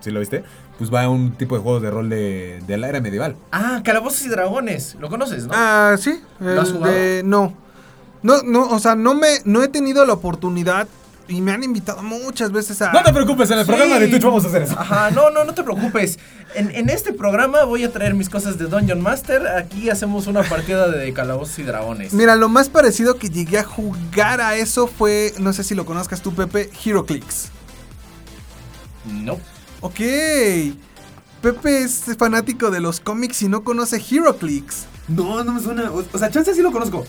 ¿sí 0.00 0.10
lo 0.10 0.20
viste? 0.20 0.42
Pues 0.78 0.92
va 0.92 1.04
a 1.04 1.08
un 1.08 1.32
tipo 1.32 1.56
de 1.56 1.62
juegos 1.62 1.80
de 1.82 1.90
rol 1.90 2.08
de, 2.10 2.62
de 2.66 2.76
la 2.76 2.88
era 2.88 3.00
medieval. 3.00 3.36
ah, 3.52 3.80
Calabozos 3.84 4.24
y 4.26 4.28
Dragones, 4.28 4.96
¿lo 5.00 5.08
conoces, 5.08 5.46
no? 5.46 5.52
Ah, 5.54 5.96
sí. 5.98 6.20
¿Lo 6.38 6.60
has 6.60 6.70
jugado? 6.72 6.92
de- 6.92 7.22
no. 7.24 7.54
No, 8.22 8.42
no, 8.42 8.68
o 8.68 8.78
sea, 8.78 8.94
no 8.94 9.14
me 9.14 9.28
no 9.44 9.62
he 9.62 9.68
tenido 9.68 10.04
la 10.04 10.14
oportunidad 10.14 10.88
y 11.28 11.40
me 11.40 11.52
han 11.52 11.62
invitado 11.64 12.02
muchas 12.02 12.50
veces 12.52 12.80
a 12.82 12.92
No 12.92 13.02
te 13.02 13.12
preocupes, 13.12 13.50
en 13.50 13.58
el 13.58 13.64
Sí. 13.64 13.70
programa 13.70 13.98
de 13.98 14.08
Twitch 14.08 14.22
vamos 14.22 14.44
a 14.44 14.48
hacer 14.48 14.62
eso. 14.62 14.78
Ajá, 14.78 15.10
no, 15.10 15.30
no, 15.30 15.44
no 15.44 15.54
te 15.54 15.62
preocupes. 15.62 16.18
En, 16.54 16.70
en 16.74 16.88
este 16.90 17.12
programa 17.12 17.64
voy 17.64 17.84
a 17.84 17.90
traer 17.92 18.14
mis 18.14 18.28
cosas 18.28 18.58
de 18.58 18.66
Dungeon 18.66 19.00
Master. 19.00 19.46
Aquí 19.48 19.90
hacemos 19.90 20.26
una 20.26 20.42
partida 20.42 20.88
de 20.88 21.12
Calabozos 21.12 21.58
y 21.58 21.62
Dragones. 21.62 22.12
Mira, 22.12 22.36
lo 22.36 22.48
más 22.48 22.68
parecido 22.68 23.16
que 23.16 23.28
llegué 23.30 23.58
a 23.58 23.64
jugar 23.64 24.40
a 24.40 24.56
eso 24.56 24.86
fue, 24.86 25.32
no 25.38 25.52
sé 25.52 25.64
si 25.64 25.74
lo 25.74 25.84
conozcas 25.86 26.20
tú, 26.22 26.34
Pepe, 26.34 26.70
HeroClix. 26.84 27.48
No. 29.04 29.38
Ok. 29.80 30.00
Pepe 31.42 31.82
es 31.82 32.04
fanático 32.18 32.70
de 32.70 32.80
los 32.80 33.00
cómics 33.00 33.42
y 33.42 33.48
no 33.48 33.62
conoce 33.62 34.00
HeroClix. 34.00 34.86
No, 35.08 35.44
no 35.44 35.52
me 35.52 35.60
suena. 35.60 35.90
O, 35.90 36.04
o 36.12 36.18
sea, 36.18 36.30
chance 36.30 36.54
sí 36.54 36.62
lo 36.62 36.72
conozco. 36.72 37.04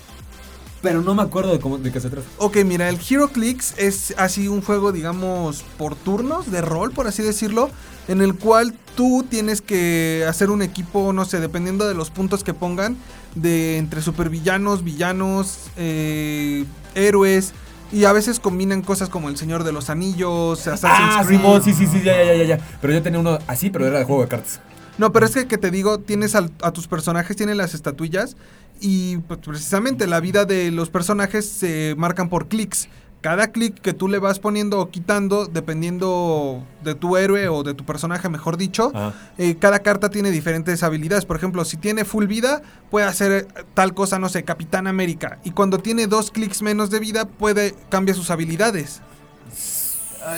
Pero 0.81 1.01
no 1.01 1.15
me 1.15 1.23
acuerdo 1.23 1.51
de, 1.51 1.59
cómo, 1.59 1.77
de 1.79 1.91
qué 1.91 1.99
se 1.99 2.09
trata. 2.09 2.27
Ok, 2.37 2.57
mira, 2.63 2.87
el 2.87 2.99
HeroClix 2.99 3.73
es 3.77 4.13
así 4.17 4.47
un 4.47 4.61
juego, 4.61 4.91
digamos, 4.91 5.63
por 5.77 5.95
turnos, 5.95 6.51
de 6.51 6.61
rol, 6.61 6.91
por 6.91 7.07
así 7.07 7.23
decirlo, 7.23 7.71
en 8.07 8.21
el 8.21 8.35
cual 8.35 8.75
tú 8.95 9.25
tienes 9.27 9.61
que 9.61 10.23
hacer 10.29 10.51
un 10.51 10.61
equipo, 10.61 11.13
no 11.13 11.25
sé, 11.25 11.39
dependiendo 11.39 11.87
de 11.87 11.95
los 11.95 12.11
puntos 12.11 12.43
que 12.43 12.53
pongan, 12.53 12.95
de 13.33 13.77
entre 13.77 14.01
supervillanos, 14.03 14.83
villanos, 14.83 15.57
eh, 15.77 16.65
héroes, 16.93 17.53
y 17.91 18.05
a 18.05 18.11
veces 18.13 18.39
combinan 18.39 18.81
cosas 18.81 19.09
como 19.09 19.29
El 19.29 19.37
Señor 19.37 19.63
de 19.63 19.71
los 19.71 19.89
Anillos, 19.89 20.67
Assassin's 20.67 21.15
Ah, 21.15 21.23
Creed. 21.25 21.61
Sí, 21.63 21.73
sí, 21.73 21.85
sí, 21.87 22.01
ya, 22.03 22.23
ya, 22.23 22.33
ya, 22.35 22.43
ya. 22.43 22.59
Pero 22.81 22.93
yo 22.93 23.01
tenía 23.01 23.19
uno 23.19 23.39
así, 23.47 23.69
pero 23.69 23.85
era 23.87 23.99
de 23.99 24.05
juego 24.05 24.21
de 24.23 24.27
cartas. 24.27 24.59
No, 24.97 25.11
pero 25.13 25.25
es 25.27 25.33
que, 25.33 25.47
que 25.47 25.57
te 25.57 25.69
digo, 25.71 25.99
tienes 25.99 26.33
al- 26.35 26.51
a 26.61 26.71
tus 26.71 26.87
personajes, 26.87 27.35
tienen 27.37 27.57
las 27.57 27.73
estatuillas 27.73 28.35
y 28.81 29.17
pues, 29.17 29.39
precisamente 29.39 30.07
la 30.07 30.19
vida 30.19 30.45
de 30.45 30.71
los 30.71 30.89
personajes 30.89 31.47
se 31.47 31.93
marcan 31.97 32.29
por 32.29 32.47
clics. 32.47 32.87
Cada 33.21 33.47
clic 33.51 33.81
que 33.81 33.93
tú 33.93 34.07
le 34.07 34.19
vas 34.19 34.39
poniendo 34.39 34.79
o 34.79 34.89
quitando, 34.89 35.47
dependiendo 35.47 36.63
de 36.83 36.93
tu 36.93 37.17
héroe 37.17 37.49
o 37.49 37.63
de 37.63 37.73
tu 37.73 37.83
personaje, 37.83 38.29
mejor 38.29 38.57
dicho, 38.57 38.91
Ajá. 38.93 39.13
eh, 39.37 39.55
cada 39.59 39.79
carta 39.79 40.09
tiene 40.09 40.29
diferentes 40.31 40.83
habilidades. 40.83 41.25
Por 41.25 41.35
ejemplo, 41.35 41.65
si 41.65 41.77
tiene 41.77 42.05
full 42.05 42.25
vida, 42.25 42.61
puede 42.91 43.07
hacer 43.07 43.31
eh, 43.31 43.63
tal 43.73 43.93
cosa, 43.95 44.19
no 44.19 44.29
sé, 44.29 44.43
Capitán 44.43 44.85
América. 44.87 45.39
Y 45.43 45.51
cuando 45.51 45.79
tiene 45.79 46.07
dos 46.07 46.29
clics 46.31 46.61
menos 46.61 46.89
de 46.89 46.99
vida, 46.99 47.25
puede 47.25 47.75
cambiar 47.89 48.15
sus 48.15 48.29
habilidades. 48.29 49.01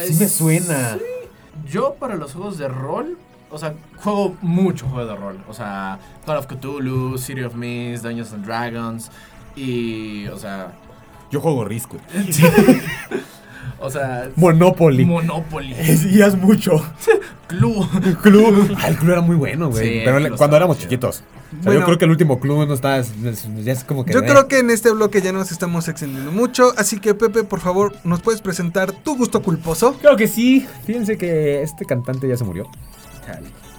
Sí 0.05 0.13
me 0.19 0.27
suena. 0.27 0.97
Yo 1.69 1.95
para 1.95 2.15
los 2.15 2.33
juegos 2.33 2.57
de 2.57 2.67
rol, 2.69 3.17
o 3.51 3.57
sea, 3.57 3.73
juego 3.97 4.37
mucho 4.41 4.87
juego 4.87 5.09
de 5.09 5.15
rol. 5.15 5.43
O 5.49 5.53
sea, 5.53 5.99
Call 6.25 6.37
of 6.37 6.47
Cthulhu, 6.47 7.17
City 7.17 7.43
of 7.43 7.55
Mist, 7.55 8.03
Dungeons 8.03 8.31
and 8.33 8.45
Dragons. 8.45 9.11
Y, 9.55 10.27
o 10.27 10.37
sea, 10.37 10.71
Yo 11.31 11.41
juego 11.41 11.63
Risk, 11.65 11.89
güey. 11.89 12.01
o 13.79 13.89
sea, 13.89 14.29
Monopoly. 14.35 15.05
Monopoly. 15.05 15.73
y 16.11 16.21
es 16.21 16.35
mucho. 16.35 16.83
Club. 17.47 17.87
Club. 18.21 18.75
Ah, 18.79 18.89
el 18.89 18.95
club 18.97 19.11
era 19.11 19.21
muy 19.21 19.35
bueno, 19.35 19.69
güey. 19.69 19.99
Sí, 19.99 20.01
pero 20.05 20.35
cuando 20.37 20.55
éramos 20.57 20.77
chido. 20.77 20.89
chiquitos. 20.89 21.17
O 21.17 21.21
sea, 21.21 21.59
Bueno. 21.63 21.79
yo 21.79 21.85
creo 21.87 21.97
que 21.97 22.05
el 22.05 22.11
último 22.11 22.39
club 22.39 22.67
no 22.67 22.73
está. 22.75 22.99
es- 22.99 23.11
es- 23.25 23.47
ya 23.63 23.73
es 23.73 23.83
como 23.83 24.05
que. 24.05 24.13
Yo 24.13 24.19
eh. 24.19 24.25
creo 24.27 24.47
que 24.47 24.59
en 24.59 24.69
este 24.69 24.91
bloque 24.91 25.19
ya 25.21 25.31
nos 25.31 25.51
estamos 25.51 25.87
extendiendo 25.87 26.31
mucho, 26.31 26.73
así 26.77 26.99
que 26.99 27.15
Pepe, 27.15 27.43
por 27.43 27.59
favor, 27.59 27.95
¿nos 28.03 28.21
puedes 28.21 28.41
presentar 28.41 28.91
tu 28.91 29.17
gusto 29.17 29.41
culposo? 29.41 29.97
Creo 29.99 30.15
que 30.15 30.27
sí. 30.27 30.67
Fíjense 30.85 31.17
que 31.17 31.63
este 31.63 31.85
cantante 31.85 32.27
ya 32.27 32.37
se 32.37 32.43
murió. 32.43 32.67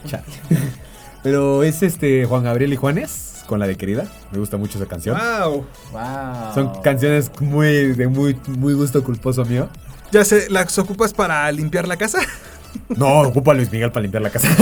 Chale. 0.06 0.24
Pero 1.22 1.62
es 1.62 1.82
este 1.84 2.24
Juan 2.24 2.42
Gabriel 2.42 2.72
y 2.72 2.76
Juanes 2.76 3.39
con 3.50 3.58
la 3.58 3.66
de 3.66 3.76
querida. 3.76 4.06
Me 4.30 4.38
gusta 4.38 4.56
mucho 4.58 4.78
esa 4.78 4.86
canción. 4.86 5.18
Wow. 5.18 5.66
Wow. 5.90 6.54
Son 6.54 6.82
canciones 6.82 7.32
muy 7.40 7.94
de 7.94 8.06
muy, 8.06 8.38
muy 8.46 8.74
gusto 8.74 9.02
culposo 9.02 9.44
mío. 9.44 9.68
Ya 10.12 10.24
sé, 10.24 10.48
¿las 10.50 10.78
ocupas 10.78 11.12
para 11.12 11.50
limpiar 11.50 11.88
la 11.88 11.96
casa? 11.96 12.20
No, 12.90 13.22
ocupa 13.22 13.50
a 13.50 13.54
Luis 13.54 13.72
Miguel 13.72 13.90
para 13.90 14.02
limpiar 14.02 14.22
la 14.22 14.30
casa. 14.30 14.48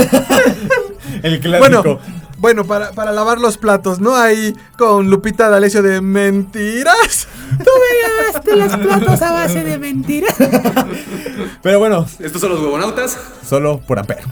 El 1.21 1.39
clásico. 1.39 1.83
Bueno, 1.83 1.99
bueno, 2.39 2.65
para, 2.65 2.91
para 2.93 3.11
lavar 3.11 3.37
los 3.39 3.59
platos, 3.59 3.99
¿no? 3.99 4.15
Ahí 4.15 4.55
con 4.75 5.11
Lupita 5.11 5.49
D'Alessio 5.49 5.83
de 5.83 6.01
mentiras. 6.01 7.27
Tú 8.43 8.55
los 8.55 8.75
platos 8.75 9.21
a 9.21 9.31
base 9.33 9.63
de 9.63 9.77
mentiras. 9.77 10.35
Pero 11.61 11.77
bueno, 11.77 12.07
estos 12.17 12.41
son 12.41 12.49
los 12.49 12.59
huevonautas. 12.59 13.19
Solo 13.47 13.81
por 13.85 13.99
Ampere. 13.99 14.23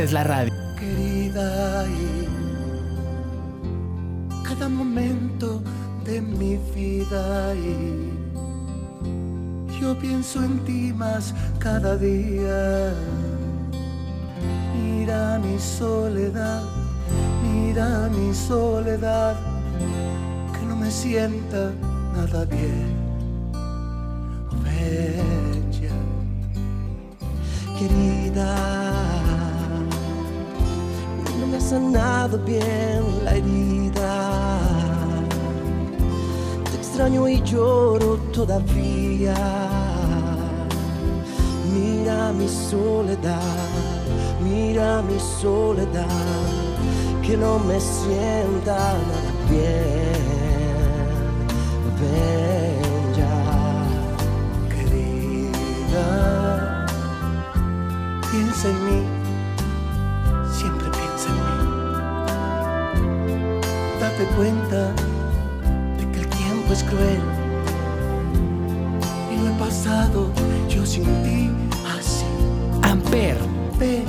Haces 0.00 0.12
la 0.12 0.24
radio. 0.24 0.50
querida 0.78 1.86
y 1.86 2.26
cada 4.42 4.68
momento 4.68 5.62
de 6.06 6.22
mi 6.22 6.56
vida 6.74 7.54
y 7.54 8.10
yo 9.78 9.98
pienso 9.98 10.42
en 10.42 10.58
ti 10.64 10.92
más 10.94 11.34
cada 11.58 11.96
día. 11.98 12.94
Mira 14.74 15.38
mi 15.38 15.58
soledad 15.58 16.62
mira 17.42 18.08
mi 18.08 18.34
soledad 18.34 19.36
que 20.52 20.66
no 20.66 20.76
me 20.76 20.90
sienta 20.90 21.72
nada 22.16 22.46
bien. 22.46 22.96
Oh, 24.50 24.64
querida 27.78 29.09
me 31.50 31.56
ha 31.56 31.60
sanado 31.60 32.38
bien 32.38 33.02
la 33.24 33.34
herida. 33.34 34.58
Te 36.70 36.76
extraño 36.76 37.28
y 37.28 37.42
lloro 37.42 38.16
todavía. 38.32 39.34
Mira 41.74 42.32
mi 42.32 42.48
soledad, 42.48 43.68
mira 44.42 45.02
mi 45.02 45.18
soledad, 45.18 46.06
que 47.22 47.36
no 47.36 47.58
me 47.58 47.80
sienta 47.80 48.76
nada 49.08 49.32
bien. 49.50 50.30
ven 52.00 53.14
ya, 53.16 53.86
querida. 54.72 56.06
Piensa 58.30 58.68
en 58.68 58.84
mí, 58.84 59.19
Cuenta 64.36 64.92
de 65.98 66.10
que 66.12 66.20
el 66.20 66.28
tiempo 66.28 66.72
es 66.72 66.82
cruel. 66.84 67.20
Y 69.32 69.42
lo 69.42 69.50
he 69.50 69.58
pasado 69.58 70.30
yo 70.68 70.84
sin 70.84 71.04
ti 71.22 71.50
así. 71.98 72.26
Amper, 72.82 73.38
Ven, 73.78 74.04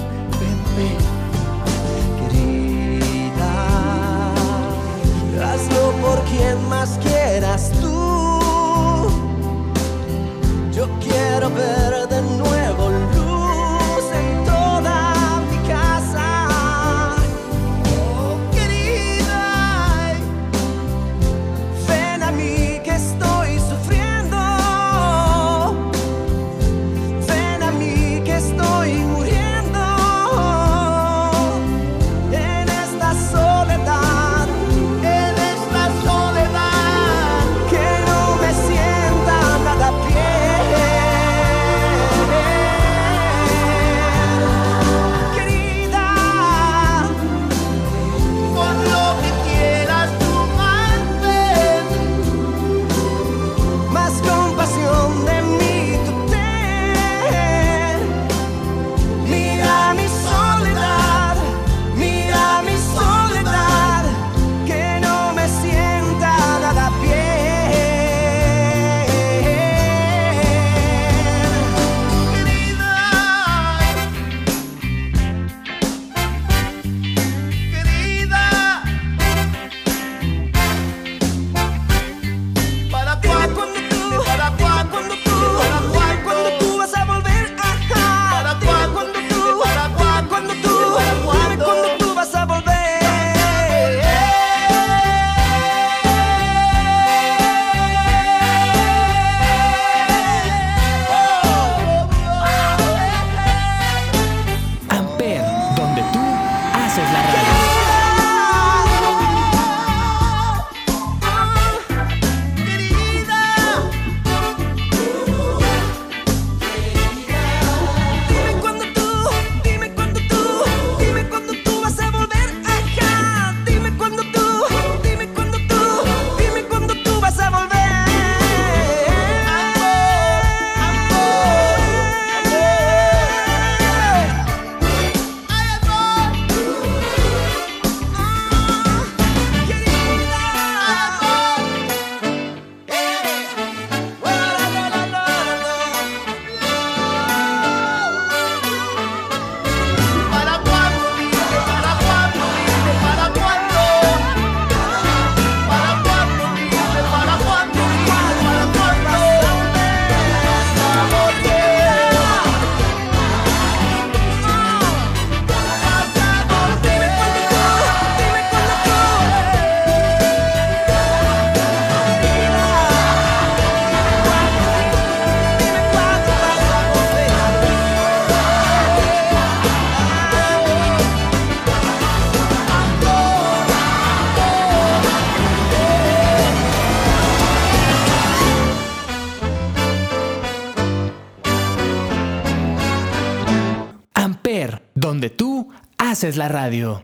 haces 196.32 196.38
la 196.38 196.48
radio. 196.48 197.02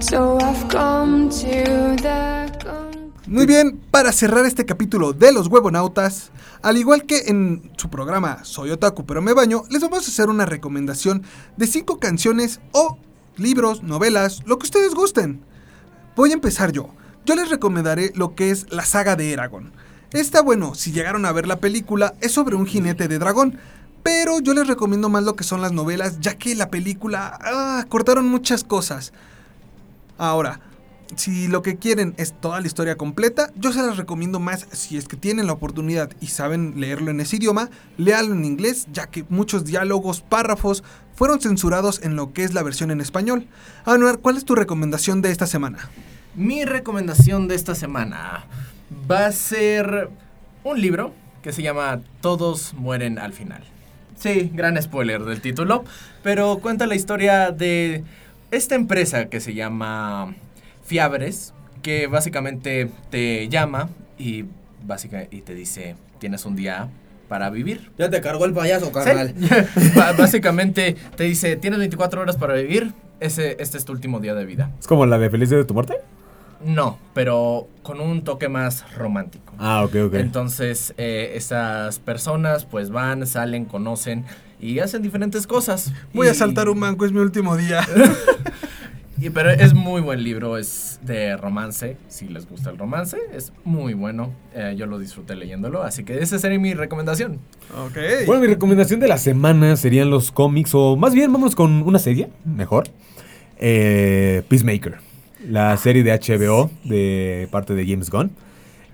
So 0.00 0.38
I've 0.40 0.68
come 0.68 1.28
to 1.28 1.96
the 2.02 2.52
Muy 3.26 3.46
bien, 3.46 3.80
para 3.90 4.12
cerrar 4.12 4.44
este 4.46 4.66
capítulo 4.66 5.12
de 5.12 5.32
los 5.32 5.46
huevonautas, 5.46 6.30
al 6.62 6.76
igual 6.76 7.04
que 7.04 7.28
en 7.28 7.72
su 7.76 7.88
programa 7.88 8.44
Soy 8.44 8.70
Otaku 8.70 9.06
pero 9.06 9.22
me 9.22 9.32
baño, 9.32 9.62
les 9.70 9.80
vamos 9.80 10.06
a 10.06 10.10
hacer 10.10 10.28
una 10.28 10.44
recomendación 10.44 11.22
de 11.56 11.66
5 11.66 11.98
canciones 11.98 12.60
o 12.72 12.98
libros, 13.36 13.82
novelas, 13.82 14.42
lo 14.44 14.58
que 14.58 14.64
ustedes 14.64 14.94
gusten. 14.94 15.42
Voy 16.16 16.30
a 16.30 16.34
empezar 16.34 16.72
yo. 16.72 16.90
Yo 17.24 17.34
les 17.36 17.48
recomendaré 17.48 18.12
lo 18.14 18.34
que 18.34 18.50
es 18.50 18.70
la 18.70 18.84
saga 18.84 19.16
de 19.16 19.32
Eragon. 19.32 19.72
Esta, 20.12 20.42
bueno, 20.42 20.74
si 20.74 20.92
llegaron 20.92 21.24
a 21.24 21.32
ver 21.32 21.46
la 21.46 21.60
película, 21.60 22.14
es 22.20 22.32
sobre 22.32 22.56
un 22.56 22.66
jinete 22.66 23.08
de 23.08 23.18
dragón. 23.18 23.58
Pero 24.02 24.40
yo 24.40 24.54
les 24.54 24.66
recomiendo 24.66 25.08
más 25.08 25.24
lo 25.24 25.36
que 25.36 25.44
son 25.44 25.60
las 25.60 25.72
novelas, 25.72 26.20
ya 26.20 26.36
que 26.36 26.54
la 26.54 26.70
película 26.70 27.38
ah, 27.40 27.84
cortaron 27.88 28.26
muchas 28.26 28.64
cosas. 28.64 29.12
Ahora, 30.18 30.60
si 31.16 31.48
lo 31.48 31.62
que 31.62 31.76
quieren 31.76 32.14
es 32.16 32.32
toda 32.32 32.60
la 32.60 32.66
historia 32.66 32.96
completa, 32.96 33.50
yo 33.56 33.72
se 33.72 33.82
las 33.82 33.96
recomiendo 33.96 34.40
más 34.40 34.66
si 34.72 34.96
es 34.96 35.06
que 35.06 35.16
tienen 35.16 35.46
la 35.46 35.52
oportunidad 35.52 36.10
y 36.20 36.28
saben 36.28 36.74
leerlo 36.76 37.10
en 37.10 37.20
ese 37.20 37.36
idioma, 37.36 37.70
léalo 37.98 38.34
en 38.34 38.44
inglés, 38.44 38.86
ya 38.92 39.06
que 39.06 39.24
muchos 39.28 39.64
diálogos, 39.64 40.20
párrafos 40.20 40.82
fueron 41.14 41.40
censurados 41.40 42.00
en 42.02 42.16
lo 42.16 42.32
que 42.32 42.44
es 42.44 42.54
la 42.54 42.62
versión 42.62 42.90
en 42.90 43.00
español. 43.00 43.46
Anuar, 43.84 44.18
¿cuál 44.18 44.36
es 44.36 44.44
tu 44.44 44.54
recomendación 44.54 45.22
de 45.22 45.30
esta 45.30 45.46
semana? 45.46 45.90
Mi 46.34 46.64
recomendación 46.64 47.46
de 47.46 47.56
esta 47.56 47.74
semana 47.74 48.46
va 49.10 49.26
a 49.26 49.32
ser 49.32 50.08
un 50.64 50.80
libro 50.80 51.12
que 51.42 51.52
se 51.52 51.62
llama 51.62 52.00
Todos 52.20 52.72
mueren 52.74 53.18
al 53.18 53.32
final. 53.32 53.71
Sí, 54.22 54.52
gran 54.54 54.80
spoiler 54.80 55.24
del 55.24 55.40
título, 55.40 55.82
pero 56.22 56.58
cuenta 56.58 56.86
la 56.86 56.94
historia 56.94 57.50
de 57.50 58.04
esta 58.52 58.76
empresa 58.76 59.28
que 59.28 59.40
se 59.40 59.52
llama 59.52 60.36
Fiabres, 60.84 61.52
que 61.82 62.06
básicamente 62.06 62.88
te 63.10 63.48
llama 63.48 63.88
y, 64.18 64.44
básica, 64.86 65.24
y 65.28 65.40
te 65.40 65.56
dice, 65.56 65.96
tienes 66.20 66.46
un 66.46 66.54
día 66.54 66.88
para 67.26 67.50
vivir. 67.50 67.90
Ya 67.98 68.10
te 68.10 68.20
cargó 68.20 68.44
el 68.44 68.52
payaso, 68.52 68.92
carnal. 68.92 69.34
Básicamente 70.16 70.94
te 71.16 71.24
dice, 71.24 71.56
tienes 71.56 71.80
24 71.80 72.20
horas 72.20 72.36
para 72.36 72.54
vivir, 72.54 72.92
ese, 73.18 73.56
este 73.58 73.76
es 73.76 73.84
tu 73.84 73.90
último 73.90 74.20
día 74.20 74.36
de 74.36 74.44
vida. 74.44 74.70
¿Es 74.78 74.86
como 74.86 75.04
la 75.04 75.18
de 75.18 75.30
Feliz 75.30 75.48
Día 75.48 75.58
de 75.58 75.64
tu 75.64 75.74
muerte? 75.74 75.96
No, 76.64 76.98
pero 77.14 77.68
con 77.82 78.00
un 78.00 78.22
toque 78.24 78.48
más 78.48 78.84
romántico. 78.96 79.52
Ah, 79.58 79.84
ok, 79.84 79.96
ok. 80.06 80.14
Entonces, 80.14 80.94
eh, 80.96 81.32
esas 81.34 81.98
personas 81.98 82.64
pues 82.64 82.90
van, 82.90 83.26
salen, 83.26 83.64
conocen 83.64 84.24
y 84.60 84.78
hacen 84.78 85.02
diferentes 85.02 85.46
cosas. 85.46 85.92
Voy 86.14 86.28
a 86.28 86.34
saltar 86.34 86.68
un 86.68 86.78
banco, 86.80 87.04
es 87.04 87.12
mi 87.12 87.18
último 87.18 87.56
día. 87.56 87.80
y- 89.18 89.30
pero 89.30 89.50
es 89.50 89.74
muy 89.74 90.00
buen 90.00 90.22
libro, 90.22 90.56
es 90.56 91.00
de 91.02 91.36
romance. 91.36 91.96
Si 92.08 92.28
les 92.28 92.48
gusta 92.48 92.70
el 92.70 92.78
romance, 92.78 93.16
es 93.34 93.52
muy 93.64 93.94
bueno. 93.94 94.32
Eh, 94.54 94.74
yo 94.76 94.86
lo 94.86 94.98
disfruté 94.98 95.34
leyéndolo, 95.36 95.82
así 95.82 96.04
que 96.04 96.18
esa 96.22 96.38
sería 96.38 96.58
mi 96.60 96.74
recomendación. 96.74 97.38
ok. 97.76 97.98
Bueno, 98.26 98.40
mi 98.42 98.46
recomendación 98.48 99.00
de 99.00 99.08
la 99.08 99.18
semana 99.18 99.76
serían 99.76 100.10
los 100.10 100.30
cómics, 100.32 100.70
o 100.74 100.96
más 100.96 101.12
bien 101.14 101.32
vamos 101.32 101.54
con 101.56 101.82
una 101.82 101.98
serie, 101.98 102.30
mejor. 102.44 102.84
Eh, 103.58 104.42
Peacemaker, 104.48 104.96
la 105.48 105.76
serie 105.76 106.02
de 106.02 106.12
HBO 106.12 106.70
de 106.84 107.48
parte 107.50 107.74
de 107.74 107.86
James 107.86 108.10
Gunn. 108.10 108.30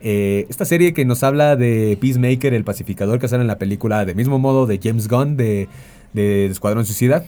Eh, 0.01 0.47
esta 0.49 0.65
serie 0.65 0.95
que 0.95 1.05
nos 1.05 1.23
habla 1.23 1.57
de 1.57 1.99
Peacemaker, 2.01 2.55
el 2.55 2.65
pacificador 2.65 3.19
que 3.19 3.29
sale 3.29 3.43
en 3.43 3.49
la 3.49 3.59
película 3.59 4.05
de 4.05 4.15
mismo 4.15 4.39
modo 4.39 4.67
de 4.67 4.79
James 4.83 5.09
Gunn 5.09 5.37
de, 5.37 5.69
de 6.13 6.47
Escuadrón 6.47 6.87
Suicida. 6.87 7.25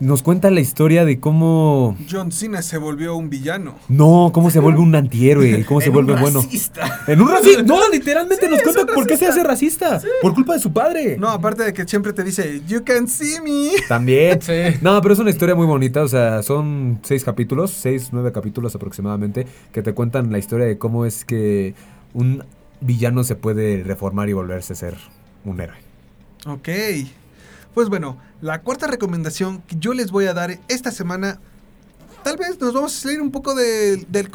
Nos 0.00 0.22
cuenta 0.22 0.50
la 0.50 0.60
historia 0.60 1.04
de 1.04 1.20
cómo... 1.20 1.94
John 2.10 2.32
Cena 2.32 2.62
se 2.62 2.78
volvió 2.78 3.16
un 3.16 3.28
villano. 3.28 3.74
No, 3.88 4.30
cómo 4.32 4.50
se 4.50 4.58
vuelve 4.58 4.80
un 4.80 4.94
antihéroe, 4.94 5.62
cómo 5.68 5.80
se 5.82 5.88
En 5.88 5.96
un 5.96 6.06
vuelve 6.06 6.20
bueno. 6.20 6.40
racista. 6.40 7.00
En 7.06 7.20
un 7.20 7.28
racista. 7.28 7.62
No, 7.62 7.78
literalmente 7.92 8.48
nos 8.48 8.62
cuenta 8.62 8.86
por 8.86 9.06
qué 9.06 9.18
se 9.18 9.26
hace 9.26 9.42
racista. 9.42 10.00
Por 10.22 10.34
culpa 10.34 10.54
de 10.54 10.60
su 10.60 10.72
padre. 10.72 11.18
No, 11.18 11.28
aparte 11.28 11.64
de 11.64 11.74
que 11.74 11.86
siempre 11.86 12.14
te 12.14 12.24
dice, 12.24 12.62
You 12.66 12.82
can 12.82 13.08
see 13.08 13.40
me. 13.42 13.72
También. 13.88 14.40
Sí. 14.40 14.78
No, 14.80 15.02
pero 15.02 15.12
es 15.12 15.20
una 15.20 15.28
historia 15.30 15.54
muy 15.54 15.66
bonita. 15.66 16.02
O 16.02 16.08
sea, 16.08 16.42
son 16.42 17.00
seis 17.02 17.22
capítulos, 17.22 17.70
seis, 17.70 18.08
nueve 18.12 18.32
capítulos 18.32 18.74
aproximadamente, 18.74 19.46
que 19.70 19.82
te 19.82 19.92
cuentan 19.92 20.32
la 20.32 20.38
historia 20.38 20.64
de 20.64 20.78
cómo 20.78 21.04
es 21.04 21.26
que 21.26 21.74
un 22.14 22.42
villano 22.80 23.22
se 23.22 23.34
puede 23.34 23.82
reformar 23.84 24.30
y 24.30 24.32
volverse 24.32 24.72
a 24.72 24.76
ser 24.76 24.94
un 25.44 25.60
héroe. 25.60 25.76
Ok. 26.46 26.68
Pues 27.74 27.88
bueno, 27.88 28.18
la 28.40 28.62
cuarta 28.62 28.86
recomendación 28.86 29.62
que 29.62 29.76
yo 29.78 29.94
les 29.94 30.10
voy 30.10 30.26
a 30.26 30.34
dar 30.34 30.58
esta 30.68 30.90
semana, 30.90 31.38
tal 32.24 32.36
vez 32.36 32.60
nos 32.60 32.74
vamos 32.74 32.96
a 32.96 33.00
salir 33.00 33.20
un 33.20 33.30
poco 33.30 33.54
de- 33.54 34.06
del, 34.08 34.30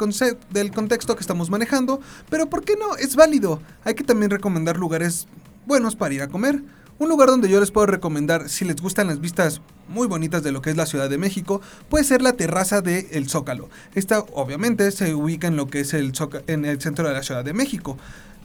del 0.50 0.70
contexto 0.72 1.14
que 1.16 1.20
estamos 1.20 1.50
manejando, 1.50 2.00
pero 2.30 2.48
¿por 2.48 2.64
qué 2.64 2.74
no? 2.76 2.96
Es 2.96 3.14
válido. 3.14 3.60
Hay 3.84 3.94
que 3.94 4.04
también 4.04 4.30
recomendar 4.30 4.76
lugares 4.78 5.26
buenos 5.66 5.96
para 5.96 6.14
ir 6.14 6.22
a 6.22 6.28
comer. 6.28 6.62
Un 6.98 7.10
lugar 7.10 7.28
donde 7.28 7.50
yo 7.50 7.60
les 7.60 7.70
puedo 7.70 7.86
recomendar, 7.86 8.48
si 8.48 8.64
les 8.64 8.76
gustan 8.76 9.08
las 9.08 9.20
vistas 9.20 9.60
muy 9.86 10.06
bonitas 10.06 10.42
de 10.42 10.50
lo 10.50 10.62
que 10.62 10.70
es 10.70 10.76
la 10.78 10.86
Ciudad 10.86 11.10
de 11.10 11.18
México, 11.18 11.60
puede 11.90 12.04
ser 12.04 12.22
la 12.22 12.32
terraza 12.32 12.80
de 12.80 13.08
El 13.12 13.28
Zócalo. 13.28 13.68
Esta 13.94 14.20
obviamente 14.32 14.90
se 14.92 15.14
ubica 15.14 15.46
en 15.46 15.56
lo 15.56 15.66
que 15.66 15.80
es 15.80 15.92
el, 15.92 16.12
en 16.46 16.64
el 16.64 16.80
centro 16.80 17.06
de 17.06 17.12
la 17.12 17.22
Ciudad 17.22 17.44
de 17.44 17.52
México. 17.52 17.98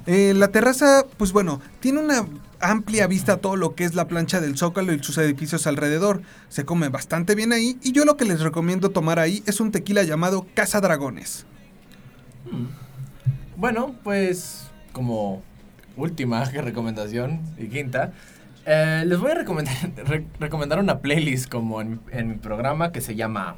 Eh, 0.07 0.33
la 0.35 0.47
terraza, 0.49 1.05
pues 1.17 1.31
bueno, 1.31 1.61
tiene 1.79 1.99
una 1.99 2.25
amplia 2.59 3.07
vista 3.07 3.33
a 3.33 3.37
todo 3.37 3.55
lo 3.55 3.75
que 3.75 3.83
es 3.85 3.95
la 3.95 4.07
plancha 4.07 4.39
del 4.41 4.57
Zócalo 4.57 4.93
y 4.93 5.03
sus 5.03 5.17
edificios 5.17 5.67
alrededor. 5.67 6.21
Se 6.49 6.65
come 6.65 6.89
bastante 6.89 7.35
bien 7.35 7.53
ahí 7.53 7.77
y 7.83 7.91
yo 7.91 8.05
lo 8.05 8.17
que 8.17 8.25
les 8.25 8.41
recomiendo 8.41 8.89
tomar 8.89 9.19
ahí 9.19 9.43
es 9.45 9.59
un 9.59 9.71
tequila 9.71 10.03
llamado 10.03 10.45
Casa 10.53 10.81
Dragones. 10.81 11.45
Bueno, 13.55 13.95
pues 14.03 14.67
como 14.91 15.41
última 15.97 16.43
recomendación 16.51 17.41
y 17.57 17.67
quinta, 17.67 18.13
eh, 18.65 19.03
les 19.05 19.19
voy 19.19 19.31
a 19.31 19.35
recomendar, 19.35 19.75
re- 20.05 20.25
recomendar 20.39 20.79
una 20.79 20.99
playlist 20.99 21.49
como 21.49 21.81
en 21.81 21.99
mi 22.27 22.35
programa 22.35 22.91
que 22.91 23.01
se 23.01 23.15
llama 23.15 23.55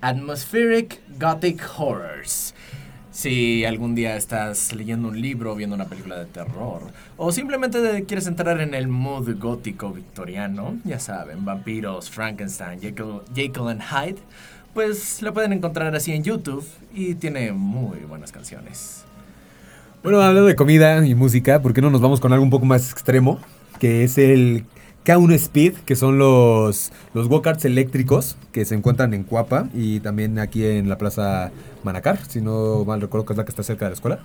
Atmospheric 0.00 1.00
Gothic 1.18 1.62
Horrors. 1.76 2.54
Si 3.18 3.64
algún 3.64 3.96
día 3.96 4.16
estás 4.16 4.72
leyendo 4.72 5.08
un 5.08 5.20
libro, 5.20 5.56
viendo 5.56 5.74
una 5.74 5.86
película 5.86 6.20
de 6.20 6.26
terror, 6.26 6.82
o 7.16 7.32
simplemente 7.32 8.04
quieres 8.06 8.28
entrar 8.28 8.60
en 8.60 8.74
el 8.74 8.86
mood 8.86 9.36
gótico 9.40 9.90
victoriano, 9.90 10.76
ya 10.84 11.00
saben, 11.00 11.44
vampiros, 11.44 12.10
Frankenstein, 12.10 12.80
Jekyll, 12.80 13.22
Jekyll 13.34 13.70
and 13.70 13.82
Hyde, 13.82 14.20
pues 14.72 15.20
la 15.20 15.32
pueden 15.32 15.52
encontrar 15.52 15.92
así 15.96 16.12
en 16.12 16.22
YouTube 16.22 16.64
y 16.94 17.16
tiene 17.16 17.50
muy 17.50 17.98
buenas 18.08 18.30
canciones. 18.30 19.02
Bueno, 20.04 20.20
hablando 20.20 20.46
de 20.46 20.54
comida 20.54 21.04
y 21.04 21.16
música, 21.16 21.60
¿por 21.60 21.74
qué 21.74 21.82
no 21.82 21.90
nos 21.90 22.00
vamos 22.00 22.20
con 22.20 22.32
algo 22.32 22.44
un 22.44 22.50
poco 22.50 22.66
más 22.66 22.92
extremo? 22.92 23.40
Que 23.80 24.04
es 24.04 24.16
el 24.16 24.64
K1 25.08 25.32
Speed, 25.36 25.74
que 25.86 25.96
son 25.96 26.18
los, 26.18 26.92
los 27.14 27.28
go-karts 27.28 27.64
eléctricos 27.64 28.36
que 28.52 28.66
se 28.66 28.74
encuentran 28.74 29.14
en 29.14 29.24
Cuapa 29.24 29.68
y 29.74 30.00
también 30.00 30.38
aquí 30.38 30.66
en 30.66 30.88
la 30.90 30.98
Plaza 30.98 31.50
Manacar, 31.82 32.20
si 32.28 32.42
no 32.42 32.84
mal 32.84 33.00
recuerdo 33.00 33.24
que 33.24 33.32
es 33.32 33.36
la 33.38 33.44
que 33.46 33.50
está 33.50 33.62
cerca 33.62 33.86
de 33.86 33.90
la 33.92 33.94
escuela. 33.94 34.18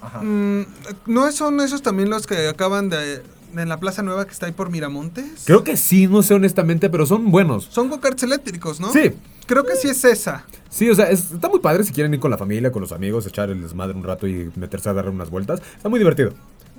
Ajá. 0.00 0.20
Mm, 0.22 0.64
¿No 1.06 1.32
son 1.32 1.60
esos 1.60 1.82
también 1.82 2.08
los 2.08 2.28
que 2.28 2.46
acaban 2.48 2.88
de, 2.88 3.20
en 3.56 3.68
la 3.68 3.80
Plaza 3.80 4.02
Nueva 4.04 4.26
que 4.26 4.30
está 4.32 4.46
ahí 4.46 4.52
por 4.52 4.70
Miramontes? 4.70 5.42
Creo 5.44 5.64
que 5.64 5.76
sí, 5.76 6.06
no 6.06 6.22
sé 6.22 6.34
honestamente, 6.34 6.88
pero 6.88 7.04
son 7.04 7.32
buenos. 7.32 7.64
Son 7.64 7.88
go-karts 7.88 8.22
eléctricos, 8.22 8.78
¿no? 8.78 8.92
Sí. 8.92 9.10
Creo 9.46 9.64
que 9.64 9.74
sí 9.74 9.88
es 9.88 10.04
esa. 10.04 10.44
Sí, 10.70 10.88
o 10.88 10.94
sea, 10.94 11.10
es- 11.10 11.32
está 11.32 11.48
muy 11.48 11.58
padre 11.58 11.82
si 11.82 11.92
quieren 11.92 12.14
ir 12.14 12.20
con 12.20 12.30
la 12.30 12.38
familia, 12.38 12.70
con 12.70 12.82
los 12.82 12.92
amigos, 12.92 13.26
echar 13.26 13.50
el 13.50 13.60
desmadre 13.62 13.96
un 13.96 14.04
rato 14.04 14.28
y 14.28 14.52
meterse 14.54 14.88
a 14.90 14.92
dar 14.92 15.08
unas 15.08 15.30
vueltas. 15.30 15.60
Está 15.76 15.88
muy 15.88 15.98
divertido. 15.98 16.32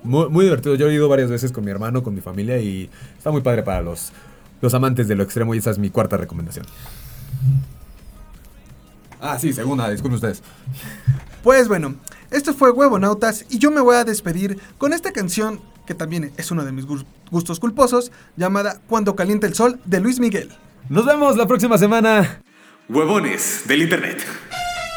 Muy, 0.03 0.29
muy 0.29 0.45
divertido. 0.45 0.75
Yo 0.75 0.87
he 0.89 0.93
ido 0.93 1.09
varias 1.09 1.29
veces 1.29 1.51
con 1.51 1.63
mi 1.65 1.71
hermano, 1.71 2.03
con 2.03 2.13
mi 2.15 2.21
familia 2.21 2.57
y 2.59 2.89
está 3.17 3.31
muy 3.31 3.41
padre 3.41 3.63
para 3.63 3.81
los, 3.81 4.11
los 4.61 4.73
amantes 4.73 5.07
de 5.07 5.15
lo 5.15 5.23
extremo 5.23 5.53
y 5.55 5.57
esa 5.57 5.71
es 5.71 5.77
mi 5.77 5.89
cuarta 5.89 6.17
recomendación. 6.17 6.65
Ah, 9.21 9.37
sí, 9.39 9.51
segunda, 9.53 9.89
disculpen 9.89 10.15
ustedes. 10.15 10.41
Pues 11.43 11.67
bueno, 11.67 11.95
esto 12.31 12.53
fue 12.53 12.71
Huevonautas 12.71 13.45
y 13.49 13.59
yo 13.59 13.71
me 13.71 13.81
voy 13.81 13.95
a 13.97 14.05
despedir 14.05 14.59
con 14.77 14.93
esta 14.93 15.11
canción 15.11 15.59
que 15.85 15.93
también 15.95 16.31
es 16.37 16.51
uno 16.51 16.63
de 16.63 16.71
mis 16.71 16.85
gus- 16.85 17.05
gustos 17.31 17.59
culposos, 17.59 18.11
llamada 18.37 18.79
Cuando 18.87 19.15
calienta 19.15 19.47
el 19.47 19.55
sol 19.55 19.79
de 19.85 19.99
Luis 19.99 20.19
Miguel. 20.19 20.49
Nos 20.87 21.05
vemos 21.05 21.35
la 21.35 21.47
próxima 21.47 21.77
semana. 21.77 22.41
Huevones 22.87 23.63
del 23.67 23.81
Internet. 23.83 24.19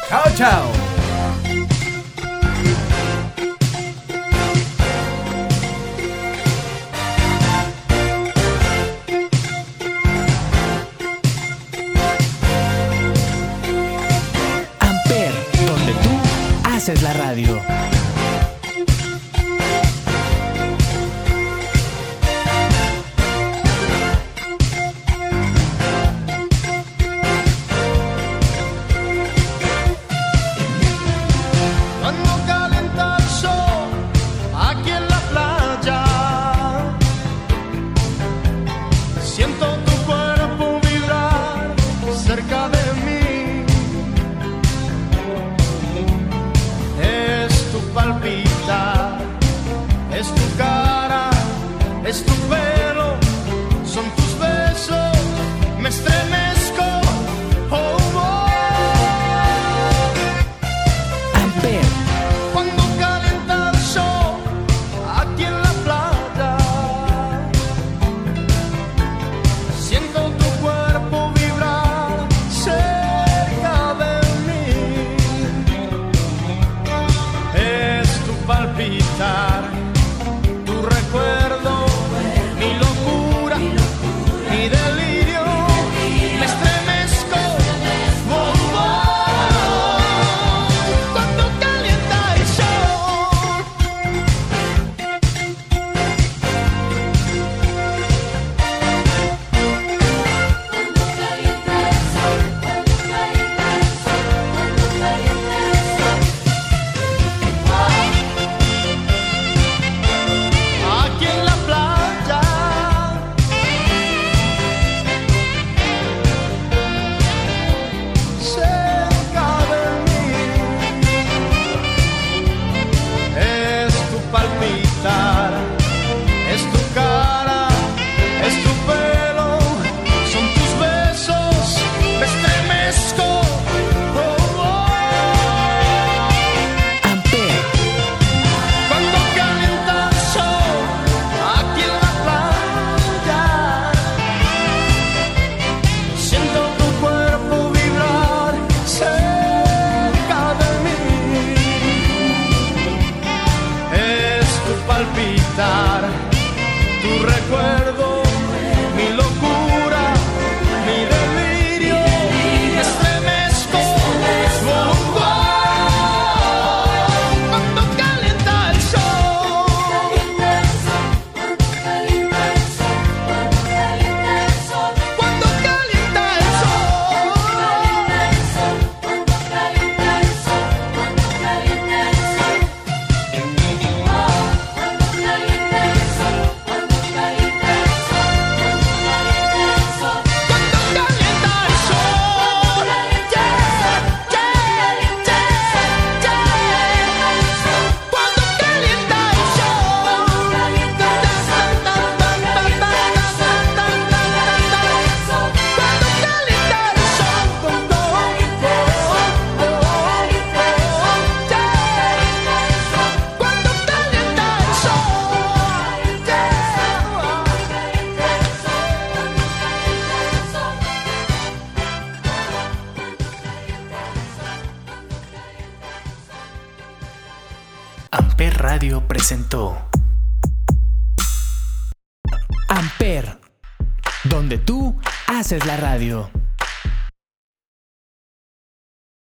¡Chao, 0.09 0.23
chao! 0.35 1.02